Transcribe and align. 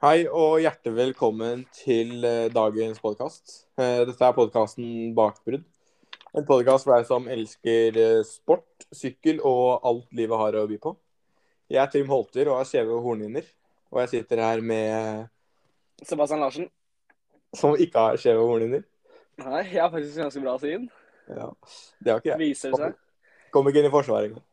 Hei 0.00 0.22
og 0.32 0.62
hjertelig 0.62 0.94
velkommen 0.96 1.66
til 1.76 2.22
eh, 2.24 2.46
dagens 2.48 3.02
podkast. 3.04 3.50
Dette 3.76 4.24
er 4.24 4.32
podkasten 4.32 5.10
Bakbrudd. 5.12 5.66
En 6.32 6.46
podkast 6.48 6.86
for 6.86 6.94
deg 6.94 7.04
som 7.04 7.26
elsker 7.28 7.98
eh, 8.00 8.22
sport, 8.24 8.86
sykkel 8.96 9.42
og 9.44 9.84
alt 9.84 10.06
livet 10.16 10.40
har 10.40 10.56
å 10.56 10.62
by 10.70 10.78
på. 10.80 10.94
Jeg 11.68 11.82
er 11.82 11.90
Trym 11.92 12.08
Holter 12.08 12.48
og 12.48 12.62
er 12.62 12.70
skjeve 12.70 12.96
hornhinner. 13.04 13.44
Og 13.92 14.00
jeg 14.00 14.12
sitter 14.14 14.40
her 14.40 14.64
med 14.64 15.28
Sebastian 16.00 16.40
Larsen. 16.46 16.70
Som 17.60 17.76
ikke 17.76 18.06
har 18.06 18.24
skjeve 18.24 18.48
hornhinner. 18.48 18.88
Nei, 19.44 19.66
jeg 19.66 19.82
har 19.82 19.92
faktisk 19.92 20.22
ganske 20.22 20.44
bra 20.46 20.56
syn. 20.64 20.88
Ja, 21.28 21.50
Det 22.00 22.14
har 22.14 22.24
ikke 22.24 22.32
jeg. 22.32 22.42
Viser 22.46 22.80
seg. 22.86 22.96
Kom 23.52 23.68
ikke 23.68 23.84
inn 23.84 23.90
i 23.90 23.92
Forsvaret 23.98 24.32
engang. 24.32 24.48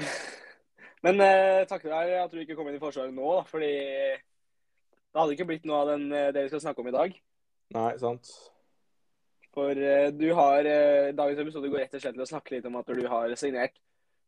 Men 1.04 1.20
eh, 1.28 1.68
takket 1.68 1.92
være 1.92 2.24
at 2.24 2.32
du 2.32 2.40
ikke 2.40 2.56
kom 2.56 2.72
inn 2.72 2.80
i 2.80 2.82
Forsvaret 2.88 3.12
nå, 3.12 3.36
da, 3.42 3.44
fordi 3.52 3.76
det 5.10 5.18
hadde 5.20 5.34
ikke 5.34 5.48
blitt 5.48 5.66
noe 5.68 5.82
av 5.82 5.92
den, 5.92 6.06
eh, 6.14 6.30
det 6.34 6.46
vi 6.46 6.52
skal 6.52 6.62
snakke 6.62 6.82
om 6.82 6.90
i 6.90 6.94
dag. 6.94 7.14
Nei, 7.74 7.90
sant. 7.98 8.30
For 9.54 9.74
uh, 9.74 10.08
du 10.14 10.28
har 10.38 10.66
uh, 10.66 11.10
Dagens 11.18 11.40
episode 11.42 11.70
går 11.70 11.82
rett 11.82 11.96
og 11.98 12.02
slett 12.04 12.14
til 12.14 12.22
å 12.22 12.28
snakke 12.28 12.54
litt 12.54 12.66
om 12.68 12.76
at 12.78 12.90
du 12.94 13.02
har 13.10 13.34
signert 13.38 13.74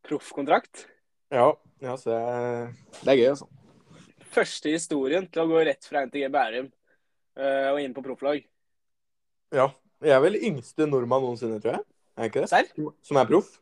proffkontrakt. 0.07 0.87
Ja, 1.31 1.53
ja 1.83 1.95
så 1.99 2.11
det, 2.11 3.13
er 3.15 3.21
gøy, 3.21 3.29
altså. 3.31 3.47
Første 4.33 4.73
historien 4.73 5.29
til 5.31 5.45
å 5.45 5.51
gå 5.53 5.63
rett 5.69 5.87
fra 5.87 6.03
NTG 6.09 6.27
Bærum 6.33 6.67
uh, 6.67 7.69
og 7.71 7.79
inn 7.85 7.95
på 7.95 8.03
profflag. 8.03 8.43
Ja. 9.55 9.71
Jeg 10.03 10.17
er 10.17 10.23
vel 10.25 10.41
yngste 10.43 10.89
nordmann 10.91 11.23
noensinne, 11.23 11.61
tror 11.63 11.77
jeg. 11.77 11.87
Er 12.19 12.27
jeg 12.27 12.33
ikke 12.33 12.43
det? 12.43 12.51
Serr? 12.51 12.71
Som 13.07 13.21
er 13.21 13.29
proff. 13.29 13.53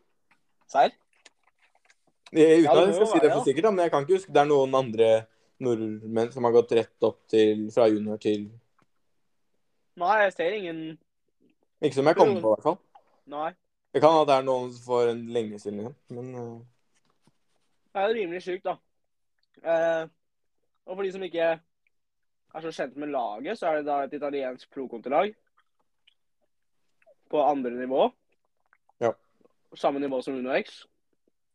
Serr? 0.71 0.95
Uten 2.31 2.41
Ja, 2.41 2.73
at 2.73 2.79
det 2.79 2.87
jeg 2.87 2.97
skal 2.97 3.11
si 3.11 3.21
det 3.21 3.33
for 3.35 3.45
sikkert, 3.45 3.69
men 3.75 3.85
jeg 3.85 3.93
kan 3.93 4.07
ikke 4.07 4.17
huske 4.17 4.33
det 4.33 4.41
er 4.41 4.49
noen 4.49 4.77
andre 4.79 5.11
nordmenn 5.61 6.33
som 6.33 6.47
har 6.47 6.55
gått 6.57 6.75
rett 6.79 7.07
opp 7.07 7.23
til 7.31 7.69
fra 7.75 7.89
junior 7.91 8.21
til 8.23 8.49
Nei, 10.01 10.15
jeg 10.25 10.33
ser 10.33 10.55
ingen 10.57 10.79
Ikke 11.83 11.99
som 11.99 12.09
jeg 12.09 12.17
kommer 12.17 12.41
på, 12.41 12.53
i 12.53 12.55
hvert 12.55 12.65
fall. 12.65 12.79
Nei. 13.31 13.51
Det 13.93 14.01
kan 14.03 14.21
at 14.21 14.29
det 14.29 14.37
er 14.39 14.47
noen 14.47 14.71
for 14.85 15.11
en 15.11 15.25
lenge 15.35 15.59
siden, 15.61 15.83
igjen, 15.83 15.97
Men 16.15 16.31
uh... 16.37 16.61
Det 17.91 18.01
er 18.01 18.07
jo 18.07 18.17
rimelig 18.21 18.43
sjukt, 18.45 18.69
da. 18.69 18.77
Eh, 19.67 20.05
og 20.87 20.95
for 20.95 21.03
de 21.05 21.11
som 21.13 21.25
ikke 21.27 21.49
er 21.51 22.65
så 22.65 22.73
kjent 22.75 22.97
med 23.03 23.11
laget, 23.11 23.59
så 23.59 23.67
er 23.67 23.81
det 23.81 23.89
da 23.89 23.97
et 24.05 24.15
italiensk 24.15 24.71
pro-kontelag 24.71 25.35
på 27.31 27.43
andre 27.43 27.75
nivå. 27.75 28.09
Ja. 29.03 29.13
Samme 29.75 30.03
nivå 30.03 30.23
som 30.23 30.39
Uno 30.39 30.55
X. 30.59 30.85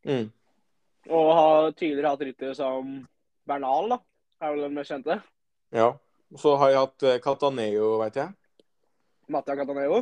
mm, 0.04 0.30
Og 1.08 1.34
har 1.40 1.70
tidligere 1.72 2.12
hatt 2.12 2.24
ryttere 2.28 2.54
som 2.54 3.06
Bernal, 3.46 3.94
da. 3.94 4.00
Er 4.42 4.52
vel 4.52 4.66
den 4.66 4.76
mest 4.76 4.92
kjente. 4.92 5.20
ja. 5.74 5.94
Og 6.34 6.40
så 6.42 6.56
har 6.58 6.72
jeg 6.72 6.80
hatt 6.82 7.04
eh, 7.06 7.20
Cataneo, 7.22 7.92
veit 8.00 8.16
jeg. 8.18 8.32
Mattia 9.30 9.54
Cataneo. 9.54 10.00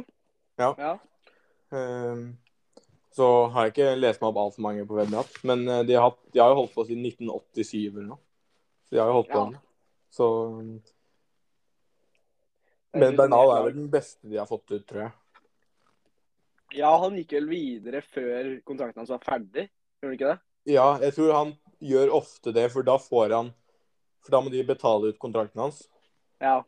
Ja. 0.56 0.70
ja. 0.78 0.92
Um, 1.68 2.22
så 3.14 3.26
har 3.52 3.66
jeg 3.66 3.74
ikke 3.74 3.90
lest 3.98 4.22
meg 4.22 4.30
opp 4.30 4.40
altfor 4.42 4.64
mange 4.64 4.86
på 4.88 4.96
Webnat, 4.96 5.36
men 5.46 5.66
eh, 5.68 5.82
de 5.86 5.98
har, 5.98 6.08
hatt, 6.08 6.20
de 6.32 6.40
har 6.40 6.50
jo 6.50 6.62
holdt 6.62 6.72
på 6.74 6.86
siden 6.88 7.04
1987 7.10 7.74
eller 7.90 8.08
noe. 8.08 8.20
Så 8.88 8.96
de 8.96 9.02
har 9.02 9.12
jo 9.12 9.18
holdt 9.20 9.30
på 9.34 9.44
Ja. 9.44 9.60
Så 10.14 10.26
Men 12.94 13.16
Bernal 13.18 13.50
er 13.50 13.64
vel 13.66 13.76
den 13.76 13.88
beste 13.90 14.28
de 14.30 14.38
har 14.38 14.46
fått 14.46 14.70
ut, 14.70 14.84
tror 14.86 15.00
jeg. 15.08 15.14
Ja, 16.78 16.90
han 17.02 17.16
gikk 17.18 17.34
vel 17.36 17.48
videre 17.50 18.00
før 18.06 18.52
kontrakten 18.66 19.02
hans 19.02 19.10
var 19.10 19.22
ferdig. 19.26 19.68
Gjorde 19.98 20.08
han 20.08 20.16
ikke 20.16 20.30
det? 20.30 20.38
Ja, 20.74 20.86
jeg 21.02 21.16
tror 21.16 21.32
han 21.34 21.50
gjør 21.84 22.12
ofte 22.16 22.52
det, 22.56 22.68
for 22.72 22.86
da 22.86 22.96
får 23.00 23.34
han 23.36 23.52
For 24.24 24.32
da 24.32 24.40
må 24.40 24.48
de 24.48 24.62
betale 24.64 25.10
ut 25.12 25.18
kontrakten 25.20 25.60
hans. 25.60 25.82
Ja. 26.40 26.62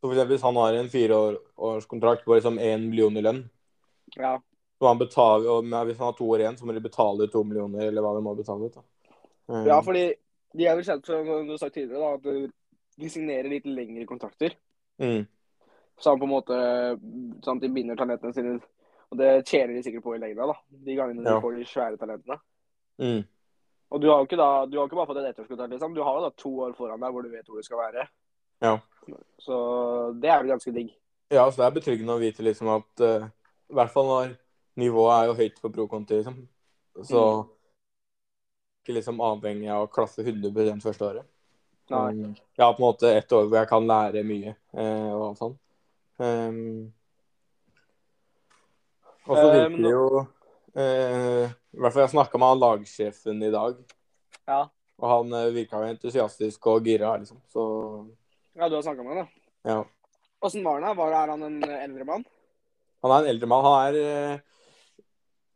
Så 0.00 0.08
for 0.08 0.14
eksempel 0.16 0.34
hvis 0.34 0.42
han 0.42 0.56
har 0.58 0.74
en 0.74 0.88
fireårskontrakt 0.90 2.24
på 2.24 2.34
liksom 2.34 2.58
én 2.58 2.88
million 2.90 3.16
i 3.16 3.22
lønn, 3.22 3.44
ja. 4.16 4.32
så 4.78 4.88
han 4.88 4.98
betaler, 4.98 5.46
og 5.46 5.62
hvis 5.86 5.98
han 6.00 6.08
har 6.08 6.16
to 6.18 6.26
år 6.26 6.42
igjen, 6.42 6.58
så 6.58 6.66
må 6.66 6.74
de 6.74 6.82
betale 6.82 7.26
ut 7.28 7.32
to 7.32 7.44
millioner, 7.46 7.86
eller 7.86 8.02
hva 8.02 8.16
de 8.16 8.24
må 8.26 8.34
betale 8.34 8.66
ut. 8.66 8.74
da. 8.74 9.62
Ja, 9.70 9.78
fordi 9.82 10.04
de 10.58 10.66
er 10.66 10.74
vel 10.78 10.86
kjent 10.90 11.06
for, 11.06 11.22
som 11.22 11.46
du 11.46 11.54
har 11.54 11.62
sagt 11.62 11.78
tidligere, 11.78 12.02
da, 12.02 12.18
at 12.18 12.50
de 12.98 13.10
signerer 13.14 13.50
litt 13.52 13.66
lengre 13.70 14.06
kontrakter. 14.10 14.58
mm, 14.98 15.22
Sånn 16.02 16.18
på 16.18 16.26
en 16.26 16.34
måte 16.34 16.56
sånn 17.46 17.58
at 17.58 17.62
de 17.62 17.70
binder 17.74 17.98
talentene 17.98 18.34
sine. 18.34 18.58
Og 19.10 19.18
det 19.18 19.32
tjener 19.48 19.74
de 19.74 19.82
sikkert 19.86 20.04
på 20.04 20.14
i 20.14 20.20
lengda, 20.22 20.50
da. 20.50 20.54
De 20.70 20.94
gangene 20.98 21.22
Ja. 21.24 21.38
de 21.38 21.42
får 21.42 21.56
de 21.56 21.64
svære 21.66 21.98
talentene. 21.98 22.40
mm. 22.98 23.22
Og 23.90 24.00
du 24.02 24.08
har 24.10 24.20
jo 24.20 24.26
ikke 24.28 24.36
da, 24.36 24.48
du 24.68 24.76
har 24.78 24.88
ikke 24.88 24.98
bare 24.98 25.08
fått 25.08 25.20
et 25.22 25.28
ettårskontrakt, 25.30 25.72
liksom. 25.72 25.94
Du 25.96 26.02
har 26.04 26.18
jo 26.18 26.24
da 26.26 26.30
to 26.36 26.50
år 26.66 26.74
foran 26.76 27.00
deg 27.00 27.14
hvor 27.14 27.24
du 27.24 27.30
vet 27.32 27.46
hvor 27.48 27.56
du 27.56 27.64
skal 27.66 27.80
være. 27.80 28.08
Ja. 28.60 28.74
Så 29.40 29.58
det 30.20 30.28
er 30.28 30.42
vel 30.42 30.52
ganske 30.52 30.72
digg. 30.74 30.90
Ja, 31.32 31.46
så 31.50 31.60
det 31.62 31.66
er 31.66 31.76
betryggende 31.78 32.16
å 32.16 32.20
vite 32.20 32.44
liksom 32.44 32.68
at 32.72 33.02
uh, 33.04 33.28
I 33.68 33.76
hvert 33.78 33.92
fall 33.92 34.08
når 34.08 34.34
nivået 34.80 35.14
er 35.14 35.30
jo 35.30 35.38
høyt 35.38 35.62
på 35.62 35.70
pro-konti, 35.72 36.20
liksom. 36.20 36.42
Så 37.04 37.22
Mm. 37.38 37.48
ikke 38.82 38.94
liksom 38.96 39.20
avhengig 39.20 39.68
av 39.70 39.84
å 39.86 39.90
klasse 39.92 40.22
100 40.24 40.80
første 40.82 41.04
året. 41.04 41.26
Nei. 41.90 42.12
Um, 42.12 42.34
Jeg 42.56 42.64
har 42.64 42.72
på 42.76 42.82
en 42.82 42.86
måte 42.88 43.10
ett 43.16 43.32
år 43.32 43.46
hvor 43.48 43.58
jeg 43.58 43.68
kan 43.68 43.86
lære 43.88 44.24
mye 44.24 44.54
uh, 44.76 45.12
og 45.14 45.22
alt 45.28 45.38
sånt. 45.38 45.58
Um, 46.18 46.92
og 49.28 49.36
så 49.36 49.44
Eh, 49.44 49.54
virker 49.54 49.76
det 49.76 49.82
det 49.84 49.92
jo 49.92 50.26
eh, 50.74 51.44
I 51.48 51.80
hvert 51.80 51.94
fall 51.94 52.04
jeg 52.04 52.14
snakka 52.16 52.40
med 52.40 52.52
han 52.52 52.62
lagsjefen 52.62 53.44
i 53.44 53.52
dag, 53.54 53.78
Ja. 54.48 54.62
og 54.98 55.06
han 55.12 55.36
uh, 55.36 55.54
virka 55.54 55.80
jo 55.82 55.92
entusiastisk 55.92 56.66
og 56.72 56.88
gira, 56.88 57.14
liksom. 57.20 57.40
Så 57.52 57.62
ja, 58.58 58.68
du 58.68 58.74
har 58.74 58.82
snakka 58.82 59.04
med 59.06 59.16
han, 59.16 59.24
da. 59.24 59.70
ja. 59.70 59.84
Åssen 60.40 60.64
var 60.64 60.80
han? 60.80 60.88
da? 60.88 60.94
Var 60.94 61.14
er 61.14 61.32
han 61.32 61.42
en 61.42 61.62
eldre 61.64 62.04
mann? 62.06 62.24
Han 63.02 63.14
er 63.14 63.24
en 63.24 63.32
eldre 63.32 63.48
mann. 63.50 63.64
Han 63.66 63.88
er 63.88 63.98
uh, 63.98 64.38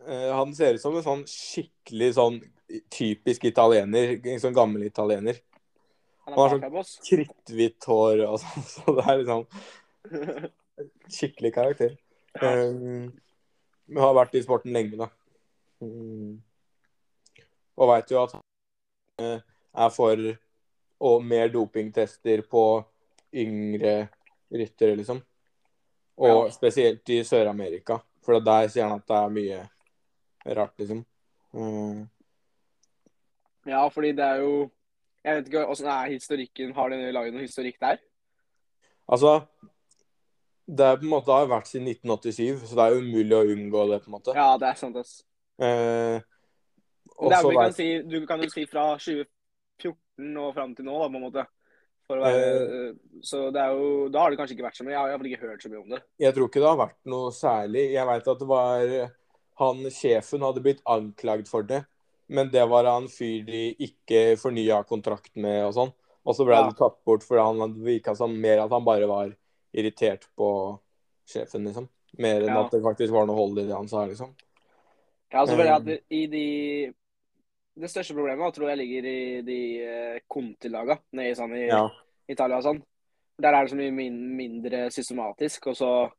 eh, 0.06 0.28
Han 0.34 0.55
ser 0.55 0.75
ut 0.75 0.83
som 0.83 0.97
en 0.99 1.06
sånn 1.06 1.25
skikkelig 1.31 2.12
sånn 2.19 2.41
typisk 2.91 3.47
italiener. 3.50 4.17
En 4.19 4.43
sånn 4.43 4.56
gammel 4.56 4.87
italiener. 4.89 5.39
Han 6.27 6.34
Han 6.34 6.41
har 6.43 6.56
sånn-. 6.56 7.05
Kritthvitt 7.09 7.89
hår 7.91 8.25
og 8.29 8.39
sånn. 8.43 8.67
Så 8.75 8.97
det 8.99 9.06
er 9.06 9.23
liksom 9.23 9.47
skikkelig 11.19 11.55
karakter. 11.55 11.97
Um, 12.43 13.12
men 13.92 14.03
har 14.03 14.14
vært 14.16 14.34
i 14.38 14.42
sporten 14.44 14.72
lenge, 14.75 14.97
da. 15.00 15.08
Mm. 15.82 16.38
Og 17.76 17.91
veit 17.91 18.12
jo 18.12 18.22
at 18.22 18.34
han 18.36 18.42
eh, 19.20 19.44
er 19.84 19.92
for 19.92 20.25
og 21.03 21.25
mer 21.26 21.50
dopingtester 21.50 22.44
på 22.47 22.64
yngre 23.34 24.08
ryttere, 24.52 24.97
liksom. 24.97 25.22
Og 26.22 26.47
Ja. 26.47 26.50
spesielt 26.54 27.08
i 27.10 27.22
Sør-Amerika, 27.25 27.98
for 28.22 28.38
der 28.38 28.69
sier 28.69 28.86
han 28.86 29.00
at 29.00 29.06
det 29.08 29.16
er 29.16 29.32
mye 29.34 29.60
rart, 30.56 30.76
liksom. 30.78 31.04
Mm. 31.52 32.08
Ja, 33.66 33.88
fordi 33.88 34.12
det 34.12 34.25
er 34.25 34.41
jo 34.42 34.70
Jeg 35.25 35.36
vet 35.36 35.47
ikke 35.47 35.66
åssen 35.70 35.86
er 35.86 36.08
historikken. 36.10 36.72
Har 36.75 36.88
de 36.91 36.97
laget 37.14 37.32
noen 37.32 37.44
historikk 37.47 37.76
der? 37.78 38.00
Altså 39.06 39.47
Det 40.67 40.84
er 40.87 40.99
på 41.00 41.06
en 41.06 41.11
måte 41.12 41.34
har 41.34 41.49
vært 41.50 41.67
siden 41.71 41.89
1987, 41.91 42.67
så 42.71 42.77
det 42.78 42.84
er 42.84 42.99
umulig 43.00 43.34
å 43.37 43.47
unngå 43.55 43.87
det, 43.91 43.99
på 44.05 44.11
en 44.11 44.17
måte. 44.17 44.34
Ja, 44.37 44.53
det 44.61 44.69
er 44.69 44.78
sant, 44.78 44.97
ass. 45.00 45.25
Eh, 45.59 46.21
Det 47.23 47.33
er, 47.34 47.43
så 47.43 47.50
kan 47.55 47.75
si, 47.77 47.89
du 48.09 48.21
kan 48.27 48.41
jo 48.43 48.49
si 48.50 48.65
fra 48.71 48.84
2014 48.99 50.39
og 50.39 50.55
fram 50.56 50.73
til 50.77 50.87
nå, 50.87 50.95
da, 51.03 51.09
på 51.11 51.19
en 51.19 51.27
måte. 51.27 51.45
Være, 52.12 52.93
så 53.25 53.47
det 53.55 53.61
er 53.62 53.71
jo, 53.73 54.09
da 54.12 54.21
har 54.21 54.33
det 54.33 54.37
kanskje 54.37 54.56
ikke 54.56 54.67
vært 54.67 54.77
så 54.77 54.84
mye. 54.84 54.93
Jeg 54.93 55.00
har 55.00 55.09
i 55.09 55.12
hvert 55.12 55.23
fall 55.23 55.31
ikke 55.31 55.47
hørt 55.49 55.62
så 55.65 55.71
mye 55.73 55.81
om 55.81 55.93
det. 55.95 56.00
Jeg 56.21 56.34
tror 56.37 56.49
ikke 56.50 56.61
det 56.61 56.69
har 56.69 56.81
vært 56.83 56.99
noe 57.09 57.31
særlig. 57.33 57.84
Jeg 57.94 58.09
veit 58.11 58.29
at 58.29 58.43
det 58.43 58.49
var 58.50 58.93
han 59.62 59.82
sjefen 59.94 60.44
hadde 60.44 60.62
blitt 60.65 60.82
anklagd 60.93 61.49
for 61.49 61.65
det, 61.69 61.82
men 62.32 62.50
det 62.53 62.65
var 62.69 62.88
han 62.91 63.06
fyr 63.12 63.47
de 63.47 63.62
ikke 63.87 64.25
fornya 64.41 64.82
kontrakt 64.88 65.32
med 65.41 65.62
og 65.69 65.73
sånn. 65.79 65.93
Og 66.23 66.37
så 66.37 66.44
ble 66.47 66.58
Ja. 66.58 66.67
det 66.69 66.76
tatt 66.79 66.99
bort 67.06 67.25
fordi 67.26 67.43
han 67.43 67.79
virka 67.82 68.15
som 68.17 68.35
mer 68.41 68.61
at 68.67 68.70
han 68.70 68.85
bare 68.85 69.08
var 69.11 69.32
irritert 69.74 70.26
på 70.36 70.78
sjefen, 71.28 71.64
liksom. 71.66 71.88
Mer 72.19 72.42
enn 72.42 72.48
Ja. 72.54 72.64
at 72.64 72.70
det 72.70 72.82
faktisk 72.82 73.12
var 73.12 73.26
noe 73.26 73.36
hold 73.36 73.58
i 73.58 73.66
det 73.66 73.74
han 73.74 73.88
sa, 73.88 74.04
liksom. 74.06 74.34
Ja, 75.32 75.40
altså, 75.40 75.56
føler 75.56 75.64
jeg 75.64 75.74
at 75.80 75.84
det- 75.84 76.04
i 76.10 76.26
de 76.26 76.94
Det 77.74 77.88
største 77.88 78.12
problemet 78.12 78.52
tror 78.52 78.69
jeg 78.69 78.78
ligger 78.78 79.06
i 79.08 79.40
de 79.40 79.82
eh, 79.82 80.19
Conti-laga 80.28 80.98
nede 81.14 81.30
i, 81.30 81.34
sånn, 81.34 81.54
i 81.56 81.69
Ja. 81.69 81.88
Italia 82.28 82.56
og 82.58 82.62
sånn. 82.64 82.82
Der 83.40 83.48
er 83.54 83.64
det 83.64 83.70
så 83.72 83.76
mye 83.76 83.90
min, 83.90 84.36
mindre 84.36 84.90
systematisk, 84.90 85.69
og 85.69 85.74
så 85.76 86.12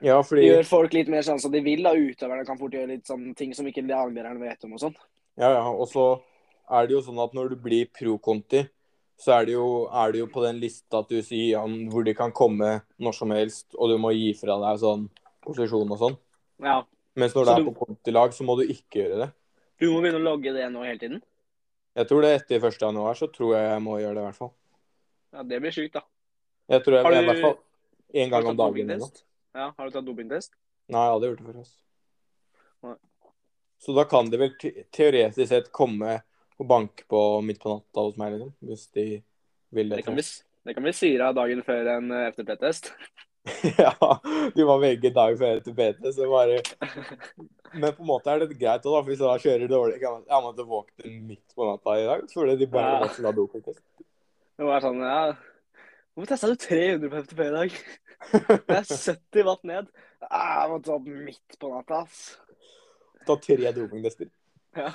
ja, 0.00 0.22
fordi 0.22 0.44
gjør 0.46 0.64
folk 0.64 0.92
litt 0.92 1.08
mer 1.08 1.22
sånn 1.22 1.40
som 1.40 1.50
de 1.50 1.60
vil. 1.60 1.82
da, 1.82 1.92
Utøverne 1.92 2.46
kan 2.46 2.56
fort 2.56 2.70
gjøre 2.70 2.86
litt 2.86 3.04
sånne 3.04 3.34
ting 3.34 3.52
som 3.52 3.66
ikke 3.66 3.82
laglærerne 3.84 4.38
vet 4.38 4.62
om 4.64 4.74
og 4.74 4.78
sånn. 4.78 4.94
Ja, 5.36 5.50
ja. 5.54 5.68
Og 5.68 5.88
så 5.88 6.22
er 6.70 6.86
det 6.86 6.90
jo 6.94 7.00
sånn 7.00 7.18
at 7.24 7.34
når 7.34 7.48
du 7.50 7.56
blir 7.56 7.86
pro-konti, 7.86 8.68
så 9.16 9.32
er 9.40 9.46
det, 9.48 9.52
jo, 9.56 9.86
er 9.88 10.12
det 10.12 10.18
jo 10.20 10.26
på 10.28 10.42
den 10.44 10.58
lista 10.60 11.00
sier 11.08 11.62
om 11.62 11.88
hvor 11.90 12.04
de 12.04 12.12
kan 12.14 12.32
komme 12.32 12.82
når 13.00 13.14
som 13.16 13.30
helst, 13.30 13.74
og 13.74 13.88
du 13.90 13.96
må 13.98 14.12
gi 14.12 14.34
fra 14.36 14.58
deg 14.60 14.80
sånn 14.82 15.08
posisjon 15.46 15.90
og 15.90 15.98
sånn. 15.98 16.18
Ja. 16.62 16.82
Mens 17.16 17.32
når 17.34 17.44
Så 17.44 17.48
det 17.48 17.54
er 17.54 17.64
du- 17.64 17.70
på 17.72 17.86
kontilag, 17.86 18.30
så 18.32 18.44
må 18.44 18.56
du 18.58 18.66
ikke 18.68 19.00
gjøre 19.00 19.18
det. 19.24 19.32
Du 19.80 19.90
må 19.92 20.00
begynne 20.02 20.20
å 20.20 20.26
logge 20.36 20.52
det 20.52 20.70
nå 20.72 20.84
hele 20.84 20.98
tiden. 20.98 21.22
Jeg 21.96 22.08
tror 22.08 22.20
det 22.22 22.42
etter 22.42 22.60
1. 22.60 22.78
januar, 22.80 23.14
så 23.14 23.26
tror 23.32 23.54
jeg 23.56 23.70
jeg 23.70 23.82
må 23.82 23.96
gjøre 24.00 24.14
det, 24.14 24.22
i 24.22 24.26
hvert 24.26 24.36
fall. 24.36 24.52
Ja, 25.32 25.42
det 25.42 25.60
blir 25.62 25.70
sjukt, 25.72 25.92
da. 25.92 26.02
Jeg 26.68 26.84
tror 26.84 26.92
jeg, 26.96 27.02
Har 27.04 27.10
du- 27.12 27.16
i 27.16 27.26
hvert 27.26 27.40
fall 27.40 27.58
én 28.14 28.30
gang 28.30 28.46
om 28.46 28.56
dagen. 28.56 29.00
Ja, 29.54 29.72
har 29.78 29.86
du 29.86 29.90
tatt 29.90 30.04
dopingtest? 30.04 30.50
Nei, 30.88 31.00
jeg 31.00 31.12
hadde 31.14 31.28
gjort 31.30 31.38
det 31.38 31.46
før. 31.46 31.58
Altså. 31.58 31.76
Nei. 32.82 32.94
Så 33.80 33.94
da 33.94 34.04
kan 34.04 34.30
det 34.30 34.38
vel 34.40 34.54
te 34.58 34.84
teoretisk 34.92 35.48
sett 35.48 35.72
komme 35.72 36.22
og 36.56 36.68
banke 36.70 37.04
på 37.10 37.22
midt 37.44 37.60
på 37.62 37.74
natta 37.74 38.04
hos 38.06 38.18
meg, 38.20 38.36
liksom. 38.36 38.52
Hvis 38.64 38.86
de 38.96 39.06
vil 39.76 39.90
det. 39.90 40.00
Det 40.00 40.06
kan 40.06 40.16
vi, 40.16 40.24
det 40.66 40.74
kan 40.76 40.86
bli 40.86 40.94
syra 40.96 41.32
dagen 41.36 41.62
før 41.66 41.90
en 41.96 42.12
eh, 42.16 42.28
FTP-test. 42.32 42.92
ja, 43.78 43.92
de 44.56 44.64
var 44.66 44.80
begge 44.82 45.12
dager 45.14 45.36
før 45.38 45.60
FTP-test, 45.60 46.16
så 46.18 46.30
bare 46.30 46.56
Men 47.76 47.92
på 47.94 48.02
en 48.02 48.08
måte 48.08 48.32
er 48.32 48.42
det 48.42 48.56
greit, 48.58 48.86
òg, 48.88 49.04
hvis 49.06 49.20
jeg 49.20 49.28
da 49.28 49.36
kjører 49.42 49.70
dårlig 49.70 50.00
kan 50.02 50.24
Jeg 50.26 50.42
måtte 50.42 50.66
våkne 50.66 51.12
midt 51.28 51.54
på 51.54 51.68
natta 51.68 51.94
i 52.00 52.08
dag 52.08 52.24
fordi 52.32 52.56
de 52.58 52.68
bare 52.72 52.96
Ja. 53.04 53.10
så 53.12 53.32
dopingtest. 53.36 53.84
Det 54.56 54.66
var 54.66 54.82
sånn, 54.82 54.98
ja 55.04 55.36
Hvorfor 56.16 56.30
testa 56.32 56.48
du 56.48 56.56
300 56.56 57.12
på 57.12 57.22
FTP 57.22 57.44
i 57.44 57.54
dag? 57.54 57.78
Det 58.66 58.76
er 58.80 58.86
70 58.88 59.44
watt 59.46 59.64
ned. 59.68 59.90
Ah, 60.24 60.62
jeg 60.64 60.70
måtte 60.72 60.94
opp 60.94 61.06
midt 61.06 61.58
på 61.60 61.68
natta, 61.70 61.98
ass. 62.06 62.22
Ta 63.28 63.36
tre 63.36 63.72
dopingtester. 63.76 64.30
Ja. 64.74 64.90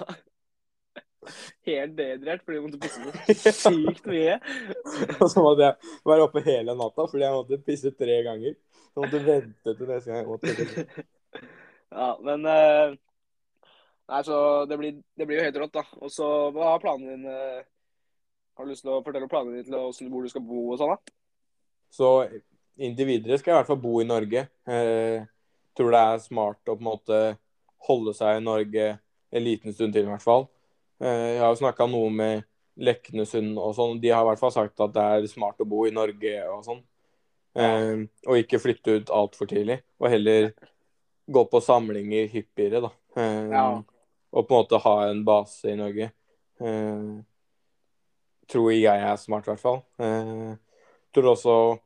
Helt 1.68 1.94
dehydrert 1.98 2.42
fordi 2.46 2.58
jeg 2.58 2.66
måtte 2.66 2.80
pisse 2.82 3.54
så 3.54 3.72
sykt 3.76 4.08
mye. 4.10 4.40
Og 5.20 5.28
så 5.30 5.44
måtte 5.44 5.68
jeg 5.68 5.94
være 6.10 6.26
oppe 6.26 6.44
hele 6.46 6.76
natta 6.78 7.06
fordi 7.12 7.26
jeg 7.28 7.38
måtte 7.38 7.62
pisse 7.68 7.94
tre 7.94 8.18
ganger. 8.26 8.58
Så 8.92 9.04
måtte 9.04 9.20
jeg 9.20 9.28
vente 9.28 9.76
til 9.78 9.92
neste 9.92 10.12
gang 10.12 10.24
jeg 10.24 10.30
måtte. 10.32 11.08
Ja, 11.92 12.14
men 12.24 12.46
uh, 12.48 12.94
Nei, 14.12 14.22
så 14.24 14.36
det 14.68 14.78
blir, 14.80 14.96
det 15.16 15.26
blir 15.28 15.40
jo 15.40 15.44
helt 15.46 15.58
rått, 15.60 15.74
da. 15.76 15.84
Og 16.04 16.12
så, 16.12 16.28
hva 16.56 16.74
er 16.74 16.82
planen 16.84 17.08
din? 17.08 17.28
eh, 17.32 17.62
Har 18.60 18.68
du 18.68 18.72
lyst 18.74 18.84
til 18.84 18.92
å 18.92 19.02
fortelle 19.06 19.28
om 19.28 19.32
planene 19.32 19.62
dine 19.62 19.84
til 19.96 20.10
hvor 20.12 20.26
du 20.26 20.32
skal 20.32 20.44
bo 20.44 20.66
og 20.74 20.80
sånn, 20.82 20.92
da? 20.92 21.14
Så 21.92 22.10
inntil 22.80 23.08
videre 23.08 23.38
skal 23.40 23.54
jeg 23.54 23.56
i 23.56 23.60
hvert 23.62 23.70
fall 23.72 23.80
bo 23.84 23.94
i 24.02 24.08
Norge. 24.08 24.44
Uh, 24.68 25.24
tror 25.78 25.96
det 25.96 26.02
er 26.10 26.24
smart 26.26 26.68
å 26.68 26.76
på 26.76 26.84
en 26.84 26.90
måte 26.90 27.22
holde 27.88 28.16
seg 28.18 28.40
i 28.40 28.44
Norge 28.44 28.90
en 29.32 29.46
liten 29.46 29.76
stund 29.76 29.96
til, 29.96 30.08
i 30.08 30.12
hvert 30.12 30.26
fall. 30.26 30.50
Eh, 31.02 31.28
jeg 31.36 31.42
har 31.42 31.52
jo 31.52 31.62
snakka 31.64 31.88
noe 31.90 32.10
med 32.14 32.44
Leknesund 32.82 33.58
og 33.60 33.74
sånn. 33.78 34.00
De 34.02 34.12
har 34.14 34.24
i 34.24 34.30
hvert 34.30 34.42
fall 34.42 34.54
sagt 34.54 34.82
at 34.84 34.94
det 34.96 35.06
er 35.16 35.30
smart 35.32 35.62
å 35.62 35.68
bo 35.68 35.86
i 35.88 35.94
Norge 35.94 36.36
og 36.52 36.64
sånn. 36.68 36.84
Eh, 37.58 38.06
og 38.28 38.40
ikke 38.40 38.62
flytte 38.62 39.00
ut 39.00 39.12
altfor 39.14 39.50
tidlig. 39.50 39.82
Og 40.00 40.12
heller 40.14 40.52
gå 41.32 41.44
på 41.52 41.62
samlinger 41.64 42.30
hyppigere, 42.32 42.82
da. 42.88 42.94
Eh, 43.18 43.50
Ja. 43.52 43.84
Og 44.32 44.48
på 44.48 44.56
en 44.56 44.64
måte 44.64 44.80
ha 44.80 45.10
en 45.10 45.26
base 45.28 45.74
i 45.74 45.76
Norge. 45.76 46.12
Eh, 46.62 47.24
tror 48.48 48.72
jeg 48.72 48.86
er 48.86 49.16
smart, 49.18 49.48
i 49.48 49.52
hvert 49.52 49.60
fall. 49.60 49.82
Eh, 50.00 50.56
tror 51.14 51.34
også 51.36 51.80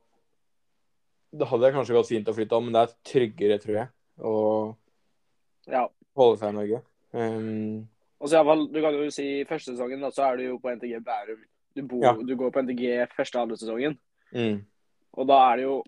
Det 1.36 1.48
hadde 1.48 1.72
kanskje 1.74 1.96
gått 1.98 2.08
fint 2.08 2.28
å 2.32 2.34
flytte 2.34 2.56
om, 2.56 2.64
men 2.64 2.74
det 2.74 2.82
er 2.86 2.94
tryggere, 3.04 3.58
tror 3.60 3.76
jeg, 3.76 3.88
å 4.24 4.76
ja. 5.68 5.82
holde 6.16 6.38
seg 6.40 6.54
i 6.54 6.56
Norge. 6.56 6.80
Um, 7.12 7.90
Og 8.22 8.30
så 8.32 8.44
fall, 8.48 8.68
du 8.72 8.80
kan 8.82 8.94
jo 8.96 9.10
si 9.12 9.44
første 9.46 9.74
sesongen, 9.74 10.02
da, 10.02 10.10
så 10.10 10.24
er 10.32 10.38
du 10.38 10.44
jo 10.44 10.58
på 10.60 10.72
NTG 10.76 11.00
Bærum. 11.04 11.42
Du, 11.76 11.82
bor, 11.84 12.04
Ja. 12.04 12.14
du 12.14 12.36
går 12.36 12.52
på 12.52 12.62
NTG 12.64 13.08
første 13.16 13.40
andre 13.40 13.58
sesongen. 13.58 13.98
mm, 14.34 14.66
Og 15.18 15.28
da 15.28 15.52
er 15.52 15.56
det 15.58 15.64
jo 15.64 15.84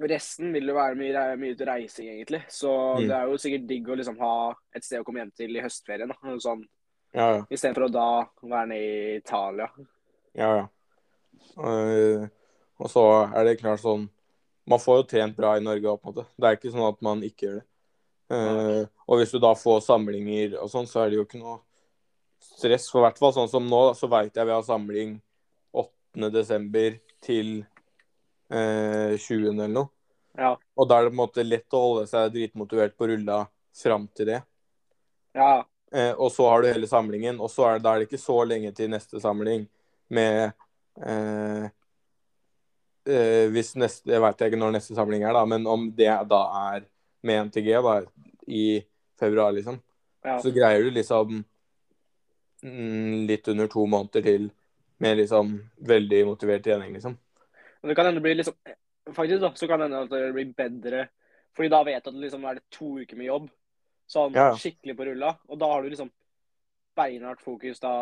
Resten 0.00 0.50
vil 0.54 0.66
jo 0.66 0.74
være 0.74 0.94
mye, 0.96 1.36
mye 1.36 1.54
til 1.54 1.66
reising, 1.68 2.08
egentlig. 2.08 2.40
Så 2.48 2.70
Mm. 2.96 3.06
det 3.08 3.10
er 3.16 3.24
jo 3.28 3.34
sikkert 3.36 3.66
digg 3.68 3.84
å 3.86 3.96
liksom 3.96 4.18
ha 4.18 4.54
et 4.74 4.82
sted 4.82 4.98
å 5.00 5.04
komme 5.04 5.18
hjem 5.20 5.32
til 5.36 5.54
i 5.54 5.60
høstferien. 5.60 6.08
da. 6.08 6.14
Sånn, 6.38 6.64
ja, 7.12 7.36
ja. 7.36 7.42
Istedenfor 7.50 7.84
å 7.84 7.92
da 7.92 8.24
være 8.42 8.68
nede 8.68 8.80
i 8.80 9.16
Italia. 9.18 9.68
ja, 10.34 10.56
ja. 10.56 10.68
Uh, 11.58 12.28
og 12.78 12.88
så 12.88 13.04
er 13.34 13.44
det 13.44 13.60
klart 13.60 13.80
sånn 13.80 14.08
Man 14.66 14.78
får 14.78 14.96
jo 15.00 15.02
trent 15.08 15.36
bra 15.36 15.56
i 15.56 15.60
Norge 15.60 15.82
på 15.82 16.06
en 16.08 16.14
måte. 16.14 16.26
Det 16.38 16.46
er 16.46 16.56
ikke 16.56 16.72
sånn 16.72 16.88
at 16.88 17.02
man 17.02 17.20
ikke 17.22 17.46
gjør 17.46 17.54
det. 17.60 17.64
Eh, 18.30 18.84
og 19.10 19.18
hvis 19.18 19.32
du 19.34 19.40
da 19.42 19.50
får 19.58 19.82
samlinger 19.86 20.56
og 20.62 20.70
sånn, 20.70 20.88
så 20.88 21.02
er 21.02 21.10
det 21.10 21.20
jo 21.20 21.26
ikke 21.26 21.40
noe 21.40 21.58
stress. 22.40 22.88
For 22.92 23.04
hvert 23.04 23.18
fall 23.20 23.34
sånn 23.36 23.50
som 23.50 23.66
nå, 23.66 23.82
så 23.98 24.10
veit 24.10 24.36
jeg 24.36 24.48
vi 24.48 24.54
har 24.54 24.66
samling 24.66 25.16
8. 25.76 26.30
desember 26.34 27.00
til 27.24 27.56
eh, 28.52 29.16
20. 29.16 29.50
eller 29.54 29.72
noe. 29.72 29.92
Ja. 30.38 30.54
Og 30.78 30.86
da 30.88 31.00
er 31.00 31.08
det 31.08 31.12
på 31.12 31.16
en 31.16 31.24
måte 31.24 31.46
lett 31.46 31.76
å 31.76 31.82
holde 31.82 32.06
seg 32.10 32.30
dritmotivert 32.34 32.94
på 32.96 33.10
rulla 33.10 33.42
fram 33.76 34.06
til 34.14 34.34
det. 34.34 34.40
ja. 35.34 35.66
Eh, 35.90 36.12
og 36.14 36.30
så 36.30 36.46
har 36.46 36.62
du 36.62 36.68
hele 36.70 36.86
samlingen, 36.86 37.40
og 37.42 37.50
så 37.50 37.64
er 37.66 37.78
det, 37.78 37.82
da 37.82 37.92
er 37.92 37.98
det 37.98 38.06
ikke 38.06 38.22
så 38.22 38.36
lenge 38.46 38.70
til 38.78 38.92
neste 38.92 39.18
samling 39.18 39.64
med 40.14 40.52
eh, 41.02 41.64
eh, 43.10 43.46
Hvis 43.50 43.72
neste 43.74 44.12
Jeg 44.12 44.22
veit 44.22 44.44
ikke 44.46 44.60
når 44.60 44.76
neste 44.76 44.94
samling 44.94 45.24
er, 45.24 45.34
da, 45.34 45.42
men 45.50 45.66
om 45.66 45.88
det 45.98 46.12
da 46.30 46.40
er 46.70 46.86
med 47.26 47.46
NTG 47.46 47.72
da, 47.84 48.02
i 48.46 48.84
februar, 49.20 49.52
liksom, 49.52 49.80
ja. 50.24 50.38
så 50.40 50.50
greier 50.50 50.82
du 50.82 50.90
liksom 50.90 51.44
mm, 52.62 53.26
litt 53.28 53.48
under 53.48 53.68
to 53.68 53.86
måneder 53.86 54.24
til 54.24 54.50
med 55.00 55.16
liksom 55.16 55.54
veldig 55.88 56.26
motivert 56.26 56.64
trening, 56.64 56.92
liksom. 56.92 57.16
Men 57.80 57.88
det 57.88 57.94
kan 57.96 58.06
hende 58.06 58.20
blir 58.20 58.34
liksom 58.34 58.54
Faktisk 59.14 59.40
da, 59.40 59.48
så 59.54 59.66
kan 59.66 59.80
det 59.80 59.86
hende 59.88 60.00
at 60.04 60.10
det 60.12 60.32
blir 60.34 60.50
bedre. 60.54 61.06
Fordi 61.56 61.70
da 61.72 61.78
vet 61.82 62.04
du 62.04 62.10
at 62.10 62.14
det 62.14 62.20
liksom 62.22 62.44
er 62.46 62.58
det 62.58 62.66
to 62.70 62.90
uker 63.00 63.16
med 63.18 63.26
jobb. 63.26 63.46
Sånn 64.06 64.36
Ja, 64.36 64.52
skikkelig 64.54 64.94
på 64.98 65.06
rulla. 65.08 65.32
Og 65.48 65.58
da 65.58 65.70
har 65.72 65.82
du 65.82 65.88
liksom 65.90 66.10
beinhardt 66.98 67.42
fokus 67.42 67.80
da 67.82 67.94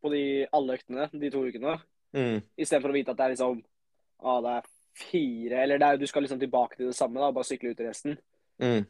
på 0.00 0.12
de 0.14 0.22
alle 0.54 0.78
øktene 0.78 1.08
de 1.12 1.30
to 1.34 1.42
ukene. 1.44 1.74
Mm, 2.16 2.38
Istedenfor 2.56 2.94
å 2.94 2.96
vite 2.96 3.12
at 3.12 3.18
det 3.18 3.26
er 3.26 3.34
liksom 3.34 3.58
ah, 4.22 4.38
det 4.40 4.54
er 4.54 4.70
fire 4.96 5.58
Eller 5.60 5.82
er, 5.82 5.98
du 6.00 6.06
skal 6.08 6.24
liksom 6.24 6.40
tilbake 6.40 6.78
til 6.78 6.88
det 6.88 6.96
samme, 6.96 7.20
da, 7.20 7.34
bare 7.34 7.50
sykle 7.50 7.74
ut 7.74 7.84
resten. 7.84 8.16
Mm, 8.62 8.86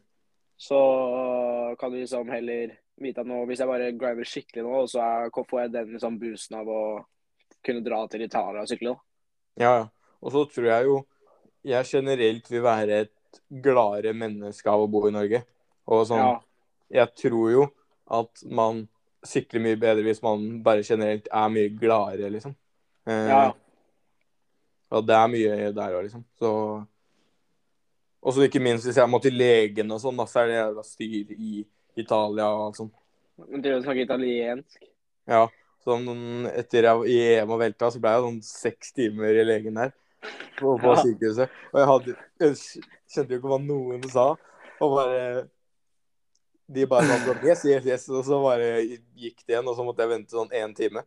Så 0.59 1.77
kan 1.79 1.93
du 1.93 1.99
liksom 1.99 2.29
heller 2.33 2.77
vite 2.97 3.21
at 3.21 3.27
nå, 3.29 3.43
hvis 3.47 3.61
jeg 3.61 3.69
bare 3.69 3.93
grinder 3.93 4.25
skikkelig 4.25 4.65
nå, 4.65 4.87
så 4.89 5.03
er, 5.05 5.31
får 5.31 5.61
jeg 5.61 5.73
den 5.75 5.93
liksom 5.93 6.19
boosten 6.19 6.57
av 6.57 6.69
å 6.73 6.81
kunne 7.67 7.85
dra 7.85 8.07
til 8.09 8.23
Italia 8.25 8.63
og 8.63 8.69
sykle. 8.71 8.97
ja. 9.61 9.89
Og 10.25 10.33
så 10.33 10.41
tror 10.49 10.65
jeg 10.67 10.85
jo 10.89 10.95
jeg 11.67 11.85
generelt 11.91 12.47
vil 12.51 12.63
være 12.65 13.01
et 13.05 13.41
gladere 13.63 14.15
menneske 14.17 14.71
av 14.71 14.81
å 14.81 14.89
bo 14.91 15.03
i 15.07 15.13
Norge. 15.13 15.43
Og 15.87 16.07
sånn 16.09 16.19
Ja. 16.19 16.41
jeg 16.91 17.15
tror 17.15 17.51
jo 17.53 17.67
at 18.11 18.43
man 18.49 18.89
sykler 19.23 19.61
mye 19.61 19.77
bedre 19.77 20.03
hvis 20.03 20.23
man 20.23 20.63
bare 20.63 20.83
generelt 20.83 21.29
er 21.31 21.49
mye 21.53 21.69
gladere, 21.69 22.31
liksom. 22.33 22.57
Eh, 23.07 23.29
Ja. 23.29 23.53
Og 24.91 25.07
det 25.07 25.15
er 25.15 25.29
mye 25.29 25.73
der 25.75 25.95
òg, 25.95 26.03
liksom. 26.07 26.25
Så 26.41 26.87
Og 28.27 28.35
så 28.35 28.47
ikke 28.47 28.59
minst 28.63 28.89
hvis 28.89 28.97
jeg 28.99 29.11
må 29.11 29.21
til 29.23 29.37
legen 29.39 29.93
og 29.95 30.01
sånn, 30.03 30.17
da, 30.19 30.25
så 30.27 30.43
er 30.43 30.49
det 30.51 30.57
jævla 30.59 30.83
styr 30.87 31.35
i 31.37 31.61
Italia 32.03 32.49
og 32.51 32.65
alt 32.65 32.81
sånt. 32.81 32.95
Men 33.47 33.63
du 33.63 33.69
snakker 33.69 33.85
snakke 33.85 34.05
italiensk. 34.09 34.89
Ja. 35.31 35.45
Sånn 35.87 36.49
etter 36.51 36.89
jeg 36.89 37.11
i 37.13 37.19
EM 37.37 37.53
og 37.55 37.61
velta, 37.63 37.93
så 37.95 38.01
ble 38.03 38.11
jeg 38.17 38.25
sånn 38.25 38.41
seks 38.43 38.91
timer 38.97 39.39
i 39.39 39.45
legen 39.47 39.79
der. 39.79 39.93
På, 40.59 40.73
på 40.81 40.95
Ja. 40.97 41.03
sykehuset. 41.05 41.53
Og 41.71 41.79
jeg 41.79 41.87
hadde 41.93 42.15
Jeg 42.41 42.57
skjønte 43.13 43.37
jo 43.37 43.39
ikke 43.39 43.53
hva 43.53 43.59
noen 43.63 44.09
sa. 44.11 44.25
Og 44.83 44.97
bare 44.97 45.21
De 46.67 46.87
bare 46.91 47.07
sa 47.07 47.19
sånn 47.29 47.45
yes, 47.47 47.63
yes, 47.69 47.85
yes. 47.87 48.09
Og 48.11 48.25
så 48.27 48.41
bare 48.43 48.73
gikk 49.15 49.45
det 49.47 49.55
igjen, 49.55 49.69
og 49.71 49.77
så 49.79 49.85
måtte 49.87 50.03
jeg 50.03 50.11
vente 50.17 50.35
sånn 50.35 50.51
én 50.51 50.75
time. 50.75 51.05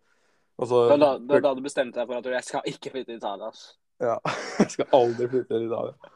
Og 0.56 0.70
så 0.70 0.86
var 0.94 1.02
da, 1.02 1.40
da 1.44 1.52
du 1.56 1.62
bestemte 1.66 2.00
deg 2.00 2.08
for 2.08 2.20
at 2.22 2.24
du, 2.24 2.32
jeg 2.32 2.48
skal 2.48 2.72
ikke 2.72 2.94
flytte 2.94 3.12
til 3.12 3.20
Italia. 3.20 3.50
ass. 3.52 3.76
Ja. 4.00 4.16
Jeg 4.62 4.72
skal 4.78 4.88
aldri 4.96 5.28
flytte 5.28 5.52
til 5.52 5.66
Italia. 5.68 6.14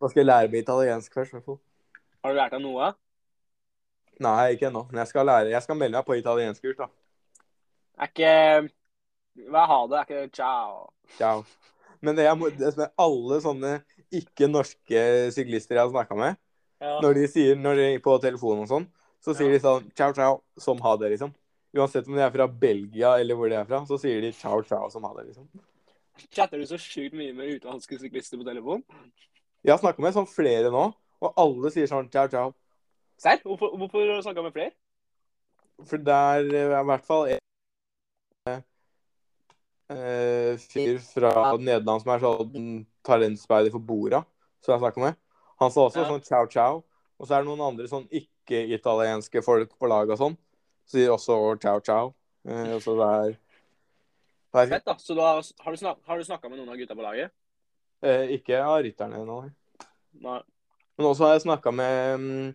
Da 0.00 0.08
skal 0.10 0.20
jeg 0.22 0.26
lære 0.28 0.50
meg 0.52 0.62
italiensk 0.62 1.14
først, 1.14 1.32
i 1.32 1.36
hvert 1.38 1.44
fall. 1.48 1.58
Har 2.24 2.32
du 2.34 2.38
lært 2.38 2.54
deg 2.56 2.62
noe? 2.64 2.90
Nei, 4.20 4.52
ikke 4.56 4.66
ennå. 4.70 4.84
Men 4.90 5.02
jeg 5.04 5.10
skal 5.12 5.26
lære. 5.28 5.52
Jeg 5.54 5.62
skal 5.62 5.78
melde 5.78 5.98
meg 6.00 6.06
på 6.08 6.16
italienskkurs, 6.18 6.76
da. 6.80 6.88
Er 7.98 8.10
ikke 8.10 8.32
Hva 9.48 9.62
er 9.62 9.70
ha 9.70 9.78
det? 9.86 9.98
Er 9.98 10.06
ikke 10.08 10.34
ciao? 10.34 10.88
Ciao. 11.16 11.44
Men 12.02 12.16
det, 12.18 12.24
jeg 12.26 12.38
må, 12.38 12.48
det 12.50 12.72
som 12.74 12.82
er 12.84 12.92
alle 13.02 13.38
sånne 13.42 13.72
ikke-norske 14.14 15.02
syklister 15.34 15.76
jeg 15.78 15.84
har 15.84 15.92
snakka 15.92 16.16
med, 16.18 16.38
Ja. 16.80 17.00
når 17.02 17.14
de 17.18 17.24
sier 17.30 17.56
når 17.58 17.74
de 17.76 17.86
på 18.02 18.12
telefonen 18.22 18.62
og 18.62 18.68
sånn, 18.70 18.84
så 19.22 19.34
sier 19.34 19.50
Ja. 19.50 19.56
de 19.56 19.62
sånn 19.64 19.88
ciao, 19.98 20.12
ciao, 20.14 20.42
som 20.58 20.78
ha 20.82 20.96
det, 20.96 21.10
liksom. 21.14 21.32
Uansett 21.74 22.06
om 22.08 22.14
de 22.14 22.22
er 22.22 22.30
fra 22.30 22.46
Belgia 22.48 23.16
eller 23.18 23.34
hvor 23.34 23.50
de 23.50 23.56
er 23.58 23.66
fra, 23.66 23.84
så 23.86 23.98
sier 23.98 24.20
de 24.22 24.30
ciao, 24.32 24.62
ciao, 24.62 24.88
som 24.90 25.02
ha 25.04 25.12
det, 25.18 25.26
liksom. 25.30 25.48
Chatter 26.30 26.58
du 26.58 26.66
så 26.66 26.78
sjukt 26.78 27.14
mye 27.14 27.34
med 27.34 27.58
utenlandske 27.58 27.98
syklister 27.98 28.38
på 28.38 28.46
telefon? 28.46 28.82
Jeg 29.66 29.74
har 29.74 29.80
snakka 29.82 30.02
med 30.02 30.14
sånn 30.14 30.28
flere 30.30 30.70
nå, 30.72 30.84
og 31.18 31.40
alle 31.42 31.70
sier 31.74 31.88
sånn 31.90 32.10
ciao, 32.12 32.28
ciao. 32.30 32.52
Serr? 33.18 33.40
Hvorfor, 33.42 33.74
hvorfor 33.78 34.20
snakka 34.22 34.44
med 34.44 34.54
flere? 34.54 34.72
For 35.86 36.02
det 36.02 36.14
er 36.14 36.52
eh, 36.54 36.74
i 36.78 36.86
hvert 36.88 37.06
fall 37.06 37.24
en 37.32 37.40
eh, 39.94 40.58
fyr 40.62 40.98
fra 41.02 41.32
Nederland 41.58 42.04
som 42.04 42.12
er 42.14 42.22
sånn 42.22 42.68
talentspeider 43.06 43.74
for 43.74 43.82
Bora, 43.82 44.22
som 44.62 44.74
jeg 44.74 44.84
snakka 44.84 45.02
med. 45.02 45.18
Han 45.58 45.74
sa 45.74 45.88
også 45.88 46.04
Ja. 46.04 46.10
sånn 46.12 46.24
ciao, 46.26 46.46
ciao. 46.46 46.84
Og 47.18 47.26
så 47.26 47.34
er 47.34 47.42
det 47.42 47.50
noen 47.50 47.66
andre 47.66 47.88
sånn 47.90 48.06
ikke-italienske 48.14 49.42
folk 49.42 49.74
på 49.78 49.90
laget 49.90 50.14
og 50.14 50.22
sånn. 50.22 50.38
Sier 50.86 51.10
også 51.10 51.58
ciao, 51.60 51.80
ciao. 51.80 52.14
Eh, 52.46 52.78
så 52.78 52.94
det 52.94 53.08
er. 53.18 53.38
Fett, 54.54 54.84
da. 54.86 54.94
Så 54.96 55.14
da 55.14 55.34
har 55.34 55.42
du, 55.42 55.76
snak 55.76 55.98
har 56.06 56.18
du 56.18 56.24
snakka 56.24 56.48
med 56.48 56.58
noen 56.58 56.70
av 56.70 56.78
gutta 56.78 56.94
på 56.94 57.02
laget? 57.04 57.34
Eh, 58.02 58.34
ikke 58.38 58.60
av 58.62 58.78
rytterne 58.84 59.24
nei. 59.26 59.48
Nei. 60.22 60.40
Men 60.98 61.06
også 61.06 61.26
har 61.26 61.36
jeg 61.36 61.46
snakka 61.46 61.72
med 61.74 62.20
mm, 62.22 62.48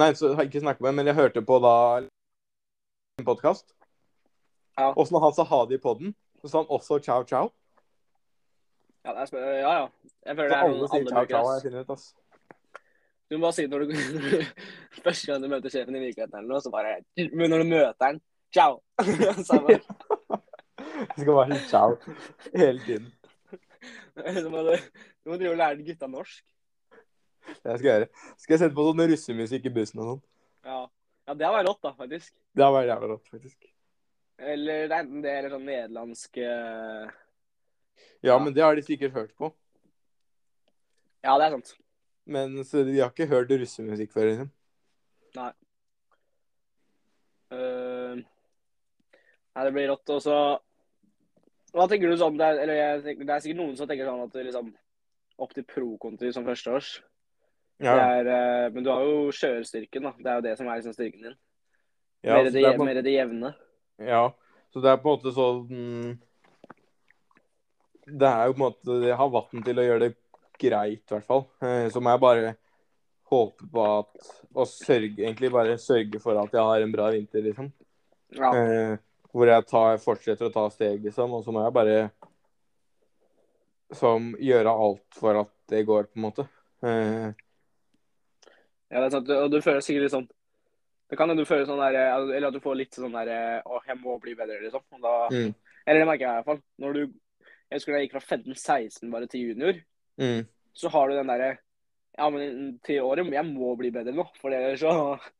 Nei, 0.00 0.08
så 0.18 0.32
har 0.34 0.42
jeg 0.42 0.50
ikke 0.50 0.64
snakka 0.64 0.84
med, 0.84 0.96
men 0.98 1.08
jeg 1.08 1.16
hørte 1.16 1.42
på 1.46 1.56
da 1.62 1.74
en 2.02 3.26
podkast. 3.28 3.68
Ja. 4.74 4.90
Når 4.96 5.22
han 5.22 5.36
sa 5.36 5.44
ha 5.46 5.60
det 5.70 5.78
i 5.78 5.82
poden, 5.84 6.16
så 6.42 6.50
sa 6.50 6.62
han 6.64 6.72
også 6.74 6.98
ciao, 6.98 7.22
ciao. 7.22 7.52
Ja, 9.04 9.14
det 9.14 9.38
er 9.38 9.60
ja, 9.60 9.72
ja. 9.78 9.86
Jeg 10.26 10.36
føler 10.36 10.48
Så 10.48 10.54
det 10.54 10.58
er 10.58 10.66
alle 10.66 10.88
sier 10.90 11.08
ciao, 11.12 11.24
ciao, 11.30 11.52
jeg 11.52 11.62
finner 11.68 11.86
ut, 11.86 11.94
ass. 11.94 12.08
Du 13.30 13.38
må 13.38 13.46
bare 13.46 13.56
si 13.56 13.62
det 13.62 13.70
når 13.72 13.84
du, 13.86 13.94
Første 15.04 15.30
gang 15.30 15.44
du 15.44 15.48
møter 15.48 15.72
sjefen 15.72 15.96
i 15.96 16.02
virkeligheten 16.02 16.38
eller 16.40 16.50
noe, 16.50 16.60
så 16.64 16.74
bare 16.74 16.98
Men 17.16 17.54
når 17.54 17.62
du 17.62 17.70
møter 17.70 18.08
han 18.08 18.20
Ciao! 18.54 18.80
Samme. 19.48 19.78
Jeg 19.78 21.22
skal 21.22 21.54
si 21.54 21.68
ciao 21.70 21.96
hele 22.54 22.80
tiden. 22.82 23.12
Så 24.42 24.50
må 24.52 24.64
du, 24.66 24.74
du 24.76 25.32
må 25.32 25.38
drive 25.40 25.54
og 25.54 25.60
lære 25.60 25.86
gutta 25.86 26.08
norsk. 26.10 26.44
Det 27.44 27.78
skal 27.78 27.88
jeg 27.88 27.92
gjøre. 27.92 28.08
Skal 28.40 28.54
jeg 28.54 28.62
sette 28.62 28.76
på 28.76 28.86
sånn 28.88 29.04
russemusikk 29.10 29.68
i 29.68 29.74
bussen 29.74 30.00
og 30.00 30.10
sånn? 30.10 30.22
Ja. 30.64 30.80
ja, 31.28 31.34
det 31.34 31.44
hadde 31.44 31.56
vært 31.58 31.68
rått, 31.68 31.82
da, 31.84 31.92
faktisk. 31.98 32.32
Det 32.56 32.64
hadde 32.64 32.76
vært 32.78 32.90
jævla 32.92 33.10
rått, 33.12 33.30
faktisk. 33.32 33.70
Eller 34.54 34.88
det 34.88 34.96
er 34.96 35.04
enten 35.04 35.22
det 35.22 35.34
eller 35.38 35.52
sånn 35.52 35.68
nederlandsk 35.68 36.40
ja, 36.40 36.54
Ja, 38.26 38.38
men 38.42 38.54
det 38.56 38.64
har 38.64 38.74
de 38.74 38.82
sikkert 38.82 39.14
hørt 39.14 39.34
på. 39.38 39.52
Ja, 41.24 41.36
det 41.38 41.46
er 41.46 41.54
sant. 41.58 41.74
Men 42.24 42.56
så 42.64 42.82
de 42.88 42.96
har 42.98 43.12
ikke 43.12 43.28
hørt 43.28 43.52
russemusikk 43.52 44.12
før, 44.12 44.30
liksom. 44.30 44.50
Eh, 47.54 48.14
nei, 49.54 49.64
det 49.66 49.72
blir 49.76 49.90
rått. 49.92 50.12
Og 50.14 50.22
så 50.24 50.38
Hva 51.74 51.88
tenker 51.90 52.10
du 52.10 52.16
sånn 52.20 52.36
det 52.38 52.46
er, 52.46 52.60
Eller 52.62 52.78
jeg 52.78 53.02
tenker, 53.08 53.26
det 53.26 53.34
er 53.34 53.42
sikkert 53.42 53.60
noen 53.60 53.76
som 53.78 53.88
tenker 53.90 54.06
sånn 54.06 54.22
at 54.24 54.36
liksom 54.46 54.68
opp 55.44 55.54
til 55.56 55.64
pro-konti 55.66 56.30
som 56.34 56.44
førsteårs. 56.46 56.92
Ja, 57.82 57.96
er, 57.98 58.28
eh, 58.30 58.66
men 58.70 58.84
du 58.86 58.90
har 58.92 59.02
jo 59.02 59.32
kjørestyrken, 59.34 60.04
da. 60.06 60.12
Det 60.18 60.30
er 60.30 60.36
jo 60.38 60.44
det 60.46 60.52
som 60.60 60.68
er 60.70 60.78
liksom 60.78 60.94
styrken 60.94 61.24
din. 61.26 61.36
ja, 62.22 62.36
mer, 62.36 62.44
det, 62.46 62.52
det 62.62 62.76
på, 62.78 62.86
mer 62.86 63.00
det 63.02 63.14
jevne. 63.16 63.50
ja, 63.98 64.28
så 64.70 64.82
det 64.84 64.92
er 64.92 65.00
på 65.02 65.10
en 65.10 65.16
måte 65.16 65.32
sånn 65.34 66.18
Det 68.06 68.28
er 68.28 68.46
jo 68.46 68.54
på 68.54 68.58
en 68.58 68.64
måte 68.64 68.96
Jeg 69.06 69.16
har 69.18 69.32
vann 69.32 69.64
til 69.66 69.80
å 69.80 69.86
gjøre 69.88 70.02
det 70.04 70.12
greit, 70.60 71.02
i 71.02 71.14
hvert 71.16 71.26
fall. 71.26 71.44
Eh, 71.62 71.88
Så 71.90 72.00
må 72.00 72.14
jeg 72.14 72.22
bare 72.22 72.54
håpe 73.32 73.66
på 73.74 73.84
at 73.98 74.30
Og 74.54 74.68
sørge, 74.70 75.18
egentlig 75.24 75.50
bare 75.50 75.78
sørge 75.82 76.20
for 76.22 76.38
at 76.38 76.54
jeg 76.54 76.62
har 76.62 76.84
en 76.84 76.94
bra 76.94 77.10
vinter, 77.10 77.42
liksom. 77.42 77.72
Ja. 78.38 78.50
Eh, 78.54 78.96
hvor 79.34 79.50
jeg 79.50 79.66
tar, 79.66 79.98
fortsetter 79.98 80.46
å 80.46 80.54
ta 80.54 80.68
steg, 80.70 81.02
liksom. 81.02 81.32
Og 81.34 81.42
så 81.42 81.54
må 81.54 81.64
jeg 81.64 81.74
bare 81.74 81.98
som 83.94 84.30
gjøre 84.38 84.70
alt 84.70 85.18
for 85.18 85.40
at 85.42 85.50
det 85.70 85.82
går, 85.88 86.06
på 86.10 86.20
en 86.20 86.26
måte. 86.28 86.46
Uh. 86.84 87.34
ja, 88.90 89.00
det 89.00 89.06
er 89.08 89.12
sant. 89.16 89.34
Og 89.34 89.50
du 89.50 89.58
føler 89.64 89.82
sikkert 89.84 90.04
litt 90.04 90.12
sånn 90.12 90.26
Det 91.08 91.16
kan 91.16 91.30
hende 91.30 91.40
du 91.40 91.48
føler 91.48 91.64
sånn 91.64 91.80
der 91.80 91.96
Eller 91.96 92.48
at 92.50 92.56
du 92.56 92.60
får 92.60 92.76
litt 92.76 92.98
sånn 92.98 93.14
der 93.16 93.30
Å, 93.64 93.78
jeg 93.86 93.96
må 94.02 94.18
bli 94.20 94.34
bedre, 94.36 94.60
liksom. 94.66 94.84
Da, 95.00 95.14
Mm. 95.32 95.54
Eller 95.86 96.00
det 96.00 96.08
merker 96.08 96.26
jeg 96.26 96.30
i 96.30 96.36
hvert 96.36 96.50
fall. 96.50 96.60
Når 96.84 96.96
du 96.96 97.02
Jeg 97.04 97.78
husker 97.78 97.94
da 97.94 98.00
jeg 98.02 98.08
gikk 98.08 98.18
fra 98.18 98.36
15-16 98.36 99.12
bare 99.14 99.28
til 99.32 99.48
junior, 99.48 99.78
mm. 100.20 100.42
så 100.76 100.92
har 100.92 101.08
du 101.08 101.16
den 101.16 101.32
derre 101.32 101.50
Ja, 102.14 102.28
men 102.30 102.76
til 102.84 103.02
året 103.02 103.32
Jeg 103.32 103.48
må 103.48 103.72
bli 103.80 103.90
bedre 103.94 104.14
nå, 104.14 104.28
for 104.40 104.54
ellers 104.54 104.84
så 104.84 104.92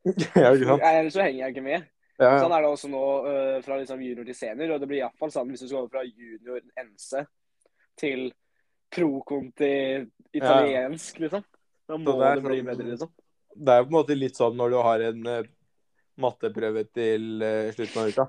ja? 0.40 0.50
Ellers 0.50 1.12
så 1.14 1.22
henger 1.22 1.44
jeg 1.44 1.54
ikke 1.54 1.68
med. 1.68 1.84
Ja, 2.20 2.36
Sånn 2.38 2.52
er 2.54 2.62
det 2.62 2.70
også 2.70 2.88
nå 2.92 3.02
uh, 3.26 3.56
fra 3.64 3.76
liksom 3.80 4.02
junior 4.04 4.26
til 4.28 4.36
senior, 4.38 4.76
og 4.76 4.82
det 4.82 4.86
blir 4.90 5.00
iallfall 5.00 5.32
sånn 5.34 5.48
hvis 5.50 5.64
du 5.64 5.66
skal 5.66 5.80
over 5.80 5.90
fra 5.96 6.04
junior 6.06 6.60
NC 6.78 7.24
til 7.98 8.28
pro-conti 8.94 9.70
italiensk, 10.34 11.18
liksom. 11.24 11.42
Da 11.90 11.98
må 11.98 12.14
det 12.20 12.30
du 12.38 12.46
bli 12.46 12.60
sånn- 12.60 12.70
bedre, 12.70 12.88
liksom. 12.92 13.10
Det 13.54 13.72
er 13.74 13.80
jo 13.80 13.86
på 13.86 13.92
en 13.92 13.98
måte 13.98 14.16
litt 14.18 14.38
sånn 14.38 14.56
når 14.58 14.70
du 14.70 14.78
har 14.86 15.04
en 15.10 15.26
uh, 15.26 15.52
matteprøve 16.22 16.86
til 16.94 17.28
uh, 17.42 17.70
slutten 17.74 18.02
av 18.02 18.08
uka. 18.14 18.26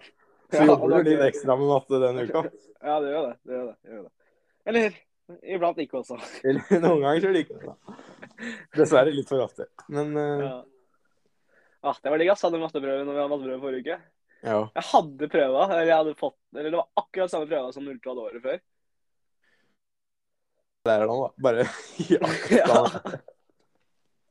Så 0.49 0.57
Ja, 0.61 0.65
jobber 0.69 1.03
du 1.03 1.09
litt 1.11 1.25
ekstra 1.29 1.55
med 1.57 1.69
matte 1.69 2.01
den 2.01 2.23
uka. 2.25 2.45
Ja, 2.85 2.99
det 3.01 3.09
gjør 3.13 3.23
det. 3.25 3.37
det, 3.41 3.53
gjør 3.55 3.65
det, 3.65 3.75
det, 3.81 3.93
gjør 3.95 4.03
det. 4.03 4.11
Eller 4.69 4.97
iblant 5.55 5.79
ikke 5.81 5.97
også. 6.03 6.17
Eller 6.45 6.79
noen 6.83 7.01
ganger 7.05 7.23
så 7.23 7.31
liker 7.33 7.63
det. 7.63 7.95
Dessverre 8.77 9.13
litt 9.13 9.29
for 9.29 9.41
ofte. 9.45 9.69
Men 9.93 10.11
uh, 10.17 10.41
Ja. 10.45 10.55
Ah, 11.85 11.97
det 12.01 12.09
var 12.09 12.21
digg, 12.21 12.31
ass. 12.33 12.43
Hadde 12.45 12.61
matteprøve 12.61 13.03
når 13.05 13.13
vi 13.13 13.21
hadde 13.21 13.31
matteprøve 13.33 13.61
forrige 13.61 13.83
uke. 13.85 13.97
ja. 14.45 14.61
Jeg 14.77 14.87
hadde 14.91 15.29
prøva, 15.29 15.65
eller 15.67 15.89
jeg 15.89 15.99
hadde 15.99 16.15
fått 16.19 16.39
Eller 16.55 16.71
det 16.73 16.79
var 16.79 17.03
akkurat 17.03 17.33
samme 17.33 17.49
prøva 17.49 17.75
som 17.75 17.91
Ultra 17.91 18.13
hadde 18.13 18.25
året 18.29 18.45
før. 18.45 18.63
Det 20.85 20.93
er 20.93 21.05
han, 21.05 21.21
da. 21.21 21.29
Bare 21.45 21.67
ja. 22.13 22.33
Ja. 22.53 22.81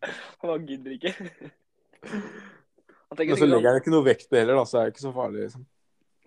Han 0.05 0.51
bare 0.51 0.67
gidder 0.69 0.93
ikke. 0.93 1.15
Men 3.17 3.39
så 3.39 3.47
legger 3.49 3.71
han 3.71 3.79
ikke 3.81 3.93
noe 3.95 4.05
vekt 4.05 4.27
på 4.29 4.37
heller, 4.37 4.59
da, 4.59 4.65
så 4.69 4.81
er 4.81 4.89
det 4.89 4.93
ikke 4.93 5.05
så 5.07 5.13
farlig, 5.15 5.47
liksom. 5.47 5.63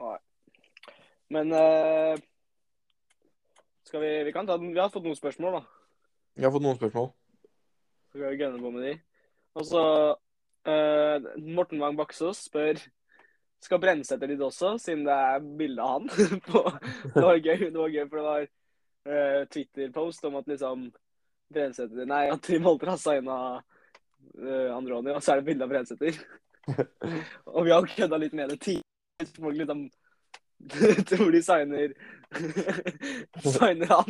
Nei. 0.02 0.16
Men 1.36 1.52
uh, 1.54 2.16
skal 3.86 4.02
vi 4.02 4.12
Vi 4.26 4.34
kan 4.34 4.48
ta 4.48 4.58
den. 4.58 4.72
Vi 4.74 4.80
har 4.82 4.90
fått 4.90 5.06
noen 5.06 5.20
spørsmål, 5.20 5.60
da. 5.60 5.62
Vi 6.40 6.48
har 6.48 6.54
fått 6.56 6.66
noen 6.66 6.80
spørsmål. 6.80 7.12
Så 8.08 8.18
skal 8.18 8.34
vi 8.34 8.40
gunne 8.42 8.64
på 8.64 8.72
med 8.74 8.88
de. 8.88 8.96
Og 9.58 9.68
så 9.68 9.84
eh, 10.68 11.28
Morten 11.44 11.82
Wang 11.82 11.98
Baksås 11.98 12.46
spør 12.48 12.80
skal 13.64 13.82
Brennsæter 13.82 14.30
dit 14.30 14.42
også, 14.42 14.78
siden 14.82 15.06
det 15.08 15.14
er 15.14 15.46
bilde 15.60 15.82
av 15.84 15.90
han. 15.98 16.10
på, 16.50 16.64
det 17.16 17.24
var 17.24 17.40
gøy, 17.42 17.70
det 17.72 17.80
var 17.80 17.94
gøy, 17.94 18.06
for 18.10 18.18
det 18.20 18.26
var 18.28 18.44
uh, 19.10 19.42
Twitter-post 19.54 20.28
om 20.30 20.36
at 20.42 20.52
liksom 20.52 20.90
Brennsæter 21.54 22.06
Nei, 22.10 22.26
at 22.34 22.44
Trym 22.44 22.68
Holter 22.68 22.94
har 22.94 23.00
signa 23.02 23.38
uh, 23.58 24.70
Androni, 24.76 25.16
og 25.16 25.24
så 25.24 25.34
er 25.34 25.42
det 25.42 25.48
bilde 25.50 25.66
av 25.66 25.72
Brennsæter. 25.74 26.20
og 27.56 27.66
vi 27.66 27.74
har 27.74 27.94
kødda 27.96 28.22
litt 28.22 28.36
med 28.38 28.54
det 28.54 28.60
tidligere. 28.62 29.54
liksom 29.62 29.88
tror 31.10 31.32
de 31.32 31.42
signer 31.46 31.94
signer 33.46 33.88
han. 33.94 34.10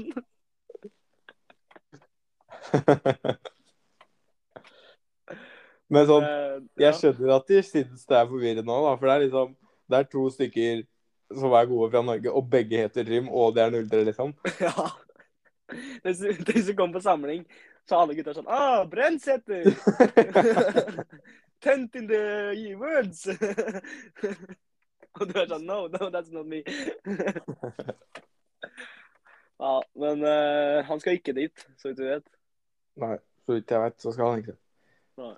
Men 5.93 6.07
sånn, 6.09 6.25
Eh, 6.27 6.59
jeg 6.83 6.97
skjønner 6.99 7.33
at 7.37 7.47
de 7.47 7.61
syns 7.63 8.05
det 8.09 8.17
er 8.17 8.29
forvirrende 8.29 8.65
da. 8.67 8.93
For 8.97 9.07
det 9.07 9.15
er 9.15 9.25
liksom 9.27 9.55
Det 9.87 9.97
er 9.97 10.07
to 10.11 10.23
stykker 10.33 10.81
som 11.35 11.53
er 11.55 11.67
gode 11.67 11.91
fra 11.91 12.01
Norge, 12.03 12.31
og 12.31 12.49
begge 12.51 12.79
heter 12.81 13.03
Trym, 13.07 13.27
og 13.29 13.55
det 13.55 13.63
er 13.63 13.73
03, 13.75 14.03
liksom. 14.07 14.33
Ja. 14.67 14.87
Du, 15.67 16.11
hvis 16.53 16.69
kom 16.77 16.93
på 16.93 17.01
samling, 17.03 17.41
så 17.87 17.99
alle 17.99 18.15
gutta 18.15 18.33
sånn 18.35 18.47
Ah, 18.47 18.85
Brennsæter! 18.87 19.67
Tent 21.63 21.95
in 21.99 22.07
the 22.07 22.75
words! 22.79 23.25
Og 25.17 25.25
du 25.27 25.33
er 25.39 25.49
sånn 25.49 25.65
No, 25.67 25.87
no, 25.91 26.07
that's 26.13 26.31
not 26.31 26.47
me. 26.47 26.61
ja, 29.57 29.73
men 29.97 30.23
uh, 30.23 30.85
han 30.87 31.01
skal 31.01 31.17
ikke 31.17 31.33
dit, 31.35 31.67
så 31.81 31.89
vidt 31.89 31.99
du 31.99 32.05
vet. 32.05 32.27
Nei, 33.01 33.17
så 33.47 33.57
vidt 33.57 33.73
jeg 33.73 33.83
vet, 33.83 33.97
så 34.03 34.13
skal 34.13 34.31
han 34.31 34.43
ikke. 34.45 34.57
Nei. 35.23 35.33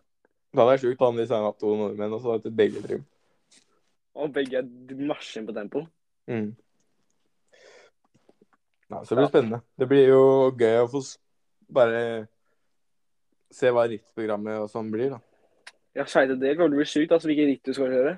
Da 0.49 0.63
hadde 0.63 0.73
vært 0.73 0.83
sjukt 0.85 1.03
han 1.05 1.19
de 1.19 1.27
hadde 1.29 1.53
to 1.61 1.75
nordmenn, 1.77 2.15
og 2.15 2.23
så 2.23 2.33
hadde 2.33 2.49
det 2.49 2.57
begge 2.57 2.81
Trym. 2.85 3.05
Og 4.19 4.33
begge 4.33 4.59
er 4.59 5.03
marsjen 5.05 5.45
på 5.47 5.53
tempo. 5.55 5.85
Mm. 6.29 6.49
Ja, 8.89 9.03
så 9.03 9.13
det 9.13 9.21
blir 9.21 9.29
spennende. 9.29 9.61
Det 9.77 9.87
blir 9.89 10.07
jo 10.09 10.23
gøy 10.57 10.79
å 10.81 10.89
få 10.89 11.03
bare 11.69 12.01
se 13.53 13.69
hva 13.73 13.85
rittprogrammet 13.89 14.63
og 14.63 14.71
sånn 14.71 14.89
blir, 14.93 15.13
da. 15.13 15.19
Ja, 15.97 16.05
skeite, 16.09 16.37
det 16.41 16.55
kommer 16.57 16.73
til 16.73 16.79
å 16.79 16.81
bli 16.81 16.89
sjukt, 16.89 17.13
altså, 17.13 17.29
hvilken 17.29 17.49
ritt 17.49 17.65
du 17.65 17.73
skal 17.75 17.93
kjøre. 17.93 18.15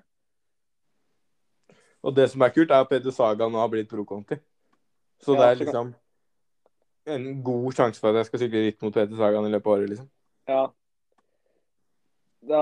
Og 2.01 2.15
det 2.15 2.29
som 2.31 2.43
er 2.43 2.53
kult, 2.55 2.71
er 2.71 2.83
at 2.83 2.89
Peter 2.89 3.13
Saga 3.15 3.47
nå 3.51 3.59
har 3.59 3.69
blitt 3.71 3.91
pro-conti. 3.91 4.39
Så 5.21 5.35
Ja, 5.35 5.41
det 5.41 5.49
er 5.49 5.59
liksom 5.65 5.91
en 7.11 7.43
god 7.43 7.73
sjanse 7.77 7.99
for 7.99 8.11
at 8.11 8.21
jeg 8.21 8.29
skal 8.29 8.41
sykle 8.43 8.63
ritt 8.65 8.81
mot 8.81 8.93
Peter 8.93 9.17
Sagan 9.17 9.45
i 9.45 9.51
løpet 9.51 9.67
av 9.67 9.75
året, 9.75 9.91
liksom. 9.91 10.09
Ja. 10.49 10.63
Da 12.41 12.61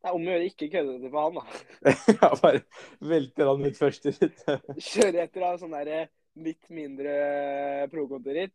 Det 0.00 0.08
er 0.08 0.16
om 0.16 0.24
å 0.24 0.32
gjøre 0.32 0.48
ikke 0.48 0.70
kødde 0.72 0.96
det 1.02 1.10
for 1.12 1.26
han, 1.26 1.36
da. 1.36 1.44
ja, 2.22 2.30
bare 2.40 2.62
velter 3.04 3.50
han 3.50 3.66
ut 3.66 3.76
første 3.78 4.14
ritt. 4.16 4.40
Kjøre 4.90 5.26
etter 5.26 5.44
av 5.44 5.60
sånn 5.60 5.76
der 5.76 6.08
litt 6.40 6.70
mindre 6.72 7.14
pro-kontoritt. 7.92 8.54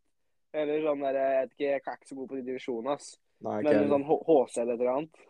Eller 0.55 0.81
sånn 0.85 1.03
der, 1.03 1.19
jeg 1.19 1.37
vet 1.43 1.53
ikke, 1.53 1.67
jeg 1.67 1.81
er 1.83 1.97
ikke 1.99 2.09
så 2.09 2.17
god 2.17 2.31
på 2.31 2.37
de 2.39 2.43
divisjonene, 2.47 2.95
ass. 2.95 3.13
Nei, 3.45 3.59
okay. 3.59 3.77
Men 3.77 3.91
sånn 3.91 4.05
HC 4.07 4.59
eller 4.63 4.73
et 4.73 4.79
eller 4.79 4.91
annet. 4.93 5.23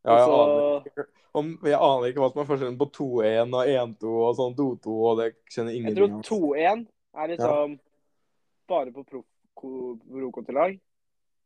Ja, 0.00 0.14
jeg, 0.16 0.20
Også... 0.24 0.36
aner 0.40 0.86
ikke, 0.88 1.04
om, 1.36 1.50
jeg 1.68 1.78
aner 1.78 2.06
ikke 2.08 2.22
hva 2.24 2.30
som 2.32 2.40
er 2.42 2.48
forskjellen 2.48 2.78
på 2.80 2.88
2-1 2.96 3.56
og 3.60 3.72
1-2 3.74 4.14
og 4.16 4.30
sånn 4.38 4.56
2-2, 4.58 4.94
og 5.10 5.20
det 5.20 5.28
kjenner 5.52 5.76
ingenting 5.76 6.14
Jeg 6.16 6.24
tror 6.30 6.48
2-1 6.56 6.86
er 7.20 7.32
liksom 7.34 7.76
bare 8.70 8.94
på 8.96 9.04
pro- 9.04 9.26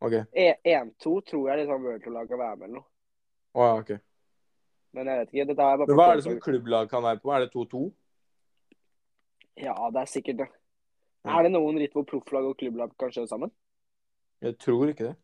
ko- 0.04 0.10
OK. 0.12 0.40
E- 0.44 0.74
1-2 0.74 1.14
tror 1.30 1.48
jeg 1.50 1.62
liksom 1.62 1.86
World 1.88 2.04
Tour-lag 2.04 2.28
kan 2.30 2.40
være 2.42 2.56
med 2.60 2.68
eller 2.68 2.80
noe. 2.80 2.88
Å, 3.54 3.66
ja, 3.68 3.74
ok. 3.80 3.92
Men 4.94 5.10
jeg 5.10 5.20
vet 5.20 5.32
ikke. 5.32 5.46
Dette 5.50 5.66
er 5.66 5.78
bare 5.80 5.88
Men 5.90 5.98
hva 5.98 6.06
er 6.12 6.20
det 6.20 6.26
som 6.28 6.40
klubblag 6.44 6.90
kan 6.90 7.02
være 7.02 7.22
på? 7.22 7.32
Er 7.34 7.44
det 7.44 7.50
2-2? 7.54 7.82
Ja, 9.64 9.74
det 9.94 10.00
er 10.02 10.10
sikkert 10.10 10.40
det. 10.44 10.48
Ja. 11.24 11.38
Er 11.38 11.46
det 11.46 11.52
noen 11.54 11.78
ritt 11.80 11.94
hvor 11.96 12.04
profflag 12.06 12.46
og 12.46 12.56
klubblag 12.60 12.92
kan 13.00 13.10
kjøre 13.14 13.30
sammen? 13.30 13.52
Jeg 14.44 14.58
tror 14.60 14.90
ikke 14.92 15.08
det. 15.08 15.16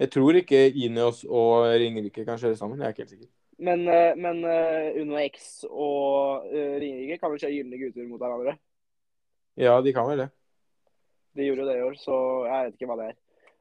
Jeg 0.00 0.10
tror 0.14 0.36
ikke 0.38 0.60
Ineos 0.80 1.24
og 1.28 1.66
Ringerike 1.80 2.24
kan 2.24 2.38
kjøre 2.40 2.56
sammen. 2.56 2.80
Jeg 2.80 2.86
er 2.88 2.94
ikke 2.94 3.04
helt 3.04 3.14
sikker. 3.16 3.30
Men, 3.60 3.82
eh, 3.92 4.14
men 4.16 4.38
eh, 4.48 5.00
Uno 5.02 5.18
X 5.20 5.64
og 5.68 6.46
uh, 6.48 6.76
Ringerike 6.80 7.18
kan 7.20 7.32
vel 7.32 7.42
kjøre 7.42 7.52
gylne 7.58 7.80
gutter 7.82 8.06
mot 8.08 8.22
hverandre? 8.22 8.54
Ja, 9.60 9.74
de 9.84 9.92
kan 9.92 10.08
vel 10.08 10.22
det. 10.22 10.28
De 11.36 11.46
gjorde 11.46 11.62
jo 11.62 11.68
det 11.70 11.76
i 11.78 11.84
år, 11.86 11.98
så 12.00 12.14
jeg 12.48 12.64
vet 12.66 12.74
ikke 12.78 12.88
hva 12.90 12.96
det 13.00 13.08
er. 13.12 13.18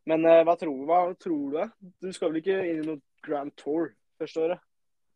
Men 0.10 0.26
eh, 0.26 0.42
hva, 0.48 0.56
tror, 0.58 0.78
hva 0.90 1.00
tror 1.22 1.52
du? 1.54 1.60
Du 2.02 2.10
skal 2.16 2.32
vel 2.32 2.40
ikke 2.42 2.56
inn 2.66 2.80
i 2.82 2.88
noe 2.88 3.02
Grand 3.26 3.54
Tour 3.60 3.92
første 4.20 4.42
året? 4.48 4.64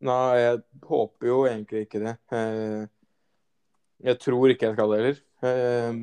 Nei, 0.04 0.36
jeg 0.42 0.60
håper 0.84 1.30
jo 1.30 1.38
egentlig 1.48 1.86
ikke 1.86 2.02
det. 2.04 2.14
Eh, 2.36 2.84
Jeg 4.04 4.20
tror 4.20 4.52
ikke 4.52 4.68
jeg 4.68 4.76
skal 4.76 4.92
det 4.92 5.00
heller. 5.00 5.22
Eh, 5.48 5.94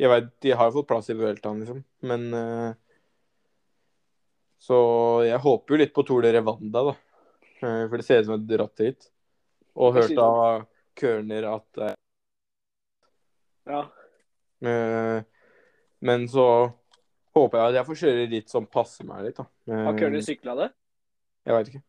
Jeg 0.00 0.10
vet, 0.12 0.30
De 0.44 0.50
har 0.56 0.72
fått 0.72 0.88
plass 0.88 1.10
i 1.12 1.16
Vueltaen, 1.16 1.60
liksom. 1.62 1.82
Men 2.08 2.26
eh, 2.34 2.72
Så 4.66 4.78
jeg 5.28 5.38
håper 5.44 5.74
jo 5.76 5.80
litt 5.84 5.94
på 5.94 6.02
Tour 6.08 6.24
de 6.24 6.32
Revanda, 6.34 6.82
da. 6.90 6.96
For 7.60 7.96
det 7.96 8.04
ser 8.04 8.24
ut 8.24 8.26
som 8.30 8.34
et 8.40 8.48
dratt 8.48 8.82
hit. 8.82 9.06
Og 9.76 9.94
hørt 9.96 10.18
av 10.20 10.66
Kørner 10.96 11.46
at 11.54 11.82
Ja. 13.68 13.80
Men 16.06 16.26
så 16.30 16.46
håper 17.36 17.58
jeg 17.58 17.72
at 17.72 17.78
jeg 17.80 17.88
får 17.88 18.00
kjøre 18.02 18.24
ritt 18.32 18.52
som 18.52 18.68
passer 18.70 19.08
meg 19.08 19.26
litt, 19.26 19.38
da. 19.38 19.46
Har 19.86 19.98
Curly 19.98 20.22
sykla 20.24 20.56
det? 20.60 20.70
Jeg 21.46 21.56
veit 21.56 21.70
ikke. 21.72 21.84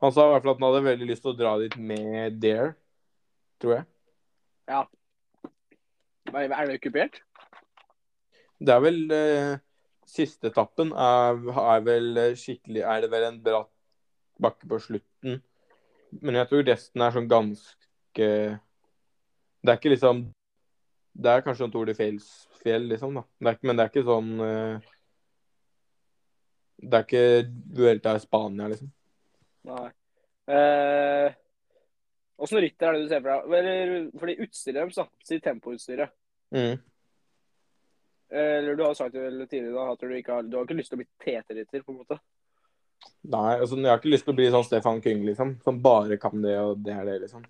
Han 0.00 0.14
sa 0.16 0.26
i 0.26 0.32
hvert 0.32 0.44
fall 0.44 0.54
at 0.54 0.60
han 0.60 0.68
hadde 0.70 0.84
veldig 0.86 1.08
lyst 1.10 1.24
til 1.24 1.34
å 1.34 1.38
dra 1.38 1.56
dit 1.60 1.74
med 1.76 2.38
Dare, 2.40 2.70
tror 3.60 3.74
jeg. 3.78 3.88
Ja. 4.70 4.84
er 6.30 6.70
det 6.70 6.78
okkupert? 6.78 7.20
Det 8.60 8.72
er 8.74 8.80
vel 8.84 8.98
eh, 9.16 9.52
Siste 10.10 10.50
etappen 10.50 10.90
er, 10.92 11.38
er 11.48 11.84
vel 11.86 12.18
eh, 12.20 12.36
skikkelig 12.36 12.82
Er 12.84 13.00
det 13.02 13.08
vel 13.12 13.24
en 13.24 13.38
bratt 13.42 13.70
bakke 14.40 14.68
på 14.68 14.78
slutten. 14.80 15.40
Men 16.20 16.38
jeg 16.40 16.48
tror 16.50 16.66
resten 16.68 17.04
er 17.04 17.14
sånn 17.14 17.28
ganske 17.30 18.28
Det 19.60 19.72
er 19.72 19.78
ikke 19.78 19.92
liksom 19.94 20.24
Det 21.12 21.34
er 21.34 21.44
kanskje 21.46 21.68
en 21.68 21.74
Tour 21.74 21.88
de 21.88 21.96
Fjells-fjell, 22.60 22.88
liksom, 22.88 23.14
da. 23.14 23.22
Det 23.38 23.46
er, 23.48 23.56
ikke- 23.56 23.66
men 23.70 23.76
det 23.76 23.84
er 23.84 23.90
ikke 23.90 24.06
sånn 24.08 24.30
eh, 24.40 24.80
Det 26.82 26.94
er 26.96 27.04
ikke 27.04 27.52
Vuelta 27.76 28.14
i 28.16 28.20
Spania, 28.20 28.68
liksom. 28.68 28.90
Nei. 29.68 29.90
Eh, 30.48 31.34
Åssen 32.40 32.60
rytter 32.64 32.88
er 32.88 32.92
det 32.96 33.02
du 33.02 33.08
ser 33.10 33.20
for 33.20 33.28
deg? 33.34 33.58
Eller, 33.58 34.10
fordi 34.18 34.36
utstyret 34.40 34.78
deres, 34.80 34.94
da. 34.96 35.04
Si 35.28 35.38
tempoutstyret. 35.44 36.10
Mm. 36.56 36.78
Eller 38.32 38.76
du 38.78 38.82
har 38.84 38.94
sagt 38.94 39.12
det 39.12 39.48
tidligere 39.50 39.74
da, 39.74 39.92
at 39.92 40.00
du 40.00 40.14
ikke 40.16 40.32
har, 40.32 40.42
du 40.48 40.56
har 40.56 40.64
ikke 40.64 40.78
lyst 40.78 40.88
til 40.94 40.96
å 40.96 41.02
bli 41.02 41.08
TT-rytter, 41.20 41.82
på 41.84 41.92
en 41.92 41.98
måte. 42.00 42.18
Nei, 43.28 43.58
altså, 43.58 43.76
jeg 43.76 43.90
har 43.90 43.98
ikke 44.00 44.12
lyst 44.14 44.24
til 44.24 44.32
å 44.32 44.38
bli 44.38 44.48
sånn 44.54 44.64
Stefan 44.64 45.02
Kyng, 45.04 45.24
liksom. 45.28 45.52
Som 45.66 45.82
bare 45.84 46.16
kan 46.22 46.40
det, 46.40 46.56
og 46.64 46.80
det 46.86 46.94
er 46.96 47.04
det, 47.10 47.18
liksom. 47.26 47.44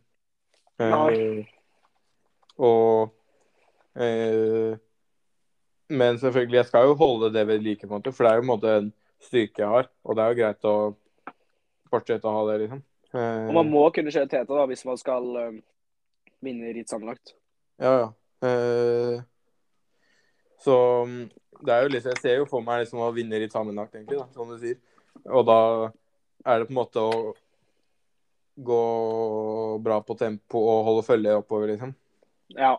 Nei. 0.81 1.15
Eh, 1.15 1.47
og 2.59 3.13
eh, 3.95 4.75
Men 5.91 6.19
selvfølgelig, 6.23 6.61
jeg 6.61 6.69
skal 6.69 6.87
jo 6.87 6.99
holde 7.01 7.33
det 7.35 7.43
ved 7.49 7.65
like, 7.65 7.89
måte. 7.91 8.13
For 8.15 8.27
det 8.27 8.31
er 8.33 8.39
jo 8.39 8.45
en 8.45 8.51
måte 8.53 8.75
en 8.79 8.93
styrke 9.27 9.65
jeg 9.65 9.73
har. 9.73 9.91
Og 10.07 10.17
det 10.17 10.23
er 10.23 10.31
jo 10.33 10.39
greit 10.39 10.69
å 10.71 10.77
fortsette 11.91 12.31
å 12.31 12.37
ha 12.37 12.45
det, 12.51 12.57
liksom. 12.65 12.83
Eh, 13.11 13.49
Og 13.51 13.57
man 13.57 13.71
må 13.73 13.83
kunne 13.95 14.13
kjøre 14.15 14.31
TT 14.31 14.53
da, 14.53 14.67
hvis 14.71 14.87
man 14.87 15.01
skal 15.01 15.27
eh, 15.41 15.59
vinne 16.47 16.71
ritt 16.77 16.93
sammenlagt. 16.93 17.35
Ja, 17.83 17.95
ja. 18.05 18.09
Eh, 18.47 19.19
så 20.63 20.77
mm, 21.09 21.25
det 21.61 21.73
er 21.75 21.83
jo 21.85 21.91
liksom 21.93 22.13
Jeg 22.15 22.21
ser 22.23 22.39
jo 22.39 22.47
for 22.49 22.65
meg 22.65 22.85
liksom 22.85 23.03
å 23.05 23.11
vinne 23.17 23.41
ritt 23.43 23.53
sammenlagt, 23.57 23.97
egentlig, 23.97 24.21
da, 24.21 24.29
som 24.37 24.53
du 24.53 24.57
sier. 24.63 24.79
Og 25.27 25.43
da 25.49 25.59
er 26.47 26.63
det 26.63 26.69
på 26.69 26.75
en 26.77 26.79
måte 26.79 27.03
å 27.03 27.35
gå 28.61 28.81
bra 29.83 29.99
på 30.05 30.17
tempo 30.21 30.63
og 30.71 30.87
holde 30.87 31.05
følge 31.07 31.35
oppover, 31.41 31.75
liksom. 31.75 31.93
Ja. 32.55 32.77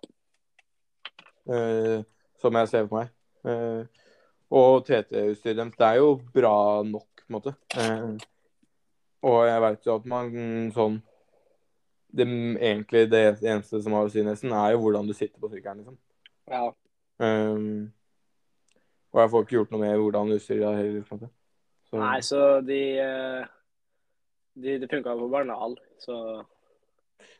Eh, 2.42 2.48
som 2.48 2.58
jeg 2.58 2.70
ser 2.70 2.88
for 2.90 3.02
meg. 3.02 3.12
Eh, 3.46 3.86
og 4.52 4.84
TT-utstyret 4.86 5.58
deres, 5.58 5.78
det 5.78 5.88
er 5.88 6.02
jo 6.02 6.20
bra 6.34 6.84
nok, 6.84 7.08
på 7.22 7.30
en 7.30 7.38
måte. 7.38 7.56
Eh, 7.78 8.28
og 9.22 9.40
jeg 9.48 9.62
veit 9.62 9.86
jo 9.88 9.96
at 9.96 10.06
man 10.10 10.32
sånn 10.74 11.02
det, 12.12 12.26
Egentlig 12.26 13.06
det 13.08 13.22
eneste 13.40 13.80
som 13.80 13.94
har 13.96 14.08
å 14.08 14.12
si, 14.12 14.24
nesten, 14.26 14.52
er 14.52 14.74
jo 14.74 14.82
hvordan 14.84 15.08
du 15.08 15.14
sitter 15.16 15.40
på 15.40 15.48
sykkelen, 15.52 15.84
liksom. 15.84 15.98
ja. 16.52 16.72
Um, 17.22 17.92
og 19.14 19.20
jeg 19.22 19.30
får 19.30 19.44
ikke 19.46 19.56
gjort 19.60 19.72
noe 19.72 19.82
med 19.84 20.00
hvordan 20.00 20.34
utstyret 20.34 20.66
er 20.66 20.80
heller. 20.80 21.04
på 21.06 21.14
en 21.14 21.20
måte. 21.22 21.30
Så, 21.86 22.00
Nei, 22.02 22.18
så 22.26 22.40
de 22.66 22.80
Det 24.58 24.80
De, 24.82 24.88
funka 24.90 25.14
på 25.20 25.28
Barnehall, 25.30 25.78
så 26.02 26.16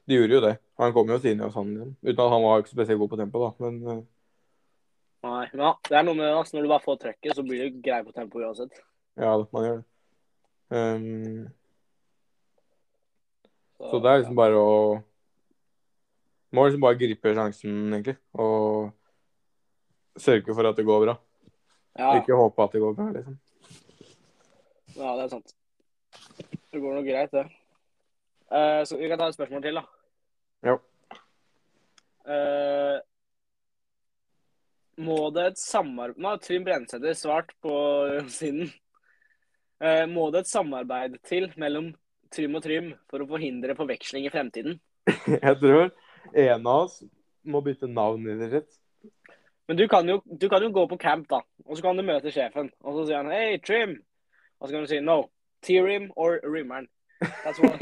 De 0.06 0.20
gjorde 0.20 0.38
jo 0.38 0.44
det. 0.46 0.54
Han 0.80 0.94
kom 0.94 1.10
jo 1.10 1.18
siden 1.20 1.44
oss, 1.48 1.58
han, 1.58 1.74
liksom. 1.74 1.96
Uten 2.04 2.24
at 2.24 2.34
han 2.36 2.46
var 2.46 2.62
ikke 2.62 2.76
spesielt 2.76 3.02
god 3.02 3.12
på 3.12 3.20
tempo, 3.24 3.44
da. 3.44 3.52
Men 3.66 3.82
uh, 3.88 4.04
Nei. 5.22 5.46
Men 5.54 5.62
ja, 5.68 5.72
det 5.90 5.98
er 5.98 6.06
noe 6.08 6.18
med 6.18 6.26
det. 6.26 6.34
Altså, 6.34 6.56
når 6.58 6.66
du 6.66 6.72
bare 6.72 6.84
får 6.86 7.00
trøkket, 7.04 7.36
så 7.38 7.44
blir 7.46 7.64
du 7.70 7.82
grei 7.86 8.02
på 8.06 8.14
tempo 8.16 8.42
uansett. 8.42 8.80
ja, 9.22 9.34
man 9.54 9.66
gjør 9.68 9.80
det. 9.82 9.86
Um, 10.72 11.50
Så, 13.78 13.90
så 13.92 14.00
det 14.00 14.12
er 14.12 14.20
liksom 14.22 14.38
bare 14.38 14.56
å 14.62 14.74
Må 16.54 16.64
liksom 16.68 16.84
bare 16.84 17.00
gripe 17.00 17.34
sjansen, 17.36 17.94
egentlig. 17.94 18.18
Og 18.34 18.92
sørge 20.20 20.56
for 20.56 20.68
at 20.68 20.78
det 20.78 20.86
går 20.86 21.06
bra. 21.06 21.16
ja. 22.00 22.12
Ikke 22.20 22.36
håpe 22.36 22.64
at 22.64 22.74
det 22.76 22.82
går 22.84 22.94
bra, 22.98 23.08
liksom. 23.16 23.38
ja, 24.96 25.14
det 25.16 25.24
er 25.24 25.32
sant. 25.32 25.54
Det 26.72 26.82
går 26.82 26.98
nok 26.98 27.08
greit, 27.08 27.32
det. 27.32 27.46
Uh, 28.52 28.82
så 28.88 28.98
vi 29.00 29.08
kan 29.08 29.20
ta 29.20 29.30
et 29.32 29.38
spørsmål 29.38 29.64
til, 29.64 29.80
da. 29.80 29.86
Jo. 30.68 30.76
Eh, 32.28 32.98
må 35.02 35.18
det 35.36 35.48
et 35.52 35.60
samarbeid 35.62 36.22
Nå 36.22 36.34
har 36.34 36.42
Trym 36.44 36.66
Brensæter 36.68 37.18
svart 37.18 37.54
på 37.64 37.74
siden. 38.40 38.70
Eh, 39.82 40.06
må 40.10 40.30
det 40.34 40.46
et 40.46 40.52
samarbeid 40.52 41.18
til 41.28 41.50
mellom 41.62 41.92
Trym 42.32 42.56
og 42.60 42.64
Trym 42.66 42.94
for 43.12 43.24
å 43.24 43.30
forhindre 43.30 43.76
forveksling 43.78 44.28
i 44.28 44.34
fremtiden? 44.34 44.78
Jeg 45.42 45.58
tror 45.62 45.90
en 46.38 46.70
av 46.70 46.86
oss 46.86 47.02
må 47.42 47.64
bytte 47.66 47.90
navn 47.90 48.30
i 48.30 48.38
det 48.38 48.52
rett. 48.52 48.72
Men 49.68 49.80
du 49.80 49.86
kan, 49.88 50.08
jo, 50.10 50.20
du 50.26 50.48
kan 50.52 50.64
jo 50.64 50.72
gå 50.76 50.84
på 50.92 51.00
camp, 51.00 51.28
da. 51.32 51.42
Og 51.66 51.78
så 51.78 51.86
kan 51.86 51.98
du 51.98 52.04
møte 52.04 52.32
sjefen. 52.34 52.70
Og 52.84 52.98
så 52.98 53.06
sier 53.08 53.22
han 53.22 53.32
'Hei, 53.32 53.60
Trim'. 53.64 54.02
Og 54.60 54.68
så 54.68 54.74
kan 54.74 54.84
du 54.84 54.90
si 54.90 55.00
'No. 55.00 55.32
T-rim 55.62 56.12
or 56.16 56.42
Rimmeren'. 56.44 56.90
That's 57.22 57.60
what, 57.60 57.80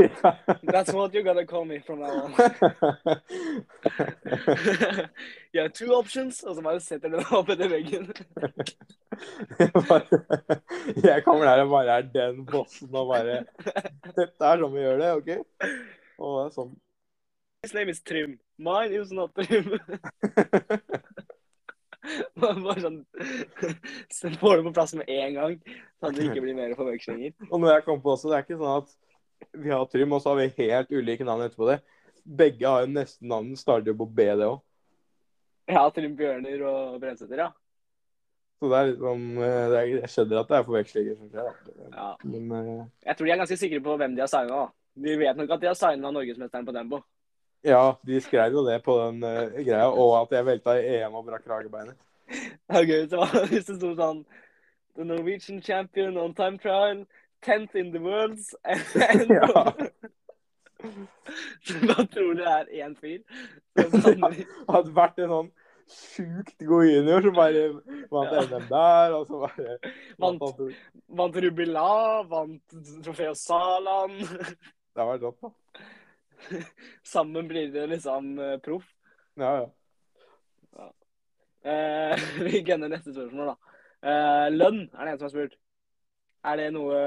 that's 0.63 0.93
what 0.93 1.13
you're 1.13 1.23
gonna 1.23 1.45
call 1.45 1.63
me 1.63 1.79
from 1.79 2.01
now 2.01 2.07
on. 2.07 2.33
have 5.55 5.73
two 5.73 5.93
options. 5.93 6.43
Og 6.43 6.55
så 6.55 6.61
bare 6.61 6.79
setter 6.83 7.09
du 7.09 7.17
deg 7.17 7.31
opp 7.31 7.49
etter 7.53 7.69
veggen. 7.71 8.13
jeg 11.09 11.23
kommer 11.23 11.45
der 11.47 11.63
og 11.63 11.69
bare 11.71 11.91
er 11.99 12.05
den 12.11 12.45
bossen 12.47 12.95
og 12.95 13.07
bare 13.11 13.45
Dette 14.15 14.45
er 14.51 14.57
sånn 14.61 14.75
vi 14.75 14.81
gjør 14.83 14.97
det, 15.01 15.09
OK? 15.15 15.29
Og 16.19 16.29
det 16.35 16.43
er 16.43 16.51
sånn. 16.55 16.71
His 17.63 17.73
name 17.75 17.89
is 17.95 18.01
Trim. 18.03 18.31
Mine 18.59 18.93
is 18.95 19.11
not 19.15 19.31
Trim. 19.39 19.67
Bare 22.39 22.79
sånn 22.79 23.05
Så 24.11 24.31
får 24.39 24.59
det 24.59 24.65
på 24.67 24.75
plass 24.75 24.93
med 24.99 25.07
en 25.11 25.33
gang, 25.35 25.55
sånn 25.99 26.11
at 26.11 26.17
det 26.17 26.27
ikke 26.27 26.43
blir 26.43 26.59
mer 26.59 26.75
forvekslinger. 26.79 27.31
Og 27.51 27.57
når 27.59 27.69
jeg 27.77 27.85
kom 27.87 27.99
på 28.03 28.15
også, 28.15 28.31
det 28.31 28.39
er 28.39 28.47
ikke 28.47 28.59
sånn 28.59 28.83
at 28.83 28.89
vi 29.53 29.71
har 29.71 29.85
Trym, 29.85 30.11
og 30.13 30.21
så 30.21 30.33
har 30.33 30.41
vi 30.41 30.65
helt 30.65 30.91
ulike 30.91 31.27
navn 31.27 31.45
etterpå 31.45 31.69
det. 31.69 31.79
Begge 32.23 32.67
har 32.67 32.83
jo 32.85 32.91
nesten 32.93 33.29
navn 33.31 33.55
starter 33.57 33.95
på 33.97 34.05
B, 34.05 34.27
det 34.37 34.47
òg. 34.47 34.59
Ja, 35.69 35.85
Trym 35.93 36.15
Bjørner 36.17 36.63
og 36.65 36.99
Brensæter, 37.01 37.43
ja. 37.45 37.49
Så 38.59 38.67
det 38.67 38.79
er 38.79 38.89
liksom 38.89 39.21
eh, 39.37 39.69
det 39.71 39.77
er, 39.77 39.85
Jeg 40.01 40.11
skjønner 40.11 40.41
at 40.41 40.49
det 40.49 40.57
er 40.57 40.65
forvekslinger. 40.67 41.15
som 41.15 41.29
skjer, 41.31 41.53
ja. 41.93 42.09
Men 42.23 42.51
uh, 42.51 42.81
Jeg 43.05 43.15
tror 43.15 43.25
de 43.25 43.31
er 43.31 43.41
ganske 43.43 43.57
sikre 43.61 43.79
på 43.85 43.95
hvem 44.01 44.17
de 44.17 44.23
har 44.25 44.31
signa. 44.31 44.65
De 44.99 45.15
vet 45.21 45.39
nok 45.39 45.53
at 45.55 45.61
de 45.61 45.69
har 45.69 45.77
signa 45.79 46.11
norgesmesteren 46.11 46.67
på 46.67 46.75
Dembo. 46.75 46.99
ja, 47.63 47.95
de 48.07 48.21
skrev 48.21 48.53
jo 48.53 48.65
det 48.67 48.81
på 48.83 48.97
den 48.99 49.23
uh, 49.23 49.63
greia, 49.63 49.87
og 49.87 50.13
at 50.21 50.35
jeg 50.35 50.45
velta 50.45 50.75
i 50.79 50.85
EM 50.97 51.15
og 51.15 51.25
brakk 51.25 51.45
kragebeinet. 51.47 51.95
Det 52.69 52.77
er 52.77 52.85
gøy 52.85 53.07
så 53.09 53.25
hvis 53.49 53.65
det 53.65 53.79
sto 53.79 53.95
sånn 53.97 54.19
The 54.95 55.05
Norwegian 55.07 55.61
champion 55.61 56.17
on 56.17 56.35
time 56.35 56.59
trial, 56.59 57.05
10th 57.45 57.75
in 57.75 57.91
the 57.91 57.99
world. 57.99 58.39
Ja. 59.29 59.73
Da 60.79 61.95
tror 62.07 62.33
du 62.33 62.39
det 62.39 62.47
er 62.47 62.69
én 62.85 62.93
fyr. 62.95 63.19
som 64.01 64.21
hadde 64.73 64.93
vært 64.95 65.17
en 65.19 65.27
sånn 65.33 65.49
sjukt 65.89 66.61
god 66.69 66.85
junior 66.87 67.25
som 67.25 67.35
bare 67.35 67.63
vant 68.13 68.31
Ja. 68.37 68.43
NM 68.45 68.67
der, 68.69 69.15
og 69.17 69.25
så 69.27 69.41
bare 69.41 69.75
Vant. 70.21 70.39
vant, 70.39 70.77
Vant 71.19 71.35
Rubila, 71.43 72.23
vant 72.31 72.77
Trofeo 73.03 73.33
Salan. 73.35 74.15
har 74.95 75.09
vært 75.11 75.25
rått, 75.27 75.41
da. 75.43 75.51
Sammen 77.03 77.49
blir 77.51 77.71
det 77.73 77.87
liksom 77.91 78.37
eh, 78.39 78.55
proff. 78.63 78.87
Ja, 79.35 79.65
ja. 79.65 80.89
Eh, 81.67 82.15
vi 82.45 82.61
gunner 82.63 82.87
neste 82.93 83.11
spørsmål, 83.11 83.51
da. 83.51 83.75
Eh, 84.07 84.45
lønn 84.55 84.85
er 84.93 85.01
det 85.09 85.11
en 85.11 85.19
som 85.19 85.27
har 85.27 85.33
spurt. 85.35 85.59
Er 86.47 86.59
det 86.59 86.69
noe 86.75 86.99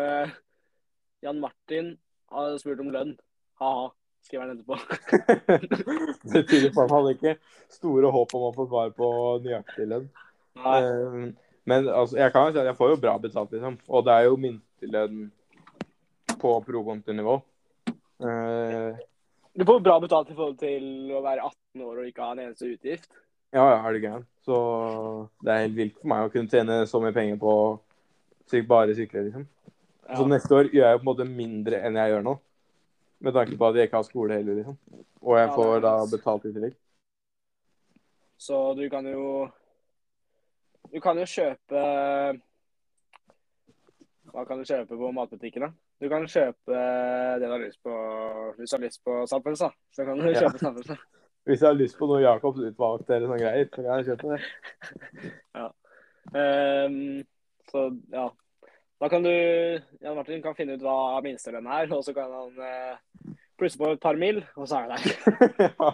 Jan 1.24 1.38
Martin 1.40 1.94
har 2.32 2.56
spurt 2.60 2.80
om 2.82 2.90
lønn? 2.92 3.14
Ha-ha, 3.62 3.86
skriver 4.26 4.48
han 4.48 4.58
etterpå. 4.58 4.76
Det 6.32 6.42
tyder 6.50 6.72
på 6.74 6.84
at 6.84 6.92
han 6.96 7.08
ikke 7.12 7.36
store 7.72 8.10
håp 8.12 8.34
om 8.38 8.48
å 8.48 8.52
få 8.56 8.66
svar 8.68 8.92
på 8.96 9.08
nøyaktig 9.44 9.86
lønn. 9.92 10.10
Eh, 10.58 11.30
Men 11.64 11.86
altså, 11.88 12.18
jeg 12.18 12.32
kan 12.34 12.48
jo 12.48 12.56
si 12.56 12.60
at 12.64 12.68
jeg 12.72 12.78
får 12.80 12.90
jo 12.90 13.00
bra 13.04 13.14
betalt, 13.22 13.52
liksom. 13.54 13.76
Og 13.88 14.04
det 14.04 14.14
er 14.18 14.26
jo 14.26 14.38
minstelønn 14.42 15.20
på 16.42 16.56
pro-konto-nivå. 16.66 17.36
Eh, 18.26 19.00
Du 19.54 19.64
får 19.68 19.82
bra 19.84 19.98
betalt 20.00 20.30
i 20.32 20.34
forhold 20.34 20.58
til 20.58 21.12
å 21.14 21.20
være 21.22 21.44
18 21.44 21.84
år 21.86 22.00
og 22.02 22.08
ikke 22.08 22.24
ha 22.24 22.32
en 22.34 22.42
eneste 22.48 22.70
utgift. 22.72 23.08
Ja, 23.52 23.66
ja, 23.68 23.78
er 23.84 23.92
du 23.92 24.00
gæren. 24.00 24.26
Så 24.42 24.56
det 25.44 25.52
er 25.52 25.64
helt 25.66 25.76
vilt 25.76 25.98
for 26.00 26.08
meg 26.10 26.24
å 26.26 26.30
kunne 26.32 26.50
tjene 26.50 26.78
så 26.88 26.98
mye 27.04 27.12
penger 27.14 27.36
på 27.38 27.52
syk- 28.52 28.68
bare 28.70 28.94
sykle, 28.96 29.24
liksom. 29.28 29.46
Ja. 30.08 30.16
Så 30.18 30.26
neste 30.28 30.54
år 30.58 30.68
gjør 30.70 30.84
jeg 30.86 30.92
jo 30.96 31.00
på 31.00 31.04
en 31.06 31.10
måte 31.10 31.28
mindre 31.28 31.78
enn 31.86 31.96
jeg 31.98 32.12
gjør 32.12 32.24
nå. 32.26 32.36
Med 33.22 33.34
tanke 33.36 33.56
på 33.58 33.68
at 33.68 33.76
jeg 33.78 33.86
ikke 33.88 34.00
har 34.00 34.06
skole 34.08 34.34
heller, 34.38 34.54
liksom. 34.60 34.78
Og 35.22 35.36
jeg 35.38 35.48
Ja, 35.48 35.54
får 35.54 35.80
da 35.84 35.92
betalt 36.10 36.46
i 36.48 36.52
tillegg. 36.56 36.74
Så 38.42 38.62
du 38.76 38.88
kan 38.90 39.06
jo 39.06 39.50
Du 40.92 40.98
kan 41.00 41.16
jo 41.16 41.22
kjøpe 41.24 41.82
Hva 44.32 44.44
kan 44.48 44.58
du 44.58 44.64
kjøpe 44.66 44.96
på 44.98 45.12
matbutikken, 45.14 45.62
da? 45.66 45.70
Du 46.02 46.08
kan 46.10 46.24
kjøpe 46.26 46.74
det 47.38 47.46
du 47.46 47.52
har 47.52 47.62
lyst 47.62 47.78
på 47.84 47.92
hvis 48.58 48.70
du 48.72 48.76
har 48.76 48.82
lyst 48.82 49.02
på 49.06 49.16
Sampels, 49.30 49.60
da. 49.62 49.70
Så 49.94 50.04
kan 50.04 50.18
du 50.18 50.26
Ja. 50.32 50.40
kjøpe 50.40 50.58
Sampels. 50.58 50.90
Hvis 51.46 51.58
jeg 51.60 51.68
har 51.68 51.74
lyst 51.74 51.96
på 51.98 52.06
noe 52.06 52.20
Jacobs 52.22 52.60
utvalgt 52.62 53.08
eller 53.10 53.26
sånne 53.26 53.40
greier, 53.42 53.66
så 53.66 53.82
kan 53.82 53.98
jeg 53.98 54.06
kjøpe 54.10 54.26
det. 54.30 54.42
Ehm, 56.38 57.24
så 57.70 57.80
ja. 58.12 58.28
Da 59.02 59.08
kan 59.10 59.22
du 59.24 59.30
Jan 59.32 60.14
Martin 60.14 60.42
kan 60.44 60.54
finne 60.54 60.76
ut 60.78 60.82
hva 60.86 61.18
minstelønn 61.24 61.66
er, 61.66 61.90
og 61.90 62.04
så 62.06 62.12
kan 62.14 62.30
han 62.30 62.60
eh, 62.62 63.32
plusse 63.58 63.80
på 63.80 63.88
et 63.90 64.02
par 64.02 64.14
mil, 64.20 64.38
og 64.54 64.68
så 64.70 64.78
er 64.78 64.92
det 64.92 64.98
ja. 65.58 65.88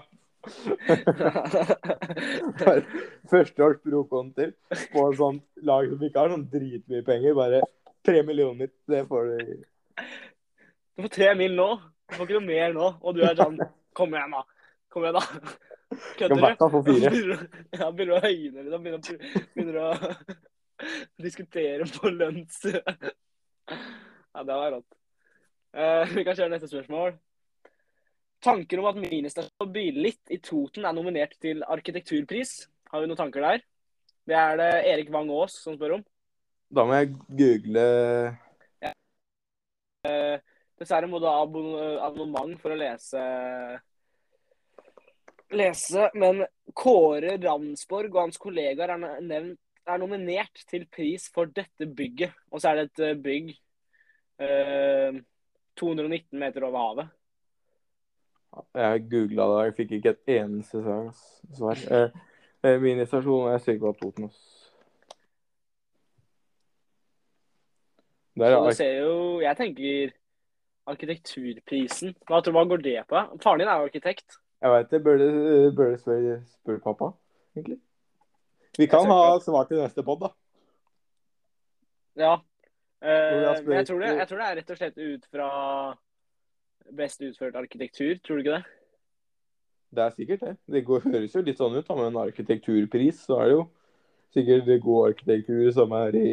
der. 2.59 2.83
Førsteårs 3.33 3.81
pro-konti 3.81 4.51
på 4.93 5.05
en 5.07 5.17
sånn 5.23 5.39
lag 5.65 5.89
som 5.89 6.05
ikke 6.05 6.21
har 6.21 6.35
sånn 6.35 6.45
dritmye 6.53 7.01
penger. 7.07 7.33
Bare 7.39 7.63
tre 8.05 8.21
millioner, 8.29 8.69
det 8.93 9.01
får 9.09 9.33
du. 9.33 9.65
Du 10.99 11.07
får 11.07 11.15
tre 11.17 11.31
mil 11.41 11.57
nå. 11.57 11.71
Du 12.09 12.19
får 12.19 12.29
ikke 12.29 12.39
noe 12.43 12.51
mer 12.51 12.77
nå. 12.77 12.91
Og 13.01 13.17
du 13.17 13.25
er 13.25 13.41
sånn 13.41 13.57
Kom 13.97 14.13
igjen, 14.15 14.37
da. 14.37 14.45
Kom 14.93 15.09
igjen, 15.09 15.17
da. 15.17 15.25
Kødder 16.21 16.37
du? 16.37 16.43
fire. 16.45 16.61
Begynner 16.85 17.11
du 17.41 17.81
Ja, 17.81 17.89
begynner 17.89 18.19
å 18.19 18.23
høyne 18.23 18.63
litt. 18.63 18.75
og 18.77 18.81
Begynner, 18.85 19.01
å- 19.01 19.49
begynner 19.57 19.81
å 19.81 19.89
diskutere 21.27 21.89
på 21.99 22.13
lønns... 22.15 22.63
Ja, 24.39 24.45
det 24.45 24.55
var 24.55 24.71
rått. 24.71 24.93
Uh, 25.75 26.05
vi 26.15 26.23
kan 26.23 26.37
kjøre 26.37 26.53
neste 26.53 26.69
spørsmål. 26.71 27.17
Tanker 28.45 28.79
om 28.79 28.87
at 28.87 29.01
ministasjon 29.01 29.73
Bylitt 29.75 30.31
i 30.31 30.39
Toten 30.45 30.87
er 30.87 30.95
nominert 30.95 31.35
til 31.43 31.65
arkitekturpris. 31.67 32.53
Har 32.93 33.03
vi 33.03 33.09
noen 33.11 33.19
tanker 33.19 33.43
der? 33.43 33.65
Det 34.29 34.37
er 34.39 34.61
det 34.61 34.69
Erik 34.93 35.11
Wang 35.11 35.33
Aas 35.35 35.57
som 35.65 35.75
spør 35.75 35.97
om. 35.97 36.05
Da 36.71 36.85
må 36.87 37.01
jeg 37.01 37.17
google 37.41 37.85
Dessverre 40.79 41.11
må 41.11 41.19
du 41.19 41.27
ha 41.27 41.41
abon- 41.43 41.99
abonnement 42.07 42.61
for 42.63 42.77
å 42.77 42.79
lese 42.79 43.25
lese, 45.51 46.11
men 46.15 46.45
Kåre 46.77 47.39
Ramsborg 47.41 48.13
og 48.13 48.21
hans 48.27 48.41
kollegaer 48.41 48.93
er, 48.95 49.07
nevnt, 49.25 49.61
er 49.89 50.01
nominert 50.01 50.65
til 50.69 50.87
pris 50.93 51.29
for 51.35 51.51
dette 51.51 51.87
bygget. 51.87 52.35
Og 52.53 52.61
så 52.61 52.71
er 52.71 52.81
det 52.81 52.89
et 52.89 53.05
eh, 53.07 53.21
bygg 53.23 53.53
eh, 54.45 55.21
219 55.79 56.39
meter 56.39 56.67
over 56.69 56.79
havet. 56.85 57.15
Jeg 58.75 59.05
googla 59.11 59.47
det, 59.51 59.65
jeg 59.65 59.75
fikk 59.77 59.93
ikke 59.99 60.15
et 60.15 60.33
eneste 60.39 60.83
svar. 60.83 61.83
Eh, 61.91 62.17
eh, 62.65 62.81
min 62.83 63.05
stasjon 63.07 63.53
er 63.53 63.59
cirka. 63.63 63.93
Toten. 64.01 64.31
Der, 68.39 68.47
Så 68.47 68.55
ja. 68.55 68.65
du 68.65 68.75
ser 68.75 68.99
jo 69.03 69.41
Jeg 69.41 69.57
tenker 69.57 70.11
arkitekturprisen. 70.87 72.15
Hva 72.27 72.41
tror 72.41 72.53
du 72.53 72.59
hva 72.59 72.69
går 72.69 72.85
det 72.85 73.01
på? 73.09 73.25
Faren 73.43 73.61
din 73.61 73.69
er 73.69 73.81
jo 73.83 73.91
arkitekt. 73.91 74.39
Jeg 74.63 74.71
veit 74.71 74.91
det. 74.91 75.03
Burde, 75.05 75.29
burde 75.77 75.99
spørre, 75.99 76.41
spørre 76.63 76.81
pappa, 76.81 77.13
egentlig. 77.57 77.81
Vi 78.79 78.87
kan 78.91 79.09
ha 79.11 79.23
svar 79.43 79.67
til 79.67 79.81
neste 79.83 80.05
pod, 80.07 80.23
da. 80.23 80.33
Ja. 82.19 82.35
Eh, 83.03 83.11
jeg 83.43 83.65
men 83.67 83.77
jeg 83.79 83.87
tror, 83.87 84.03
det, 84.03 84.11
jeg 84.19 84.29
tror 84.31 84.41
det 84.43 84.47
er 84.49 84.59
rett 84.59 84.71
og 84.71 84.79
slett 84.81 84.99
ut 84.99 85.27
fra 85.31 85.49
best 86.99 87.23
utført 87.23 87.59
arkitektur. 87.59 88.19
Tror 88.23 88.39
du 88.39 88.45
ikke 88.45 88.59
det? 88.59 88.65
Det 89.95 90.05
er 90.05 90.15
sikkert 90.15 90.45
det. 90.45 90.55
Det 90.69 90.85
går, 90.85 91.03
høres 91.07 91.35
jo 91.35 91.43
litt 91.47 91.61
sånn 91.61 91.79
ut, 91.79 91.87
da, 91.87 91.97
med 91.97 92.11
en 92.11 92.21
arkitekturpris. 92.27 93.25
Så 93.25 93.39
er 93.41 93.51
det 93.51 93.57
jo 93.57 93.65
sikkert 94.37 94.71
god 94.85 95.11
arkitektur 95.13 95.71
som 95.75 95.95
er 95.97 96.19
i 96.19 96.31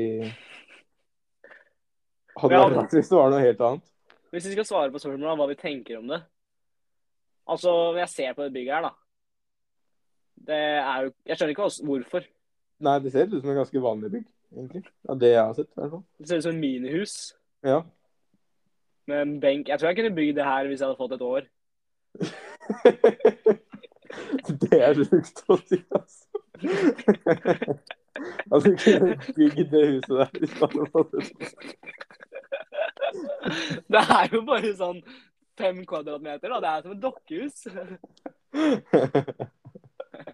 Hadde 2.35 2.57
vært 2.59 2.73
rart 2.75 2.93
hvis 2.97 3.07
det 3.07 3.15
var 3.15 3.29
noe 3.31 3.43
helt 3.43 3.61
annet. 3.63 3.91
Hvis 4.35 4.47
vi 4.49 4.55
skal 4.57 4.67
svare 4.67 4.91
på 4.91 4.99
spørsmålet 4.99 5.31
om 5.31 5.39
hva 5.39 5.47
vi 5.47 5.59
tenker 5.59 6.01
om 6.01 6.09
det 6.11 6.19
Altså, 7.45 7.71
når 7.71 8.01
jeg 8.01 8.11
ser 8.11 8.33
på 8.35 8.43
det 8.43 8.53
bygget 8.55 8.73
her, 8.75 8.87
da 8.89 8.91
Det 10.49 10.57
er 10.81 11.05
jo 11.05 11.13
Jeg 11.29 11.37
skjønner 11.37 11.53
ikke 11.53 11.69
hvorfor. 11.87 12.27
Nei, 12.85 12.99
det 13.01 13.11
ser 13.13 13.25
ut 13.31 13.41
som 13.41 13.49
et 13.49 13.55
ganske 13.57 13.81
vanlig 13.81 14.11
bygg, 14.13 14.25
egentlig. 14.53 14.83
Ja, 15.07 15.13
det 15.21 15.29
jeg 15.31 15.41
har 15.41 15.53
sett, 15.57 15.71
i 15.71 15.73
hvert 15.79 15.91
fall. 15.95 16.03
Det 16.19 16.27
ser 16.29 16.37
ut 16.37 16.43
som 16.45 16.55
et 16.55 16.61
minihus 16.61 17.13
Ja. 17.65 17.79
med 19.07 19.21
en 19.21 19.39
benk. 19.41 19.67
Jeg 19.69 19.79
tror 19.79 19.87
jeg 19.89 19.97
kunne 19.97 20.15
bygd 20.15 20.35
det 20.37 20.45
her 20.45 20.67
hvis 20.67 20.79
jeg 20.81 20.87
hadde 20.87 21.01
fått 21.01 21.11
et 21.17 21.21
år. 21.21 21.41
det 24.61 24.79
er 24.81 24.93
sjukt 25.01 25.43
å 25.49 25.57
si, 25.65 25.77
altså. 25.97 26.25
altså, 28.53 28.67
kunne 28.83 29.15
bygd 29.35 29.69
det 29.73 29.83
huset 29.89 30.15
der 30.21 30.29
hvis 30.39 30.53
du 30.53 30.57
hadde 30.65 30.85
fått 30.93 31.11
det. 31.11 31.23
Det 33.91 34.01
er 34.19 34.25
jo 34.33 34.39
bare 34.45 34.71
sånn 34.77 35.01
fem 35.57 35.85
kvadratmeter, 35.87 36.49
da. 36.53 36.57
Det 36.61 36.69
er 36.69 36.81
som 36.85 36.91
et 36.95 37.03
dokkehus. 37.03 37.57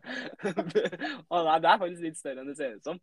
Å 1.32 1.42
nei, 1.48 1.58
det 1.64 1.72
er 1.72 1.82
faktisk 1.82 2.06
litt 2.06 2.20
større 2.20 2.44
enn 2.44 2.52
det 2.52 2.58
ser 2.60 2.78
ut 2.78 2.88
som. 2.88 3.02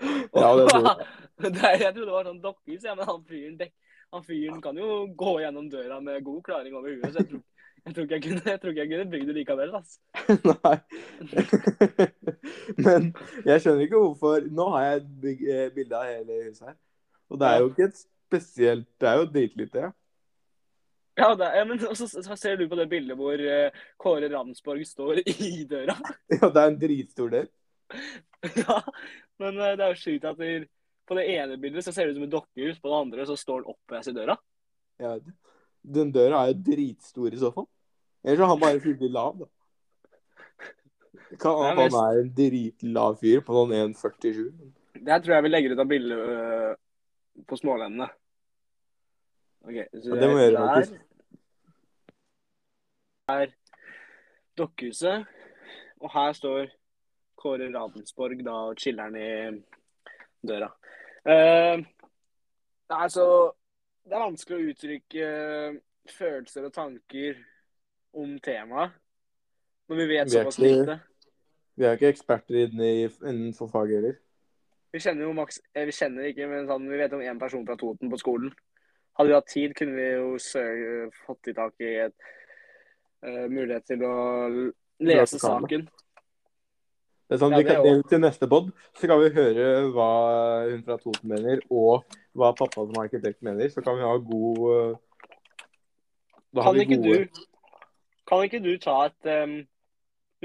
Ja, 0.00 0.52
det 0.56 0.68
tror 0.68 0.86
jeg. 0.86 1.10
Det 1.56 1.64
er, 1.64 1.76
jeg 1.80 1.92
trodde 1.94 2.06
det 2.06 2.14
var 2.14 2.28
sånn 2.28 2.40
dokkehus, 2.42 2.84
ja, 2.84 2.94
men 2.96 3.08
han 3.08 3.22
fyren, 3.28 3.70
han 4.12 4.24
fyren 4.24 4.62
kan 4.64 4.78
jo 4.80 4.88
gå 5.16 5.36
gjennom 5.42 5.68
døra 5.72 6.00
med 6.04 6.24
god 6.24 6.42
klaring 6.44 6.76
over 6.76 6.92
huet. 6.92 7.12
Så 7.12 7.22
jeg 7.22 7.30
tror, 7.30 7.42
jeg 7.86 7.94
tror 7.94 8.06
ikke 8.06 8.16
jeg 8.16 8.24
kunne, 8.24 8.42
jeg 8.50 8.60
tror 8.62 8.72
ikke 8.72 8.82
jeg 8.82 8.92
kunne 8.92 9.10
bygd 9.12 9.28
det 9.30 9.36
likevel. 9.36 9.74
Altså. 9.78 9.98
Nei. 10.52 10.76
Men 12.82 13.12
jeg 13.46 13.62
skjønner 13.62 13.84
ikke 13.86 14.00
hvorfor 14.00 14.48
Nå 14.58 14.66
har 14.74 14.88
jeg 14.88 15.36
eh, 15.46 15.68
bilde 15.76 16.00
av 16.00 16.10
hele 16.10 16.40
huset 16.48 16.72
her. 16.72 16.76
Og 17.30 17.40
det 17.40 17.50
er 17.50 17.62
jo 17.62 17.70
ikke 17.70 17.88
et 17.90 18.00
spesielt 18.00 18.88
Det 19.00 19.08
er 19.10 19.20
jo 19.20 19.30
dritlite. 19.30 19.86
Ja. 19.86 19.92
Ja, 21.16 21.30
det, 21.34 21.46
ja, 21.56 21.64
men 21.64 21.80
så, 21.80 22.08
så 22.08 22.36
ser 22.36 22.58
du 22.60 22.66
på 22.68 22.76
det 22.76 22.88
bildet 22.90 23.16
hvor 23.16 23.40
uh, 23.40 23.84
Kåre 23.96 24.28
Ramsborg 24.28 24.84
står 24.84 25.22
i 25.48 25.64
døra. 25.68 25.96
ja, 26.34 26.50
det 26.50 26.62
er 26.62 26.72
en 26.72 26.80
dritstor 26.80 27.32
del. 27.32 27.48
ja, 28.62 28.80
men 29.40 29.60
uh, 29.62 29.70
det 29.72 29.86
er 29.86 29.94
jo 29.94 30.00
sjukt 30.02 30.28
at 30.28 30.36
det, 30.42 30.50
på 31.08 31.16
det 31.16 31.24
ene 31.32 31.56
bildet 31.62 31.86
så 31.86 31.94
ser 31.94 32.06
det 32.08 32.16
ut 32.16 32.20
som 32.20 32.26
et 32.28 32.34
dokkehus, 32.34 32.82
på 32.82 32.92
det 32.92 33.00
andre 33.00 33.26
så 33.28 33.38
står 33.40 33.62
han 33.62 33.72
oppreist 33.72 34.12
i 34.12 34.16
døra. 34.16 34.36
Ja. 35.00 35.14
Den 35.86 36.12
døra 36.12 36.42
er 36.42 36.52
jo 36.52 36.60
dritstor 36.68 37.32
i 37.32 37.40
så 37.40 37.52
fall. 37.54 37.68
Eller 38.26 38.36
så 38.36 38.44
har 38.44 38.52
han 38.52 38.64
bare 38.66 38.82
fryktelig 38.82 39.12
lav, 39.14 39.40
da. 39.40 39.50
Kan, 41.40 41.64
han 41.64 41.76
men- 41.76 41.96
er 42.02 42.20
en 42.20 42.32
dritlav 42.36 43.16
fyr 43.22 43.40
på 43.46 43.56
sånn 43.56 43.72
1,47. 43.74 44.52
Det 44.96 45.12
her 45.12 45.22
tror 45.22 45.36
jeg 45.36 45.44
vi 45.46 45.50
legger 45.52 45.72
ut 45.74 45.82
av 45.82 45.88
bildet 45.90 46.28
uh, 46.28 47.42
på 47.46 47.58
smålendene. 47.60 48.08
Ok, 49.66 49.78
så 50.02 50.14
Ja, 50.14 50.20
det 50.20 50.28
må 50.30 50.38
gjøre, 50.38 50.66
faktisk. 50.70 51.05
Er 53.28 53.50
Dokkehuset, 54.58 55.26
og 56.00 56.10
her 56.12 56.32
står 56.36 56.68
Kåre 57.36 57.66
Radensborg 57.74 58.42
da 58.46 58.54
og 58.70 58.78
chiller'n 58.80 59.16
i 59.18 59.30
døra. 60.46 60.68
Eh, 61.26 61.82
det 62.86 62.98
er 63.02 63.08
så 63.10 63.26
Det 64.06 64.14
er 64.14 64.22
vanskelig 64.22 64.56
å 64.56 64.66
uttrykke 64.70 65.22
eh, 65.26 65.78
følelser 66.14 66.68
og 66.68 66.72
tanker 66.76 67.40
om 68.14 68.36
temaet 68.38 68.92
når 69.90 69.98
vi 69.98 70.06
vet 70.12 70.28
Vi 70.30 70.36
såpass 70.36 70.58
lite. 70.62 70.94
Vi 71.74 71.84
er 71.84 71.96
ikke 71.98 72.12
eksperter 72.12 72.54
i- 72.54 73.10
innenfor 73.26 73.66
faget 73.72 73.96
heller. 73.98 74.14
Vi 74.92 75.00
kjenner 75.02 75.26
jo 75.26 75.32
maks 75.34 75.58
eh, 75.74 75.84
Vi 75.86 75.90
kjenner 75.92 76.30
ikke, 76.30 76.46
men 76.46 76.68
sånn, 76.70 76.86
vi 76.88 76.96
vet 77.02 77.12
om 77.12 77.20
én 77.26 77.38
person 77.42 77.66
fra 77.66 77.74
Toten 77.76 78.08
på 78.10 78.18
skolen. 78.22 78.54
Hadde 79.18 79.28
vi 79.28 79.34
hatt 79.34 79.50
tid, 79.50 79.74
kunne 79.74 79.96
vi 79.96 80.06
jo 80.14 81.10
fått 81.26 81.48
i 81.50 81.52
tak 81.58 81.74
i 81.80 81.90
et 82.06 82.14
eh, 83.22 83.46
mulighet 83.48 83.86
til 83.88 84.02
å 84.06 84.16
lese 85.06 85.40
saken. 85.40 85.86
Det 87.26 87.34
er 87.34 87.40
sånn, 87.42 87.56
Ja, 87.56 87.58
vi 87.58 87.64
det 87.66 87.90
er 87.90 88.02
til 88.06 88.20
neste 88.22 88.46
pod 88.46 88.68
så 88.94 89.08
kan 89.10 89.18
vi 89.18 89.32
høre 89.34 89.64
hva 89.90 90.10
hun 90.68 90.84
fra 90.86 90.96
Toten 91.02 91.32
mener, 91.32 91.62
og 91.74 92.06
hva 92.38 92.52
pappa 92.54 92.84
som 92.84 93.00
arkitekt 93.02 93.42
mener. 93.42 93.66
Så 93.72 93.82
kan 93.82 93.98
vi 93.98 94.06
ha 94.06 94.12
god 94.22 94.60
eh, 94.74 94.92
Kan 96.62 96.78
ikke, 96.80 97.00
du, 97.02 97.42
kan 98.30 98.44
ikke 98.46 98.62
du 98.64 98.70
ta 98.80 98.94
et 99.10 99.28
um, 99.42 99.58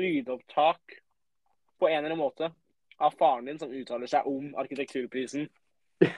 lydopptak 0.02 0.98
på 1.80 1.88
en 1.88 2.02
eller 2.02 2.10
annen 2.10 2.20
måte 2.20 2.50
av 3.02 3.14
faren 3.18 3.48
din 3.48 3.62
som 3.62 3.72
uttaler 3.72 4.10
seg 4.10 4.28
om 4.28 4.52
arkitekturprisen? 4.60 5.48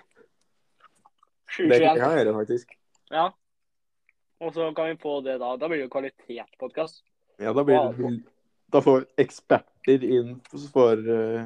Det 1.53 1.77
kan 1.83 1.99
jeg 1.99 2.23
gjøre, 2.23 2.33
faktisk. 2.39 2.71
Ja. 3.13 3.27
Og 4.43 4.53
så 4.55 4.69
kan 4.75 4.91
vi 4.91 4.99
få 4.99 5.17
det 5.23 5.37
da. 5.41 5.55
Da 5.57 5.67
blir 5.69 5.79
det 5.79 5.87
jo 5.87 5.93
kvalitetspodkast. 5.93 7.03
Ja, 7.41 7.53
da 7.55 7.63
blir 7.63 7.93
det 7.97 8.15
Da 8.73 8.81
får 8.81 9.05
eksperter 9.21 10.03
inn 10.03 10.39
for 10.73 10.97
uh... 10.97 11.45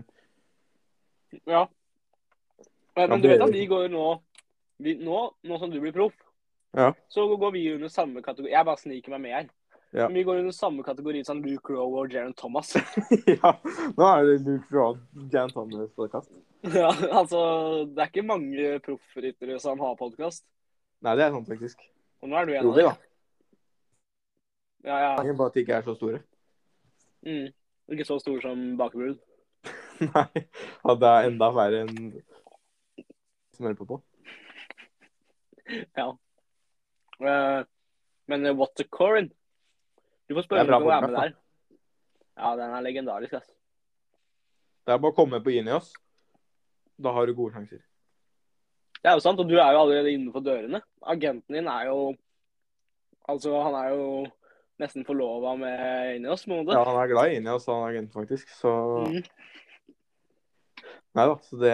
Ja. 1.45 1.67
Men, 2.95 3.09
men 3.09 3.21
du 3.21 3.27
vet 3.29 3.43
at 3.43 3.53
vi 3.53 3.65
går 3.69 3.91
nå 3.93 4.05
vi, 4.77 4.95
nå, 5.01 5.19
nå 5.43 5.59
som 5.59 5.71
du 5.73 5.79
blir 5.81 5.93
proff, 5.93 6.15
Ja. 6.77 6.93
så 7.09 7.25
går 7.37 7.51
vi 7.51 7.73
under 7.73 7.89
samme 7.89 8.21
kategori. 8.21 8.51
Jeg 8.51 8.65
bare 8.65 8.77
sniker 8.77 9.13
meg 9.15 9.21
med 9.21 9.33
her. 9.33 9.47
Ja. 9.95 10.07
Vi 10.11 10.23
går 10.23 10.41
under 10.43 10.51
samme 10.51 10.83
kategori 10.83 11.23
som 11.25 11.41
Luke 11.41 11.73
Rowe 11.73 12.03
og 12.03 12.13
Jaron 12.13 12.33
Thomas. 12.37 12.75
Ja. 13.41 13.53
Nå 13.97 14.07
er 14.07 14.25
det 14.27 14.37
Luke 14.45 14.75
Rowe 14.75 14.99
og 14.99 15.33
Jaron 15.33 15.53
Thomas 15.55 15.93
podkast. 15.95 16.31
ja, 16.81 16.91
altså, 16.91 17.39
det 17.89 18.03
er 18.03 18.11
ikke 18.11 18.27
mange 18.27 18.79
proffryttere 18.85 19.59
som 19.63 19.79
har 19.81 19.95
podkast. 19.99 20.45
Nei, 21.05 21.15
det 21.17 21.25
er 21.27 21.33
sant, 21.33 21.49
faktisk. 21.49 21.81
Og 22.21 22.31
nå 22.31 22.37
er 22.39 22.47
du 22.47 22.53
en 22.55 22.69
av 22.71 22.79
dem. 22.79 23.05
Ja, 24.87 24.97
ja. 25.03 25.13
Mange 25.19 25.35
bare 25.37 25.51
at 25.51 25.57
de 25.57 25.63
ikke 25.65 25.77
er 25.77 25.85
så 25.85 25.95
store. 25.97 26.21
Mm. 27.25 27.49
Ikke 27.91 28.05
så 28.07 28.19
store 28.21 28.41
som 28.43 28.61
bakebrud. 28.79 29.17
Nei. 30.05 30.43
At 30.87 31.01
det 31.01 31.09
er 31.11 31.29
enda 31.31 31.49
verre 31.55 31.83
enn 31.85 31.97
som 33.57 33.65
hører 33.65 33.77
på 33.79 33.87
på. 33.89 33.97
Ja. 35.97 36.11
Uh, 37.17 37.65
men 38.29 38.45
uh, 38.45 38.53
What 38.53 38.75
the 38.77 38.85
Corn? 38.85 39.31
Du 40.29 40.35
får 40.37 40.45
spørre 40.45 40.63
er 40.63 40.69
om 40.69 40.83
du 40.83 40.89
kan 40.89 40.93
være 40.93 41.07
med 41.07 41.17
der. 41.17 41.35
Ja, 42.37 42.51
den 42.59 42.75
er 42.77 42.85
legendarisk, 42.85 43.33
ass. 43.39 43.49
Det 44.85 44.93
er 44.93 45.01
bare 45.01 45.15
å 45.15 45.17
komme 45.17 45.41
på 45.43 45.51
Inios. 45.51 45.89
Da 47.01 47.11
har 47.15 47.27
du 47.27 47.33
gode 47.35 47.55
sjanser. 47.57 47.81
Det 49.01 49.11
er 49.11 49.17
jo 49.17 49.23
sant, 49.23 49.39
og 49.39 49.49
du 49.49 49.55
er 49.57 49.75
jo 49.75 49.81
allerede 49.83 50.13
innenfor 50.13 50.43
dørene. 50.45 50.81
Agenten 51.05 51.57
din 51.59 51.69
er 51.71 51.91
jo 51.91 52.15
Altså, 53.27 53.51
han 53.59 53.73
er 53.75 53.89
jo 53.91 54.03
nesten 54.79 55.03
forlova 55.03 55.51
med 55.59 56.15
Inios, 56.15 56.45
på 56.45 56.53
en 56.53 56.61
måte. 56.61 56.77
Ja, 56.77 56.85
han 56.87 56.99
er 57.01 57.09
glad 57.11 57.31
i 57.31 57.39
Inios, 57.41 57.65
han 57.67 57.83
agenten, 57.89 58.13
faktisk. 58.13 58.53
Så 58.55 58.71
Mm. 59.03 59.23
Nei 61.17 61.25
da, 61.25 61.35
så 61.41 61.57
det, 61.57 61.73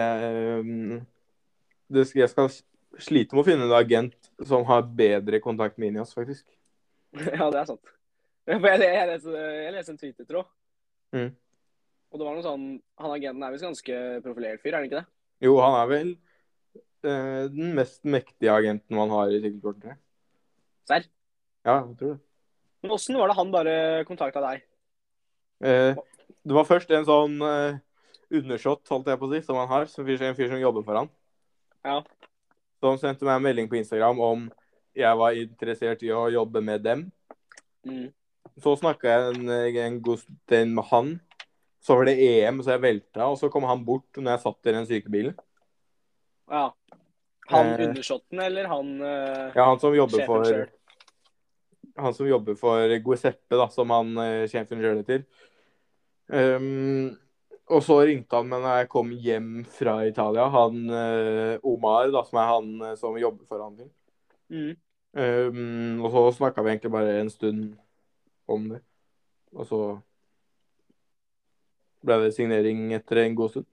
um, 0.64 1.00
det 1.92 2.06
Jeg 2.16 2.30
skal 2.32 2.48
slite 2.98 3.36
med 3.36 3.44
å 3.44 3.46
finne 3.46 3.68
en 3.68 3.76
agent 3.76 4.30
som 4.42 4.64
har 4.64 4.82
bedre 4.82 5.40
kontakt 5.44 5.78
med 5.78 5.92
Inios, 5.92 6.14
faktisk. 6.16 6.46
Ja, 7.38 7.50
det 7.50 7.60
er 7.60 7.70
sant. 7.70 7.94
For 8.44 8.68
jeg, 8.68 8.80
jeg, 8.82 9.08
leste, 9.08 9.30
jeg 9.38 9.72
leste 9.72 9.92
en 9.94 9.98
Twitter, 10.00 10.24
tror. 10.28 10.48
Mm. 11.14 11.30
og 12.10 12.18
det 12.18 12.26
var 12.26 12.34
noe 12.34 12.42
sånn 12.42 12.62
Han 12.98 13.12
agenten 13.14 13.42
er 13.46 13.52
visst 13.54 13.62
ganske 13.62 13.98
profilert 14.24 14.58
fyr, 14.64 14.72
er 14.72 14.80
han 14.80 14.88
ikke 14.88 14.98
det? 14.98 15.06
Jo, 15.46 15.52
han 15.62 15.76
er 15.78 15.86
vel 15.92 16.08
eh, 17.08 17.46
den 17.52 17.74
mest 17.76 18.02
mektige 18.04 18.52
agenten 18.52 18.96
man 18.96 19.12
har 19.12 19.32
i 19.32 19.40
sykkelkortet. 19.42 19.98
Serr? 20.88 21.06
Ja, 21.64 21.80
jeg 21.80 21.96
tror 22.00 22.14
det. 22.14 22.20
Men 22.84 22.94
åssen 22.98 23.16
var 23.16 23.30
det 23.30 23.38
han 23.38 23.52
bare 23.52 23.76
kontakta 24.08 24.42
deg? 24.44 24.64
Eh, 25.64 25.96
det 26.44 26.56
var 26.56 26.68
først 26.68 26.90
en 26.92 27.06
sånn 27.08 27.38
eh, 27.46 27.78
undersått, 28.34 28.84
holdt 28.92 29.08
jeg 29.08 29.20
på 29.20 29.28
å 29.28 29.32
si, 29.32 29.40
som 29.46 29.60
han 29.62 29.70
har. 29.70 29.88
Som 29.88 30.04
fyr, 30.08 30.20
en 30.26 30.36
fyr 30.36 30.50
som 30.52 30.60
jobber 30.60 30.84
for 30.84 31.00
han. 31.00 31.08
Ja. 31.86 32.00
Som 32.84 33.00
sendte 33.00 33.24
meg 33.24 33.38
en 33.38 33.46
melding 33.46 33.70
på 33.70 33.78
Instagram 33.80 34.20
om 34.20 34.50
jeg 34.94 35.20
var 35.20 35.38
interessert 35.38 36.04
i 36.06 36.12
å 36.14 36.26
jobbe 36.32 36.60
med 36.64 36.84
dem. 36.84 37.06
Mm. 37.88 38.10
Så 38.62 38.76
snakka 38.78 39.10
jeg 39.10 39.32
en, 39.32 39.48
en 39.86 39.96
god 40.04 40.20
stund 40.22 40.76
med 40.76 40.86
han. 40.92 41.14
Så 41.84 41.96
var 41.98 42.08
det 42.08 42.20
EM, 42.20 42.62
så 42.64 42.76
jeg 42.76 42.84
velta, 42.84 43.26
og 43.26 43.36
så 43.40 43.50
kom 43.52 43.66
han 43.68 43.82
bort 43.84 44.20
når 44.20 44.36
jeg 44.36 44.44
satt 44.44 44.70
i 44.70 44.76
den 44.76 44.86
sykebilen. 44.88 45.34
Ja. 46.50 46.74
Han 47.46 47.66
Eh. 47.66 47.88
undersåtten, 47.88 48.38
eller 48.40 48.64
han 48.64 49.00
eh, 49.00 49.52
Ja, 49.54 49.64
han 49.64 49.80
som 49.80 49.96
jobber 49.96 50.26
for 50.26 50.44
selv. 50.44 50.70
Han 51.96 52.14
som 52.14 52.28
jobber 52.28 52.54
for 52.54 52.98
Guiseppe, 52.98 53.56
da, 53.56 53.68
som 53.68 53.90
han 53.90 54.16
eh, 54.18 54.46
sjefen 54.50 54.80
sjøl 54.80 55.02
heter. 55.02 55.26
Um, 56.26 57.12
og 57.68 57.82
så 57.84 57.98
ringte 58.08 58.36
han 58.36 58.48
meg 58.48 58.64
når 58.64 58.78
jeg 58.80 58.88
kom 58.92 59.12
hjem 59.12 59.50
fra 59.76 59.98
Italia. 60.08 60.48
Han 60.52 60.88
eh, 60.90 61.60
Omar, 61.62 62.08
da, 62.12 62.24
som 62.24 62.40
er 62.40 62.50
han 62.50 62.72
eh, 62.80 62.96
som 63.00 63.20
jobber 63.20 63.44
for 63.48 63.62
han. 63.62 63.78
Mm. 64.48 64.74
Um, 65.14 66.02
og 66.02 66.10
så 66.10 66.24
snakka 66.40 66.64
vi 66.64 66.74
egentlig 66.74 66.92
bare 66.96 67.20
en 67.20 67.30
stund 67.30 67.76
om 68.50 68.66
det. 68.72 68.80
Og 69.54 69.68
så 69.68 69.80
ble 72.04 72.18
det 72.24 72.34
signering 72.36 72.90
etter 72.96 73.22
en 73.22 73.38
god 73.38 73.54
stund. 73.54 73.68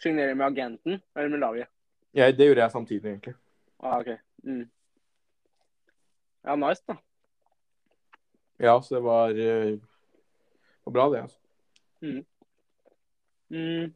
Signering 0.00 0.38
med 0.38 0.46
agenten 0.46 1.00
eller 1.16 1.28
med 1.28 1.42
laget? 1.42 1.72
Jeg, 2.14 2.38
det 2.38 2.46
gjorde 2.46 2.62
jeg 2.62 2.70
samtidig, 2.70 3.10
egentlig. 3.10 3.34
Ah, 3.80 3.98
OK. 4.00 4.08
Mm. 4.42 4.70
Ja, 6.44 6.56
nice, 6.56 6.82
da. 6.88 6.96
Ja, 8.60 8.82
så 8.82 8.94
det 8.94 9.02
var, 9.02 9.30
eh, 9.30 9.36
det 9.36 9.80
var 10.84 10.92
bra, 10.92 11.10
det. 11.10 11.22
altså. 11.22 11.38
Mm. 12.00 13.94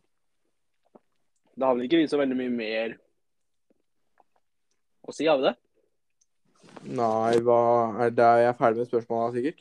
Da 1.56 1.66
har 1.66 1.74
vel 1.74 1.84
ikke 1.86 2.00
vi 2.02 2.08
så 2.10 2.18
veldig 2.18 2.36
mye 2.38 2.52
mer 2.52 2.96
å 5.04 5.12
si, 5.14 5.26
har 5.28 5.38
vi 5.38 5.50
det? 5.50 5.54
Nei, 6.96 7.36
hva 7.44 7.60
er 8.04 8.12
det 8.12 8.30
jeg 8.40 8.48
er 8.50 8.56
ferdig 8.58 8.82
med 8.82 8.88
spørsmåla, 8.90 9.32
sikkert? 9.36 9.60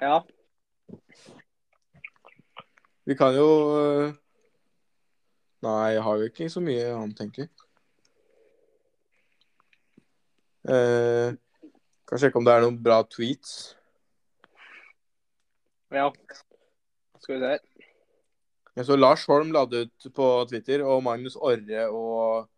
Ja. 0.00 0.20
Vi 3.04 3.16
kan 3.18 3.36
jo 3.36 3.48
øh, 3.76 4.14
Nei, 5.64 5.94
jeg 5.94 6.02
har 6.04 6.16
jo 6.20 6.28
ikke 6.28 6.48
så 6.52 6.60
mye 6.60 6.88
annet, 6.92 7.20
egentlig. 7.20 7.48
Eh, 10.64 11.34
kan 12.08 12.20
sjekke 12.20 12.40
om 12.40 12.46
det 12.46 12.54
er 12.54 12.64
noen 12.64 12.80
bra 12.80 13.02
tweets. 13.08 13.74
Ja. 15.92 16.08
Skal 17.20 17.36
vi 17.36 17.40
se 17.40 17.52
her. 17.54 17.62
Jeg 18.74 18.88
så 18.88 18.96
Lars 18.98 19.22
Holm 19.30 19.52
la 19.54 19.62
det 19.70 19.84
ut 19.86 20.06
på 20.16 20.28
Twitter, 20.50 20.82
og 20.82 21.04
Magnus 21.06 21.36
Orre 21.36 21.86
og 21.94 22.48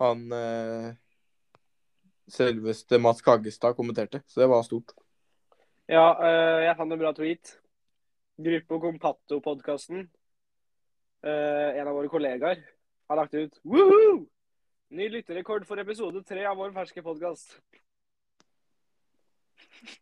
han 0.00 0.20
eh, 0.32 0.92
selveste 2.30 3.00
Mats 3.02 3.24
Kaggestad 3.24 3.74
kommenterte. 3.76 4.22
Så 4.26 4.40
det 4.40 4.48
var 4.52 4.62
stort. 4.64 4.94
Ja, 5.90 6.14
eh, 6.22 6.66
jeg 6.68 6.76
fant 6.78 6.94
en 6.94 7.02
bra 7.02 7.12
tweet. 7.16 7.56
Gruppo 8.40 8.78
Compatto-podkasten, 8.80 10.06
eh, 11.26 11.68
en 11.76 11.88
av 11.90 11.96
våre 11.98 12.08
kollegaer, 12.08 12.62
har 13.10 13.18
lagt 13.18 13.34
ut 13.34 13.58
Woohoo! 13.64 14.22
Ny 14.90 15.06
lytterrekord 15.06 15.62
for 15.68 15.78
episode 15.78 16.18
tre 16.26 16.42
av 16.50 16.56
vår 16.58 16.72
ferske 16.74 17.02
podkast. 17.06 17.52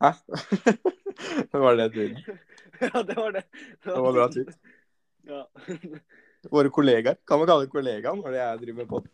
Hæ? 0.00 0.14
det 1.52 1.60
var 1.60 1.76
det 1.76 1.90
tweeten. 1.92 2.38
ja, 2.94 3.02
det 3.02 3.16
var 3.18 3.34
det. 3.36 3.42
Det 3.84 3.96
var 3.98 4.16
bra 4.16 4.24
tweet. 4.32 4.54
Ja. 5.28 5.42
Våre 6.48 6.72
kollegaer. 6.72 7.20
Kan 7.28 7.42
man 7.42 7.50
kalle 7.50 7.66
det 7.66 7.72
kollegaer 7.74 8.16
når 8.16 8.38
jeg 8.38 8.62
driver 8.62 8.78
med 8.80 8.88
pod? 8.88 9.12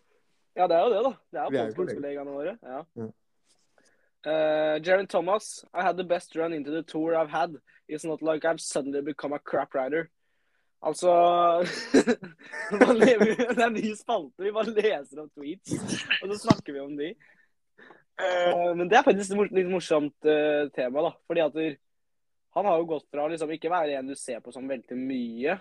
ja, 0.54 0.68
det 0.70 0.76
er 0.78 0.84
jo 0.84 0.92
det, 0.94 1.02
da. 1.02 1.12
Det 1.34 1.42
er 1.42 1.50
er 1.64 1.74
podkastkollegaene 1.74 2.36
våre. 2.38 2.54
Ja. 2.62 2.80
Uh, 4.24 4.78
Jaron 4.78 5.10
Thomas, 5.10 5.64
I 5.74 5.82
had 5.82 5.98
the 5.98 6.06
best 6.06 6.36
run 6.36 6.54
into 6.54 6.70
the 6.70 6.84
tour 6.84 7.16
I've 7.16 7.34
had. 7.34 7.58
It's 7.88 8.06
not 8.06 8.22
like 8.22 8.44
I've 8.44 8.60
suddenly 8.60 9.02
become 9.02 9.34
a 9.34 9.40
crap 9.40 9.74
rider. 9.74 10.08
Altså 10.84 11.12
lever, 13.00 13.30
Det 13.38 13.62
er 13.62 13.68
en 13.70 13.76
ny 13.76 13.94
spalte. 13.96 14.44
Vi 14.44 14.52
bare 14.52 14.74
leser 14.74 15.22
opp 15.22 15.32
tweets, 15.32 15.72
og 16.20 16.28
så 16.28 16.36
snakker 16.42 16.76
vi 16.76 16.82
om 16.82 16.92
de. 16.98 17.14
Eh, 18.20 18.68
men 18.76 18.90
det 18.90 18.98
er 18.98 19.06
faktisk 19.06 19.32
et 19.32 19.54
litt 19.56 19.70
morsomt 19.72 20.28
eh, 20.28 20.68
tema, 20.76 21.06
da. 21.08 21.14
Fordi 21.26 21.44
at 21.46 21.56
han 22.54 22.68
har 22.68 22.78
jo 22.78 22.90
gått 22.92 23.08
fra 23.10 23.24
å 23.24 23.32
liksom 23.32 23.54
ikke 23.56 23.72
være 23.72 23.96
en 23.98 24.12
du 24.12 24.14
ser 24.18 24.44
på 24.44 24.52
som 24.54 24.68
velter 24.70 24.94
mye 24.94 25.56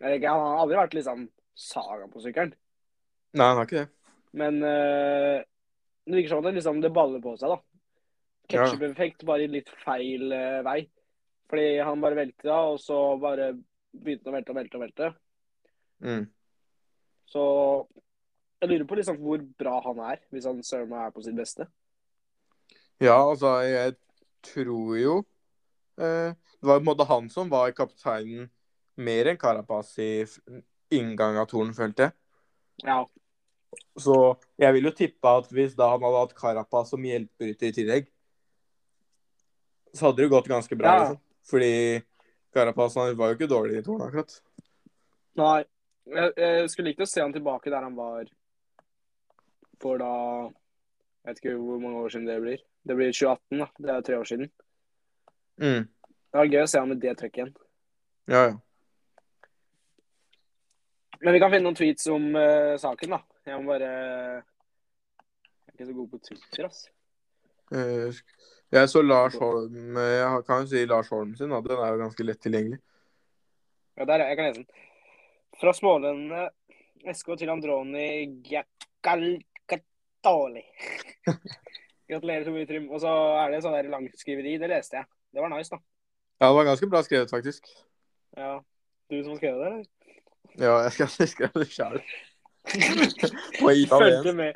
Eller 0.00 0.16
ikke, 0.16 0.30
Han 0.32 0.46
har 0.46 0.62
aldri 0.62 0.78
vært 0.78 0.96
liksom 0.96 1.26
Saga 1.54 2.08
på 2.10 2.22
sykkelen. 2.24 2.54
Nei, 3.36 3.44
han 3.46 3.60
har 3.60 3.68
ikke 3.68 3.82
det. 3.82 3.90
Men 4.34 4.56
uh, 4.58 5.36
det 6.02 6.16
virker 6.16 6.32
som 6.32 6.40
at 6.40 6.48
det, 6.48 6.56
liksom, 6.56 6.80
det 6.82 6.90
baller 6.94 7.20
på 7.22 7.36
seg, 7.38 7.52
da. 7.52 7.60
Ketchup-effekt, 8.50 9.22
bare 9.28 9.46
i 9.46 9.52
litt 9.52 9.70
feil 9.84 10.34
vei. 10.66 10.80
Fordi 11.46 11.68
han 11.78 12.02
bare 12.02 12.18
velter, 12.18 12.48
da, 12.48 12.58
og 12.72 12.80
så 12.82 12.98
bare 13.22 13.52
begynte 13.94 14.30
å 14.30 14.34
velte 14.34 14.52
og 14.52 14.58
velte 14.58 14.78
og 14.78 14.84
velte. 14.84 15.10
Mm. 16.04 16.24
Så 17.30 17.44
jeg 18.60 18.70
lurer 18.70 18.86
på 18.88 18.98
liksom 18.98 19.20
hvor 19.22 19.42
bra 19.60 19.78
han 19.84 20.02
er, 20.10 20.20
hvis 20.32 20.48
han 20.48 20.62
søren 20.66 20.90
meg 20.90 21.06
er 21.06 21.14
på 21.14 21.24
sitt 21.24 21.36
beste. 21.38 21.66
Ja, 23.02 23.16
altså, 23.18 23.56
jeg 23.66 23.96
tror 24.46 24.94
jo 24.96 25.14
eh, 25.98 26.30
Det 26.30 26.68
var 26.68 26.78
på 26.78 26.82
en 26.82 26.86
måte 26.86 27.06
han 27.08 27.26
som 27.32 27.50
var 27.50 27.74
kapteinen 27.74 28.46
mer 28.94 29.26
enn 29.26 29.40
Carapaz 29.40 29.96
i 29.98 30.22
inngang 30.94 31.40
av 31.40 31.48
toren, 31.50 31.74
følte 31.74 32.06
jeg. 32.06 32.14
Ja. 32.86 33.00
Så 33.98 34.14
jeg 34.60 34.76
vil 34.76 34.86
jo 34.86 34.94
tippe 34.94 35.32
at 35.40 35.50
hvis 35.50 35.74
da 35.78 35.90
han 35.90 36.04
hadde 36.06 36.20
hatt 36.22 36.36
Carapaz 36.38 36.92
som 36.94 37.02
hjelperytter 37.02 37.72
i 37.72 37.74
tillegg, 37.74 38.10
så 39.94 40.08
hadde 40.08 40.22
det 40.22 40.30
gått 40.30 40.50
ganske 40.50 40.78
bra. 40.78 40.92
Ja. 40.94 41.00
Liksom. 41.02 41.20
Fordi 41.50 41.74
Carapaz 42.54 42.96
han 42.96 43.16
var 43.18 43.32
jo 43.32 43.38
ikke 43.38 43.50
dårlig 43.50 43.80
i 43.80 43.84
toren, 43.86 44.06
akkurat. 44.06 44.36
Nei. 45.40 45.60
Jeg, 46.04 46.32
jeg 46.36 46.68
skulle 46.68 46.90
likt 46.90 47.00
å 47.00 47.08
se 47.08 47.22
han 47.22 47.32
tilbake 47.32 47.72
der 47.72 47.86
han 47.86 47.94
var 47.96 48.26
for 49.80 50.00
da 50.00 50.10
Jeg 51.24 51.30
vet 51.30 51.40
ikke 51.40 51.54
hvor 51.56 51.80
mange 51.80 52.02
år 52.04 52.12
siden 52.12 52.28
det 52.28 52.36
blir. 52.42 52.62
Det 52.84 52.96
blir 52.98 53.12
2018, 53.16 53.62
da. 53.62 53.66
Det 53.80 53.92
er 53.94 54.02
tre 54.04 54.18
år 54.20 54.28
siden. 54.28 54.50
Mm. 55.56 55.86
Det 55.88 56.40
var 56.40 56.50
gøy 56.50 56.60
å 56.60 56.68
se 56.68 56.82
han 56.82 56.90
med 56.90 57.00
det 57.00 57.14
trøkket 57.16 57.40
igjen. 57.40 57.54
Ja, 58.28 58.42
ja. 58.50 58.56
Men 61.24 61.32
vi 61.32 61.40
kan 61.40 61.52
finne 61.54 61.64
noen 61.64 61.78
tweets 61.78 62.10
om 62.12 62.26
uh, 62.36 62.74
saken, 62.80 63.16
da. 63.16 63.22
Jeg 63.48 63.60
må 63.60 63.72
bare 63.72 63.88
Jeg 63.88 65.70
er 65.70 65.76
ikke 65.78 65.88
så 65.88 65.96
god 65.96 66.10
på 66.12 66.20
Twitter, 66.28 66.68
ass. 66.68 66.84
Eh, 67.72 68.20
Jeg 68.74 68.90
så 68.90 69.04
Lars 69.04 69.36
Holm 69.38 69.98
eh, 70.00 70.16
Jeg 70.18 70.42
kan 70.48 70.64
jo 70.64 70.70
si 70.72 70.82
Lars 70.90 71.10
Holm 71.14 71.36
sin, 71.38 71.52
da. 71.54 71.60
Den 71.62 71.78
er 71.78 71.94
jo 71.94 72.02
ganske 72.02 72.26
lett 72.26 72.42
tilgjengelig. 72.42 72.80
Ja, 73.94 74.06
der, 74.10 74.24
jeg 74.26 74.38
kan 74.38 74.48
lese 74.48 74.64
den. 74.64 74.68
Fra 75.60 75.74
smålendene 75.76 77.14
SK 77.14 77.30
til 77.38 77.52
Androni 77.54 78.08
Giacalcatoli. 78.48 80.64
Gratulerer, 82.10 82.48
Tore 82.48 82.66
Trym. 82.66 82.90
Og 82.90 83.02
så 83.04 83.12
er 83.44 83.54
det 83.54 83.62
sånn 83.64 83.76
der 83.76 83.92
langskriveri. 83.92 84.56
Det 84.58 84.72
leste 84.72 84.98
jeg. 84.98 85.10
Det 85.34 85.44
var 85.44 85.54
nice, 85.54 85.70
da. 85.70 85.78
Ja, 86.40 86.48
det 86.48 86.56
var 86.58 86.70
ganske 86.72 86.90
bra 86.90 87.04
skrevet, 87.06 87.30
faktisk. 87.30 87.70
Ja. 88.36 88.56
Du 89.10 89.16
som 89.20 89.34
har 89.34 89.38
skrevet 89.38 89.60
det, 89.60 89.66
eller? 89.70 89.84
Ja, 90.58 90.74
jeg 90.86 90.92
skal 90.96 91.28
skrive 91.30 91.62
det 91.62 91.70
sjøl. 91.70 92.00
Fulgte 93.60 94.32
med, 94.32 94.52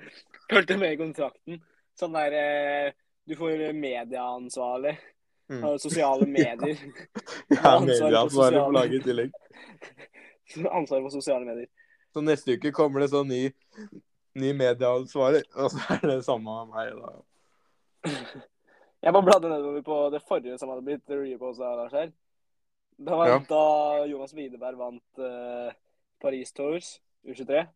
fulgte 0.48 0.76
med 0.80 0.94
i 0.94 0.98
kontrakten. 0.98 1.58
Sånn 1.98 2.14
der 2.16 2.36
eh, 2.38 2.94
Du 3.28 3.36
får 3.36 3.72
medieansvarlig. 3.76 4.94
Mm. 5.50 5.78
Sosiale 5.78 6.26
medier. 6.38 6.76
Ja, 7.48 7.74
medieansvarlig 7.80 8.60
for 8.60 8.72
laget 8.72 8.94
i 9.00 9.04
tillegg. 9.04 9.32
Ansvar 10.78 11.02
for 11.04 11.12
sosiale 11.12 11.44
medier. 11.44 11.68
Så 12.12 12.22
neste 12.24 12.56
uke 12.56 12.72
kommer 12.72 13.04
det 13.04 13.10
sånn 13.12 13.28
ny, 13.28 13.42
ny 14.40 14.52
medieansvarlig, 14.56 15.42
og 15.60 15.68
så 15.74 15.82
er 15.98 16.06
det 16.08 16.22
samme 16.24 16.54
av 16.62 16.70
meg, 16.72 16.94
da. 16.96 18.14
Jeg 19.04 19.12
bare 19.14 19.26
bladde 19.26 19.50
nedover 19.52 19.84
på 19.84 19.98
det 20.14 20.22
forrige 20.26 20.56
som 20.58 20.72
hadde 20.72 20.86
blitt 20.86 21.12
reposa, 21.12 21.74
Lars 21.78 21.92
her. 21.94 22.08
Det 22.98 23.18
var 23.20 23.28
Ja. 23.28 23.36
da 23.50 24.06
Jonas 24.10 24.32
Widerberg 24.34 24.80
vant 24.80 25.20
uh, 25.20 25.68
Paris 26.22 26.52
Tours 26.56 26.94
U23. 27.28 27.66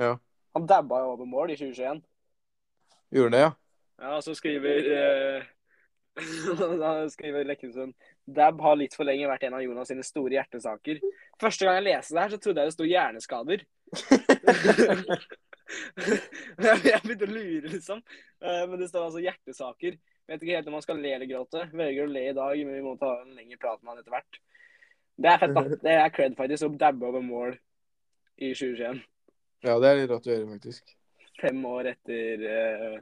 Ja. 0.00 0.16
Han 0.56 0.66
dabba 0.66 1.02
jo 1.04 1.12
over 1.12 1.28
mål 1.28 1.52
i 1.52 1.58
2021. 1.60 2.00
Gjorde 3.14 3.36
det, 3.36 3.44
ja? 3.44 3.52
Ja, 4.00 4.18
så 4.22 4.34
skriver 4.34 4.88
eh, 4.94 5.42
Da 6.82 6.92
skriver 7.10 7.46
Lekkesund 7.46 7.94
Dab 8.24 8.60
har 8.62 8.76
litt 8.78 8.94
for 8.96 9.06
lenge 9.06 9.28
vært 9.28 9.46
en 9.46 9.56
av 9.58 9.62
Jonas 9.64 9.90
sine 9.90 10.04
store 10.06 10.38
hjertesaker. 10.38 11.00
Første 11.42 11.66
gang 11.66 11.78
jeg 11.80 11.86
leste 11.90 12.16
det 12.16 12.22
her, 12.22 12.32
så 12.32 12.40
trodde 12.40 12.62
jeg 12.62 12.70
det 12.70 12.76
sto 12.76 12.86
hjerneskader. 12.88 13.64
jeg 16.88 17.02
begynte 17.04 17.28
å 17.28 17.34
lure, 17.34 17.68
liksom. 17.74 18.00
Eh, 18.40 18.64
Men 18.70 18.80
det 18.80 18.88
står 18.88 19.08
altså 19.10 19.22
hjertesaker. 19.24 19.98
Vet 20.24 20.40
ikke 20.40 20.56
helt 20.56 20.68
om 20.70 20.78
man 20.78 20.84
skal 20.86 21.00
le 21.04 21.12
eller 21.18 21.28
gråte. 21.28 21.66
Velger 21.76 22.06
å 22.06 22.12
le 22.14 22.24
i 22.30 22.36
dag, 22.36 22.56
men 22.64 22.78
vi 22.78 22.84
må 22.84 22.96
ta 23.00 23.12
en 23.20 23.36
lengre 23.36 23.60
prat 23.60 23.82
med 23.82 23.92
han 23.92 24.00
etter 24.00 24.14
hvert. 24.14 24.40
Det 25.14 25.30
er 25.30 25.40
fett, 25.42 25.54
da. 25.54 25.80
Det 25.84 25.96
er 26.00 26.14
cred 26.14 26.36
faktisk 26.38 26.66
å 26.66 26.76
dabbe 26.80 27.10
over 27.10 27.22
mål 27.22 27.52
i 28.40 28.54
2021. 28.56 29.02
Ja, 29.64 29.76
det 29.80 29.90
er 29.90 30.00
litt 30.00 30.10
rått 30.10 30.28
å 30.28 30.32
gjøre, 30.32 30.48
faktisk. 30.56 30.94
Fem 31.42 31.60
år 31.68 31.92
etter 31.92 32.46
eh, 32.48 32.96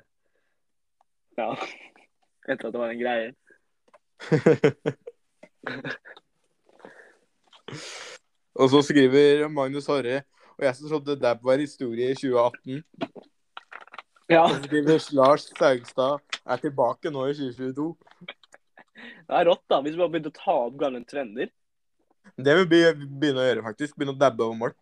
Ja. 1.39 1.57
Etter 2.51 2.67
at 2.69 2.75
det 2.75 2.81
var 2.81 2.91
en 2.91 3.01
greie. 3.01 3.29
og 8.61 8.67
så 8.71 8.83
skriver 8.87 9.49
Magnus 9.51 9.87
Horre 9.91 10.23
Og 10.55 10.63
jeg 10.67 10.75
som 10.79 10.89
trodde 10.91 11.19
DAB 11.19 11.39
var 11.43 11.59
historie 11.59 12.11
i 12.13 12.15
2018. 12.19 12.85
Ja, 14.31 14.45
så 14.49 14.63
skriver 14.63 15.09
Lars 15.17 15.45
Saugstad 15.59 16.21
er 16.43 16.57
tilbake 16.63 17.11
nå 17.11 17.27
i 17.31 17.35
2022. 17.35 17.97
det 19.29 19.35
er 19.39 19.45
rått, 19.49 19.65
da. 19.71 19.81
Hvis 19.83 19.95
vi 19.97 20.01
bare 20.03 20.13
begynte 20.15 20.33
å 20.33 20.39
ta 20.39 20.55
opp 20.69 20.77
gamle 20.81 21.05
trender. 21.09 21.49
Det 22.39 22.55
vil 22.59 22.69
vi 22.71 22.81
begynne 23.21 23.43
å 23.43 23.47
gjøre, 23.49 23.65
faktisk. 23.67 23.97
Begynne 23.97 24.15
å 24.15 24.21
dabbe 24.21 24.45
over 24.47 24.57
mål. 24.59 24.73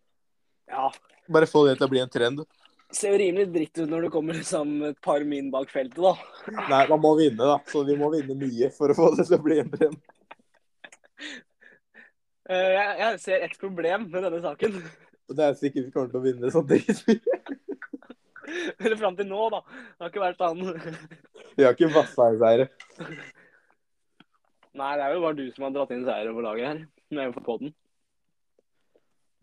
Ja. 0.71 0.91
Bare 1.31 1.49
få 1.51 1.67
det 1.67 1.77
til 1.79 1.87
å 1.89 1.93
bli 1.93 2.03
en 2.03 2.13
trend. 2.13 2.45
Ser 2.91 3.13
jo 3.15 3.19
rimelig 3.21 3.47
dritt 3.55 3.79
ut 3.79 3.91
når 3.91 4.07
det 4.07 4.11
kommer 4.15 4.35
liksom 4.35 4.71
et 4.89 4.97
par 5.05 5.23
min 5.29 5.51
bak 5.53 5.71
feltet, 5.71 6.01
da. 6.03 6.15
Nei, 6.73 6.81
man 6.91 7.03
må 7.05 7.13
vinne, 7.21 7.39
da. 7.47 7.59
Så 7.71 7.85
vi 7.87 7.95
må 7.99 8.09
vinne 8.11 8.35
mye 8.41 8.71
for 8.75 8.91
å 8.91 8.97
få 8.99 9.11
det 9.15 9.29
til 9.29 9.37
å 9.39 9.45
bli 9.45 9.61
en 9.63 9.71
trend. 9.71 10.01
Eh, 12.51 12.73
Jeg, 12.75 12.95
jeg 12.99 13.21
ser 13.23 13.45
et 13.47 13.55
problem 13.61 14.09
med 14.11 14.25
denne 14.27 14.41
saken. 14.43 14.81
Og 15.31 15.37
det 15.39 15.45
er 15.47 15.59
sikkert 15.61 15.87
vi 15.87 15.93
kommer 15.95 16.11
til 16.11 16.19
å 16.19 16.25
vinne 16.25 16.51
sånn 16.51 16.67
dritmye. 16.67 17.21
Eller 18.83 18.99
fram 18.99 19.15
til 19.15 19.29
nå, 19.31 19.45
da. 19.55 19.61
Det 19.71 20.03
har 20.03 20.11
ikke 20.11 20.25
vært 20.25 20.41
sånn 20.43 20.65
Vi 21.55 21.63
har 21.63 21.77
ikke 21.77 21.93
Vassheim-seire. 21.95 22.67
Nei, 24.81 24.91
det 24.99 25.05
er 25.05 25.15
jo 25.15 25.23
bare 25.23 25.39
du 25.39 25.45
som 25.55 25.69
har 25.69 25.77
dratt 25.77 25.93
inn 25.95 26.03
seier 26.07 26.33
over 26.33 26.49
laget 26.49 26.67
her. 26.73 26.83
Med 27.15 27.39
på 27.47 27.57
den. 27.63 27.71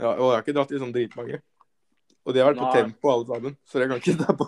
Ja, 0.04 0.12
og 0.12 0.28
jeg 0.28 0.36
har 0.36 0.44
ikke 0.44 0.56
dratt 0.60 0.76
i 0.76 0.82
sånn 0.84 0.92
dritmange. 0.96 1.40
Og 2.28 2.36
de 2.36 2.42
har 2.44 2.50
vært 2.52 2.60
på 2.60 2.68
Nei. 2.68 2.80
tempo 2.82 3.12
alle 3.12 3.28
sammen, 3.30 3.58
så 3.64 3.80
jeg 3.80 3.90
kan 3.90 4.02
ikke 4.02 4.18
ta 4.20 4.34
på 4.36 4.48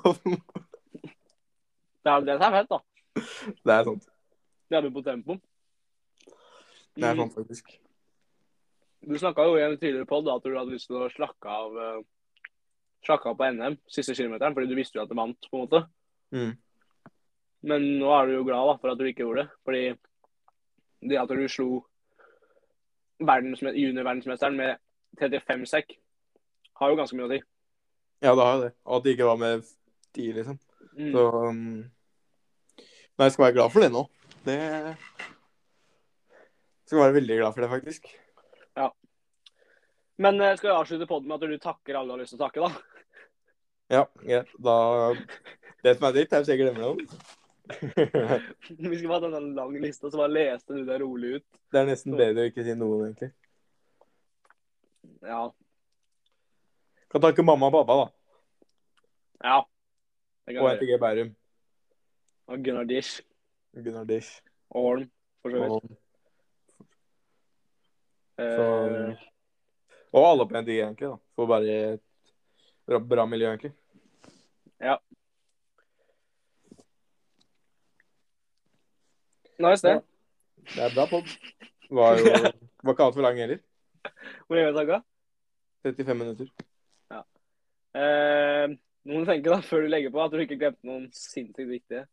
Det 2.04 2.12
er, 2.12 2.26
det 2.28 2.34
er 2.36 2.56
fett, 2.58 2.74
da. 2.74 2.80
Det 3.64 3.76
er 3.76 3.86
sant. 3.88 4.10
Det 4.70 4.78
er 4.78 4.84
du 4.86 4.92
på 4.94 5.04
tempo. 5.06 5.38
Det 7.00 7.08
er 7.08 7.16
sant, 7.16 7.38
faktisk. 7.38 7.72
Du 9.08 9.16
snakka 9.16 9.46
jo 9.48 9.56
i 9.56 9.64
en 9.64 9.78
tidligere 9.80 10.08
pod 10.10 10.28
at 10.28 10.44
du 10.44 10.58
hadde 10.58 10.76
lyst 10.76 10.90
til 10.92 11.00
å 11.00 11.12
slakke 11.14 11.60
av 11.60 11.78
eh, 11.80 12.00
Slakke 13.08 13.32
av 13.32 13.38
på 13.40 13.48
NM 13.56 13.78
siste 13.88 14.12
kilometeren, 14.12 14.52
fordi 14.52 14.68
du 14.68 14.76
visste 14.76 15.00
jo 15.00 15.06
at 15.06 15.08
det 15.08 15.16
vant, 15.16 15.46
på 15.48 15.56
en 15.56 15.62
måte. 15.64 15.80
Mm. 16.36 16.50
Men 17.72 17.86
nå 18.02 18.10
er 18.12 18.28
du 18.28 18.34
jo 18.34 18.42
glad 18.44 18.68
da, 18.68 18.74
for 18.82 18.92
at 18.92 19.00
du 19.00 19.06
ikke 19.08 19.24
gjorde 19.24 19.46
det. 19.46 19.54
Fordi 19.64 19.84
det 21.08 21.20
at 21.22 21.32
du 21.32 21.46
slo 21.48 21.68
verdensme- 23.24 23.72
juniorverdensmesteren 23.72 24.60
med 24.60 24.84
35 25.16 25.64
sekk, 25.72 25.96
har 26.82 26.92
jo 26.92 27.00
ganske 27.00 27.16
mye 27.16 27.30
å 27.30 27.32
si. 27.32 27.40
Ja, 28.20 28.34
det 28.36 28.44
har 28.44 28.54
jeg 28.54 28.64
det. 28.66 28.74
Og 28.86 28.98
at 28.98 29.06
det 29.06 29.16
ikke 29.16 29.30
var 29.30 29.40
med 29.40 29.68
ti, 30.16 30.30
liksom. 30.36 30.60
Mm. 30.98 31.12
Så 31.14 31.26
um... 31.48 31.62
Nei, 33.20 33.28
jeg 33.28 33.36
skal 33.36 33.46
være 33.46 33.56
glad 33.58 33.74
for 33.74 33.84
det 33.84 33.92
nå. 33.92 34.06
Det 34.46 34.58
Skal 36.88 37.02
være 37.04 37.16
veldig 37.20 37.38
glad 37.42 37.56
for 37.56 37.64
det, 37.64 37.70
faktisk. 37.74 38.08
Ja. 38.80 38.90
Men 40.20 40.40
jeg 40.44 40.60
skal 40.60 40.70
vi 40.70 40.76
avslutte 40.76 41.08
poden 41.08 41.28
med 41.28 41.40
at 41.40 41.52
du 41.52 41.58
takker 41.64 42.00
alle 42.00 42.12
du 42.12 42.16
har 42.16 42.24
lyst 42.24 42.36
til 42.36 42.40
å 42.40 42.46
takke, 42.46 42.68
da? 42.68 43.04
Ja, 43.90 44.06
greit. 44.22 44.52
Da 44.62 44.78
Det 45.84 45.96
som 45.96 46.08
er 46.10 46.16
dritt, 46.16 46.34
er 46.34 46.44
hvis 46.44 46.52
jeg 46.52 46.62
glemmer 46.62 46.90
noen. 46.90 47.06
Vi 48.90 48.98
skulle 48.98 49.14
hatt 49.14 49.28
en 49.28 49.36
sånn 49.36 49.54
lang 49.56 49.76
liste, 49.80 50.08
og 50.08 50.14
så 50.14 50.20
bare 50.24 50.34
leste 50.34 50.76
du 50.76 50.84
det 50.88 51.00
rolig 51.04 51.38
ut. 51.38 51.46
Det 51.72 51.82
er 51.82 51.88
nesten 51.88 52.18
bedre 52.18 52.48
å 52.48 52.52
ikke 52.52 52.66
si 52.66 52.76
noen, 52.76 53.10
egentlig. 53.10 53.32
Ja. 55.24 55.44
Kan 57.10 57.24
takke 57.24 57.46
mamma 57.46 57.70
og 57.70 57.78
pappa, 57.80 58.00
da. 58.04 58.19
Ja. 59.44 59.60
Og. 60.50 60.70
NTG 60.76 61.00
Bærum. 61.00 61.36
Og 62.50 62.64
Gunnar 62.66 62.84
Dish. 62.90 63.22
Gunnar 63.74 64.04
Dish. 64.10 64.42
Og 64.70 64.82
Holm, 64.82 65.12
for 65.42 65.50
så 65.50 65.58
vidt. 65.64 65.98
Så, 68.40 68.68
Eh, 69.10 69.16
og 70.14 70.26
alle 70.30 70.46
på 70.48 70.62
NTG, 70.62 70.78
egentlig. 70.80 71.08
da. 71.10 71.16
For 71.36 71.46
bare 71.46 71.74
et 71.94 72.02
bra, 72.88 73.00
bra 73.00 73.26
miljø, 73.26 73.48
egentlig. 73.50 73.74
Ja. 74.80 74.96
nice, 79.60 79.84
det. 79.88 80.02
Det 80.76 80.84
er 80.84 80.96
bra 80.96 81.06
pod. 81.12 81.28
Var 81.92 82.18
jo 82.20 82.26
var 82.84 82.94
ikke 82.94 83.04
altfor 83.04 83.22
lang 83.22 83.38
heller. 83.38 83.60
Hvor 84.48 84.56
lenge 84.56 84.66
har 84.66 84.72
vi 84.72 84.78
snakka? 84.78 85.02
35 85.84 86.18
minutter. 86.18 86.48
Eh, 87.96 88.78
nå 89.06 89.16
må 89.16 89.20
du 89.24 89.30
tenke, 89.30 89.50
da, 89.50 89.60
før 89.64 89.82
du 89.86 89.88
legger 89.94 90.12
på, 90.14 90.22
at 90.24 90.32
du 90.34 90.40
ikke 90.44 90.60
glemte 90.60 90.88
noen 90.88 91.06
sinnssykt 91.16 91.70
viktige. 91.72 92.04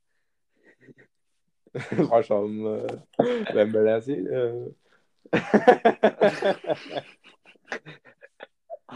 Var 2.10 2.22
sånn 2.24 2.56
eh, 2.70 2.94
Hvem 3.52 3.72
bør 3.74 3.82
det 3.84 3.94
jeg 3.96 4.04
si? 4.06 4.16
Eh, 4.32 4.64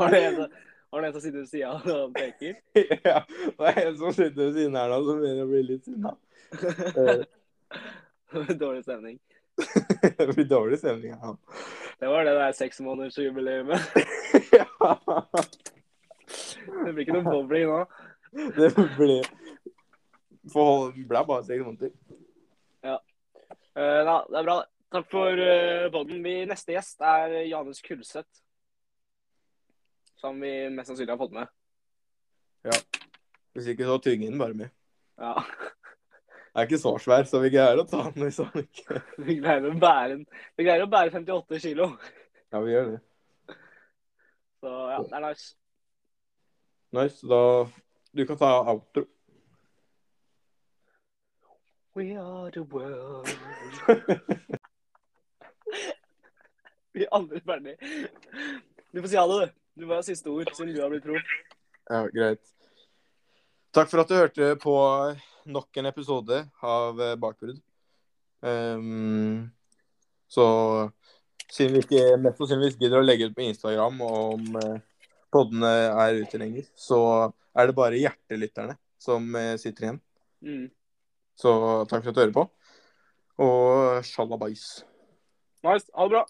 Har 0.01 0.09
du 0.15 0.17
en, 0.17 0.37
har 0.91 1.03
du 1.03 1.07
en 1.07 1.13
som 1.13 1.21
sitter 1.21 1.39
ved 1.39 1.49
sida 1.51 1.71
og 1.75 2.15
peker? 2.15 2.55
ja, 3.11 3.21
det 3.59 3.73
er 3.73 3.81
en 3.83 3.99
som 3.99 4.13
sitter 4.15 4.41
ved 4.47 4.55
siden 4.57 4.79
her 4.79 4.89
nå 4.91 4.99
som 5.07 5.19
begynner 5.21 5.45
å 5.45 5.51
bli 5.51 5.63
litt 5.67 5.85
sinna. 5.87 6.13
Dårlig 8.63 8.83
stemning. 8.87 9.19
det 10.17 10.29
blir 10.31 10.49
dårlig 10.49 10.79
stemning. 10.81 11.13
Ja. 11.19 11.35
Det 12.01 12.09
var 12.15 12.25
det 12.25 12.35
der 12.39 12.57
seksmånedersjubileet. 12.63 13.67
ja. 14.57 14.91
Det 16.67 16.93
blir 16.93 17.05
ikke 17.05 17.19
noe 17.19 17.27
bowling 17.29 17.69
nå. 17.71 17.83
Det 18.57 18.71
blir 18.97 19.27
For 20.51 20.93
det 20.95 21.07
ble 21.11 21.23
bare 21.27 21.45
seks 21.47 21.65
måneder. 21.67 21.91
Eh, 23.81 24.05
da, 24.05 24.17
det 24.29 24.39
er 24.41 24.47
bra. 24.47 24.59
Takk 24.91 25.07
for 25.13 25.39
uh, 25.39 25.87
podden. 25.95 26.23
Vi, 26.25 26.33
neste 26.51 26.75
gjest 26.75 27.05
er 27.07 27.37
Janus 27.47 27.79
Kulseth. 27.85 28.43
Som 30.19 30.41
vi 30.43 30.51
mest 30.75 30.91
sannsynlig 30.91 31.15
har 31.15 31.21
fått 31.21 31.37
med. 31.37 31.53
Ja. 32.67 32.75
Hvis 33.55 33.71
ikke 33.71 33.87
så 33.87 34.01
tygger 34.03 34.33
han 34.33 34.43
bare 34.43 34.59
med. 34.59 34.75
Ja. 35.21 35.37
Jeg 36.51 36.65
er 36.65 36.67
ikke 36.67 36.83
så 36.83 36.97
svær, 36.99 37.29
så 37.31 37.39
vi 37.39 37.53
greier 37.55 37.79
å 37.79 37.87
ta 37.87 38.01
den 38.09 38.25
hvis 38.25 38.41
han 38.43 38.65
ikke 38.65 38.97
Vi 39.23 39.37
greier 39.39 39.69
å 39.69 39.75
bære, 39.79 40.17
vi 40.59 40.65
greier 40.67 40.83
å 40.83 40.89
bære 40.91 41.13
58 41.15 41.61
kilo. 41.63 41.87
Ja, 42.51 42.59
vi 42.65 42.73
gjør 42.75 42.89
det. 42.89 43.55
Så 44.59 44.73
ja, 44.91 44.97
det 44.99 45.15
er 45.15 45.25
nice. 45.29 45.47
Nice. 46.93 47.27
Da 47.27 47.69
Du 48.13 48.27
kan 48.27 48.37
ta 48.37 48.65
outro. 48.71 49.05
We 51.95 52.17
are 52.17 52.51
the 52.51 52.63
world. 52.63 53.29
Vi 56.93 57.03
er 57.05 57.09
aldri 57.15 57.41
ferdig. 57.41 57.77
Du 58.91 59.01
får 59.01 59.09
si 59.09 59.17
ha 59.19 59.27
det, 59.31 59.39
du. 59.47 59.53
Du 59.81 59.87
må 59.87 59.95
ha 59.95 60.03
siste 60.03 60.31
ord, 60.31 60.51
siden 60.55 60.75
du 60.75 60.81
har 60.83 60.91
blitt 60.91 61.07
proff. 61.07 61.23
Ja, 61.91 62.03
greit. 62.15 62.43
Takk 63.75 63.91
for 63.91 64.03
at 64.03 64.11
du 64.11 64.17
hørte 64.19 64.57
på 64.59 64.75
nok 65.47 65.77
en 65.79 65.87
episode 65.91 66.41
av 66.67 67.01
eh, 67.01 67.17
Bakbrudd. 67.19 67.61
Um, 68.41 69.51
så 70.29 70.45
siden 71.51 71.75
vi 71.77 71.83
ikke 71.85 72.19
mest 72.23 72.39
sannsynligvis 72.41 72.79
gidder 72.81 73.03
å 73.03 73.07
legge 73.07 73.29
ut 73.31 73.37
på 73.37 73.47
Instagram 73.47 74.01
om 74.07 74.59
uh, 74.59 74.79
poddene 75.33 75.71
er 75.91 76.21
ute 76.23 76.41
lenger, 76.41 76.67
så 76.75 77.01
er 77.57 77.71
det 77.71 77.77
bare 77.79 78.01
hjertelytterne 78.01 78.77
som 79.01 79.27
eh, 79.39 79.57
sitter 79.61 79.87
igjen. 79.87 80.01
Mm. 80.45 80.67
Så 81.41 81.53
takk 81.91 82.05
for 82.05 82.13
at 82.13 82.17
du 82.17 82.23
hører 82.23 82.37
på. 82.37 82.47
Og 83.41 84.05
sjalabais. 84.05 84.65
Nice. 85.65 85.89
Ha 85.97 86.07
det 86.07 86.15
bra. 86.17 86.25